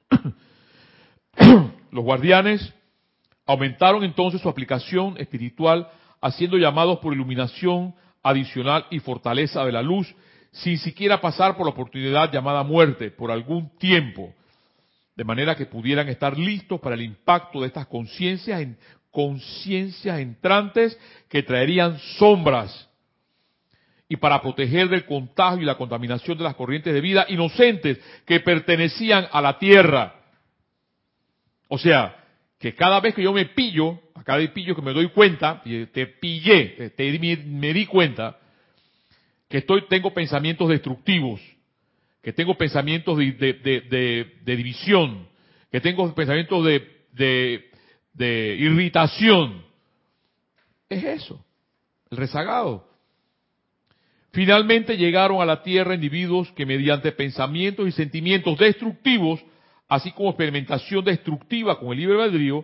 Los 1.92 2.04
guardianes 2.04 2.74
aumentaron 3.46 4.04
entonces 4.04 4.42
su 4.42 4.50
aplicación 4.50 5.18
espiritual 5.18 5.90
haciendo 6.22 6.58
llamados 6.58 7.00
por 7.00 7.14
iluminación 7.14 7.96
adicional 8.22 8.86
y 8.92 9.00
fortaleza 9.00 9.66
de 9.66 9.72
la 9.72 9.82
luz, 9.82 10.14
sin 10.52 10.78
siquiera 10.78 11.22
pasar 11.22 11.56
por 11.56 11.66
la 11.66 11.72
oportunidad 11.72 12.32
llamada 12.32 12.64
muerte 12.64 13.10
por 13.12 13.32
algún 13.32 13.70
tiempo, 13.78 14.34
de 15.18 15.24
manera 15.24 15.56
que 15.56 15.66
pudieran 15.66 16.08
estar 16.10 16.38
listos 16.38 16.80
para 16.80 16.94
el 16.94 17.02
impacto 17.02 17.62
de 17.62 17.68
estas 17.68 17.88
conciencias 17.88 18.62
en 18.62 18.78
conciencias 19.10 20.20
entrantes 20.20 20.98
que 21.28 21.42
traerían 21.42 21.98
sombras 22.20 22.88
y 24.08 24.16
para 24.18 24.40
proteger 24.42 24.88
del 24.90 25.06
contagio 25.06 25.64
y 25.64 25.66
la 25.66 25.76
contaminación 25.76 26.38
de 26.38 26.44
las 26.44 26.56
corrientes 26.56 26.94
de 26.94 27.02
vida 27.02 27.26
inocentes 27.30 28.00
que 28.26 28.40
pertenecían 28.42 29.28
a 29.32 29.42
la 29.42 29.58
tierra. 29.58 30.22
O 31.68 31.80
sea, 31.80 32.16
que 32.60 32.76
cada 32.76 33.00
vez 33.00 33.16
que 33.16 33.24
yo 33.24 33.34
me 33.34 33.46
pillo, 33.46 34.00
a 34.14 34.24
cada 34.24 34.46
pillo 34.54 34.76
que 34.76 34.82
me 34.84 34.94
doy 34.94 35.10
cuenta, 35.10 35.64
te 35.64 36.08
pillé, 36.08 36.92
te, 36.96 37.20
me, 37.20 37.74
di 37.74 37.88
cuenta, 37.88 38.38
que 39.50 39.58
estoy, 39.58 39.88
tengo 39.88 40.14
pensamientos 40.14 40.70
destructivos, 40.70 41.42
que 42.22 42.34
tengo 42.34 42.58
pensamientos 42.58 43.18
de, 43.18 44.32
división, 44.46 45.28
que 45.72 45.82
tengo 45.82 46.14
pensamientos 46.14 46.66
de 46.66 48.58
irritación. 48.60 49.66
Es 50.90 51.04
eso, 51.04 51.44
el 52.10 52.18
rezagado. 52.18 52.88
Finalmente 54.32 54.98
llegaron 54.98 55.42
a 55.42 55.46
la 55.46 55.64
tierra 55.64 55.96
individuos 55.96 56.52
que 56.52 56.66
mediante 56.66 57.12
pensamientos 57.12 57.88
y 57.88 57.92
sentimientos 57.92 58.58
destructivos, 58.60 59.44
así 59.88 60.12
como 60.12 60.30
experimentación 60.30 61.04
destructiva 61.04 61.80
con 61.80 61.90
el 61.90 61.98
libre 61.98 62.22
albedrío, 62.22 62.64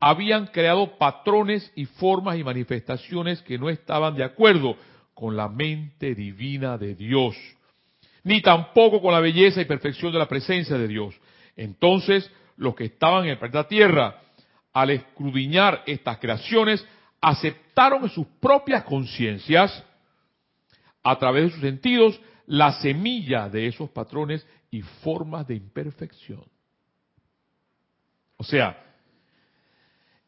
habían 0.00 0.46
creado 0.46 0.96
patrones 0.96 1.70
y 1.76 1.84
formas 1.84 2.38
y 2.38 2.44
manifestaciones 2.44 3.42
que 3.42 3.58
no 3.58 3.68
estaban 3.68 4.16
de 4.16 4.24
acuerdo 4.24 4.76
con 5.12 5.36
la 5.36 5.48
mente 5.48 6.14
divina 6.14 6.78
de 6.78 6.94
Dios, 6.94 7.36
ni 8.24 8.40
tampoco 8.40 9.00
con 9.00 9.12
la 9.12 9.20
belleza 9.20 9.60
y 9.60 9.64
perfección 9.64 10.12
de 10.12 10.18
la 10.18 10.28
presencia 10.28 10.76
de 10.78 10.88
Dios. 10.88 11.14
Entonces, 11.56 12.30
los 12.56 12.74
que 12.74 12.84
estaban 12.84 13.26
en 13.26 13.38
planeta 13.38 13.66
Tierra, 13.66 14.20
al 14.72 14.90
escrudiñar 14.90 15.82
estas 15.86 16.18
creaciones, 16.18 16.86
aceptaron 17.20 18.04
en 18.04 18.10
sus 18.10 18.26
propias 18.40 18.84
conciencias 18.84 19.84
a 21.02 21.18
través 21.18 21.44
de 21.44 21.50
sus 21.50 21.60
sentidos 21.60 22.20
la 22.46 22.72
semilla 22.80 23.48
de 23.48 23.66
esos 23.66 23.90
patrones 23.90 24.46
y 24.70 24.82
formas 24.82 25.46
de 25.46 25.54
imperfección. 25.54 26.44
O 28.36 28.44
sea, 28.44 28.76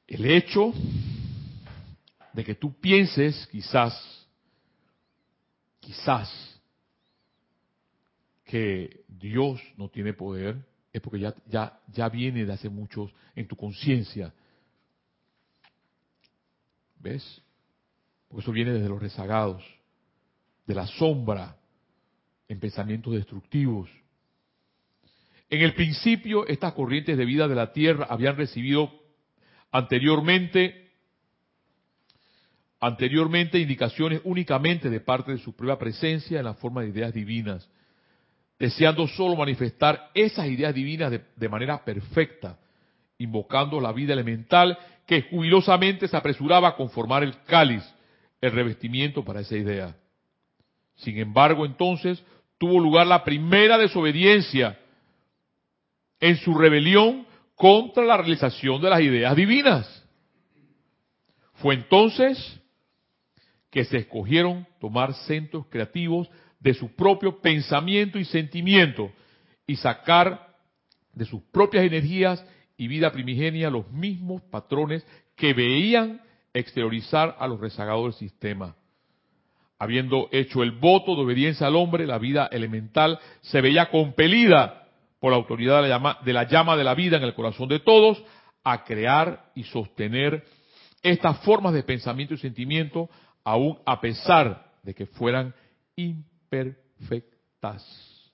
el 0.06 0.24
hecho 0.26 0.72
de 2.32 2.44
que 2.44 2.54
tú 2.54 2.78
pienses 2.80 3.46
quizás, 3.48 4.26
quizás, 5.80 6.53
que 8.54 9.00
Dios 9.08 9.60
no 9.76 9.88
tiene 9.88 10.12
poder, 10.12 10.64
es 10.92 11.02
porque 11.02 11.18
ya, 11.18 11.34
ya, 11.48 11.80
ya 11.88 12.08
viene 12.08 12.44
de 12.44 12.52
hace 12.52 12.68
muchos 12.68 13.12
en 13.34 13.48
tu 13.48 13.56
conciencia. 13.56 14.32
¿Ves? 17.00 17.42
Porque 18.28 18.42
eso 18.42 18.52
viene 18.52 18.70
desde 18.70 18.88
los 18.88 19.02
rezagados, 19.02 19.64
de 20.68 20.72
la 20.72 20.86
sombra, 20.86 21.56
en 22.46 22.60
pensamientos 22.60 23.14
destructivos. 23.14 23.90
En 25.50 25.60
el 25.60 25.74
principio, 25.74 26.46
estas 26.46 26.74
corrientes 26.74 27.18
de 27.18 27.24
vida 27.24 27.48
de 27.48 27.56
la 27.56 27.72
Tierra 27.72 28.06
habían 28.08 28.36
recibido 28.36 28.88
anteriormente, 29.72 30.92
anteriormente 32.78 33.58
indicaciones 33.58 34.20
únicamente 34.22 34.90
de 34.90 35.00
parte 35.00 35.32
de 35.32 35.38
su 35.38 35.56
propia 35.56 35.76
presencia 35.76 36.38
en 36.38 36.44
la 36.44 36.54
forma 36.54 36.82
de 36.82 36.90
ideas 36.90 37.12
divinas, 37.12 37.68
deseando 38.58 39.06
solo 39.08 39.36
manifestar 39.36 40.10
esas 40.14 40.46
ideas 40.46 40.74
divinas 40.74 41.12
de, 41.36 41.48
manera 41.48 41.84
perfecta, 41.84 42.58
invocando 43.18 43.80
la 43.80 43.92
vida 43.92 44.12
elemental 44.12 44.78
que 45.06 45.22
jubilosamente 45.22 46.08
se 46.08 46.16
apresuraba 46.16 46.68
a 46.68 46.76
conformar 46.76 47.22
el 47.22 47.34
cáliz, 47.42 47.82
el 48.40 48.52
revestimiento 48.52 49.24
para 49.24 49.40
esa 49.40 49.56
idea. 49.56 49.96
Sin 50.96 51.18
embargo, 51.18 51.66
entonces 51.66 52.22
tuvo 52.58 52.78
lugar 52.80 53.06
la 53.06 53.24
primera 53.24 53.76
desobediencia 53.76 54.78
en 56.20 56.36
su 56.36 56.54
rebelión 56.54 57.26
contra 57.54 58.04
la 58.04 58.16
realización 58.16 58.80
de 58.80 58.90
las 58.90 59.00
ideas 59.00 59.36
divinas. 59.36 60.04
Fue 61.54 61.74
entonces 61.74 62.60
que 63.70 63.84
se 63.84 63.98
escogieron 63.98 64.66
tomar 64.80 65.12
centros 65.14 65.66
creativos 65.66 66.28
de 66.64 66.72
su 66.72 66.96
propio 66.96 67.40
pensamiento 67.42 68.18
y 68.18 68.24
sentimiento 68.24 69.12
y 69.66 69.76
sacar 69.76 70.48
de 71.12 71.26
sus 71.26 71.42
propias 71.52 71.84
energías 71.84 72.44
y 72.78 72.88
vida 72.88 73.12
primigenia 73.12 73.68
los 73.68 73.88
mismos 73.92 74.42
patrones 74.50 75.06
que 75.36 75.52
veían 75.52 76.22
exteriorizar 76.54 77.36
a 77.38 77.46
los 77.46 77.60
rezagados 77.60 78.04
del 78.04 78.30
sistema. 78.30 78.74
Habiendo 79.78 80.30
hecho 80.32 80.62
el 80.62 80.70
voto 80.70 81.14
de 81.14 81.22
obediencia 81.22 81.66
al 81.66 81.76
hombre, 81.76 82.06
la 82.06 82.18
vida 82.18 82.48
elemental 82.50 83.18
se 83.42 83.60
veía 83.60 83.90
compelida 83.90 84.88
por 85.20 85.32
la 85.32 85.36
autoridad 85.36 85.82
de 85.82 85.88
la, 86.32 86.44
llama, 86.48 86.76
de 86.76 86.84
la 86.84 86.94
vida 86.94 87.18
en 87.18 87.24
el 87.24 87.34
corazón 87.34 87.68
de 87.68 87.80
todos 87.80 88.22
a 88.62 88.84
crear 88.84 89.50
y 89.54 89.64
sostener 89.64 90.44
estas 91.02 91.38
formas 91.40 91.74
de 91.74 91.82
pensamiento 91.82 92.32
y 92.32 92.38
sentimiento 92.38 93.10
aún 93.44 93.78
a 93.84 94.00
pesar 94.00 94.72
de 94.82 94.94
que 94.94 95.04
fueran 95.04 95.54
imperfectas. 96.54 98.32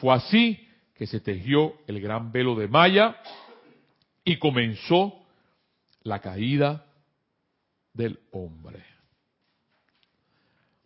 Fue 0.00 0.14
así 0.14 0.68
que 0.94 1.06
se 1.06 1.20
tejió 1.20 1.74
el 1.86 2.00
gran 2.00 2.32
velo 2.32 2.54
de 2.54 2.68
Maya 2.68 3.16
y 4.24 4.38
comenzó 4.38 5.24
la 6.02 6.20
caída 6.20 6.86
del 7.92 8.18
hombre. 8.32 8.84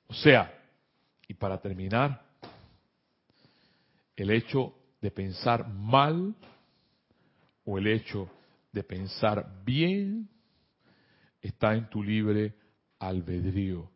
O 0.09 0.15
sea, 0.15 0.55
y 1.27 1.35
para 1.35 1.61
terminar, 1.61 2.23
el 4.17 4.31
hecho 4.31 4.75
de 5.01 5.11
pensar 5.11 5.69
mal 5.69 6.35
o 7.65 7.79
el 7.79 7.87
hecho 7.87 8.29
de 8.73 8.83
pensar 8.83 9.63
bien 9.65 10.29
está 11.41 11.75
en 11.75 11.89
tu 11.89 12.03
libre 12.03 12.55
albedrío. 12.99 13.91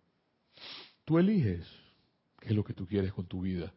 Tú 1.05 1.18
eliges 1.18 1.66
qué 2.43 2.49
es 2.49 2.57
lo 2.57 2.64
que 2.64 2.74
tú 2.74 2.86
quieres 2.86 3.12
con 3.12 3.26
tu 3.26 3.43
vida. 3.43 3.72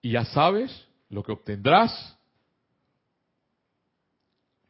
Y 0.00 0.12
ya 0.12 0.24
sabes 0.24 0.86
lo 1.08 1.24
que 1.24 1.32
obtendrás 1.32 2.16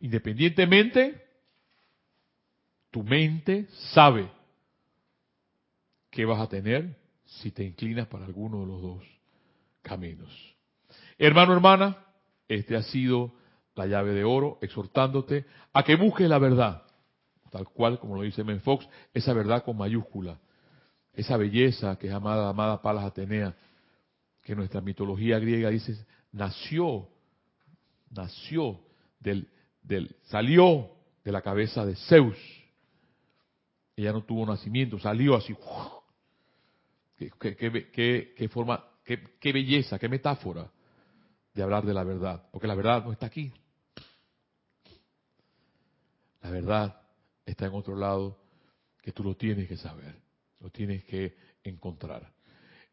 independientemente, 0.01 1.23
tu 2.91 3.03
mente 3.03 3.67
sabe 3.93 4.31
qué 6.11 6.25
vas 6.25 6.41
a 6.41 6.49
tener 6.49 6.97
si 7.27 7.51
te 7.53 7.63
inclinas 7.63 8.09
para 8.09 8.25
alguno 8.25 8.61
de 8.61 8.67
los 8.67 8.83
dos 8.83 9.05
caminos. 9.83 10.31
Hermano, 11.19 11.53
hermana, 11.53 11.99
este 12.49 12.75
ha 12.75 12.83
sido 12.83 13.35
la 13.75 13.87
llave 13.87 14.15
de 14.15 14.25
oro, 14.25 14.59
exhortándote 14.63 15.45
a 15.75 15.83
que 15.85 15.97
busques 15.97 16.29
la 16.29 16.39
verdad, 16.39 16.83
tal 17.51 17.69
cual 17.69 18.01
como 18.01 18.17
lo 18.17 18.23
dice 18.23 18.43
Menfox, 18.43 18.89
esa 19.13 19.35
verdad 19.35 19.63
con 19.63 19.77
mayúscula, 19.77 20.41
esa 21.21 21.37
belleza 21.37 21.97
que 21.97 22.09
es 22.09 22.13
amada, 22.13 22.49
amada 22.49 22.81
Palas 22.81 23.05
Atenea, 23.05 23.55
que 24.43 24.55
nuestra 24.55 24.81
mitología 24.81 25.39
griega 25.39 25.71
dice, 25.71 26.07
nació, 26.33 27.09
nació 28.11 28.81
del, 29.19 29.49
del, 29.83 30.17
salió 30.25 30.91
de 31.25 31.33
la 31.33 31.43
cabeza 31.43 31.85
de 31.85 31.95
Zeus. 31.97 32.37
Ella 33.97 34.13
no 34.13 34.25
tuvo 34.25 34.47
nacimiento, 34.47 34.99
salió 34.99 35.37
así. 35.37 35.55
Qué, 37.17 37.31
qué, 37.39 38.35
qué, 38.35 38.49
forma, 38.49 38.83
qué 39.05 39.53
belleza, 39.53 39.99
qué 39.99 40.09
metáfora 40.09 40.71
de 41.53 41.63
hablar 41.63 41.85
de 41.85 41.93
la 41.93 42.03
verdad. 42.03 42.49
Porque 42.51 42.67
la 42.67 42.75
verdad 42.75 43.05
no 43.05 43.13
está 43.13 43.27
aquí. 43.27 43.53
La 46.41 46.51
verdad 46.51 47.03
está 47.45 47.67
en 47.67 47.75
otro 47.75 47.95
lado 47.95 48.39
que 49.03 49.13
tú 49.13 49.23
lo 49.23 49.37
tienes 49.37 49.69
que 49.69 49.77
saber, 49.77 50.15
lo 50.61 50.71
tienes 50.71 51.05
que 51.05 51.35
encontrar. 51.65 52.33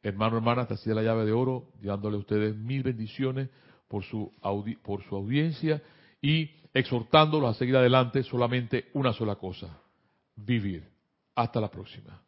Hermano, 0.01 0.37
hermana, 0.37 0.63
hasta 0.63 0.75
así 0.75 0.89
la 0.89 1.01
llave 1.01 1.25
de 1.25 1.31
oro, 1.31 1.71
dándole 1.81 2.17
a 2.17 2.19
ustedes 2.19 2.55
mil 2.55 2.83
bendiciones 2.83 3.49
por 3.87 4.03
su, 4.03 4.31
por 4.83 5.03
su 5.03 5.15
audiencia 5.15 5.81
y 6.21 6.49
exhortándolos 6.73 7.55
a 7.55 7.57
seguir 7.57 7.75
adelante 7.75 8.23
solamente 8.23 8.85
una 8.93 9.13
sola 9.13 9.35
cosa, 9.35 9.79
vivir. 10.35 10.87
Hasta 11.35 11.61
la 11.61 11.69
próxima. 11.69 12.26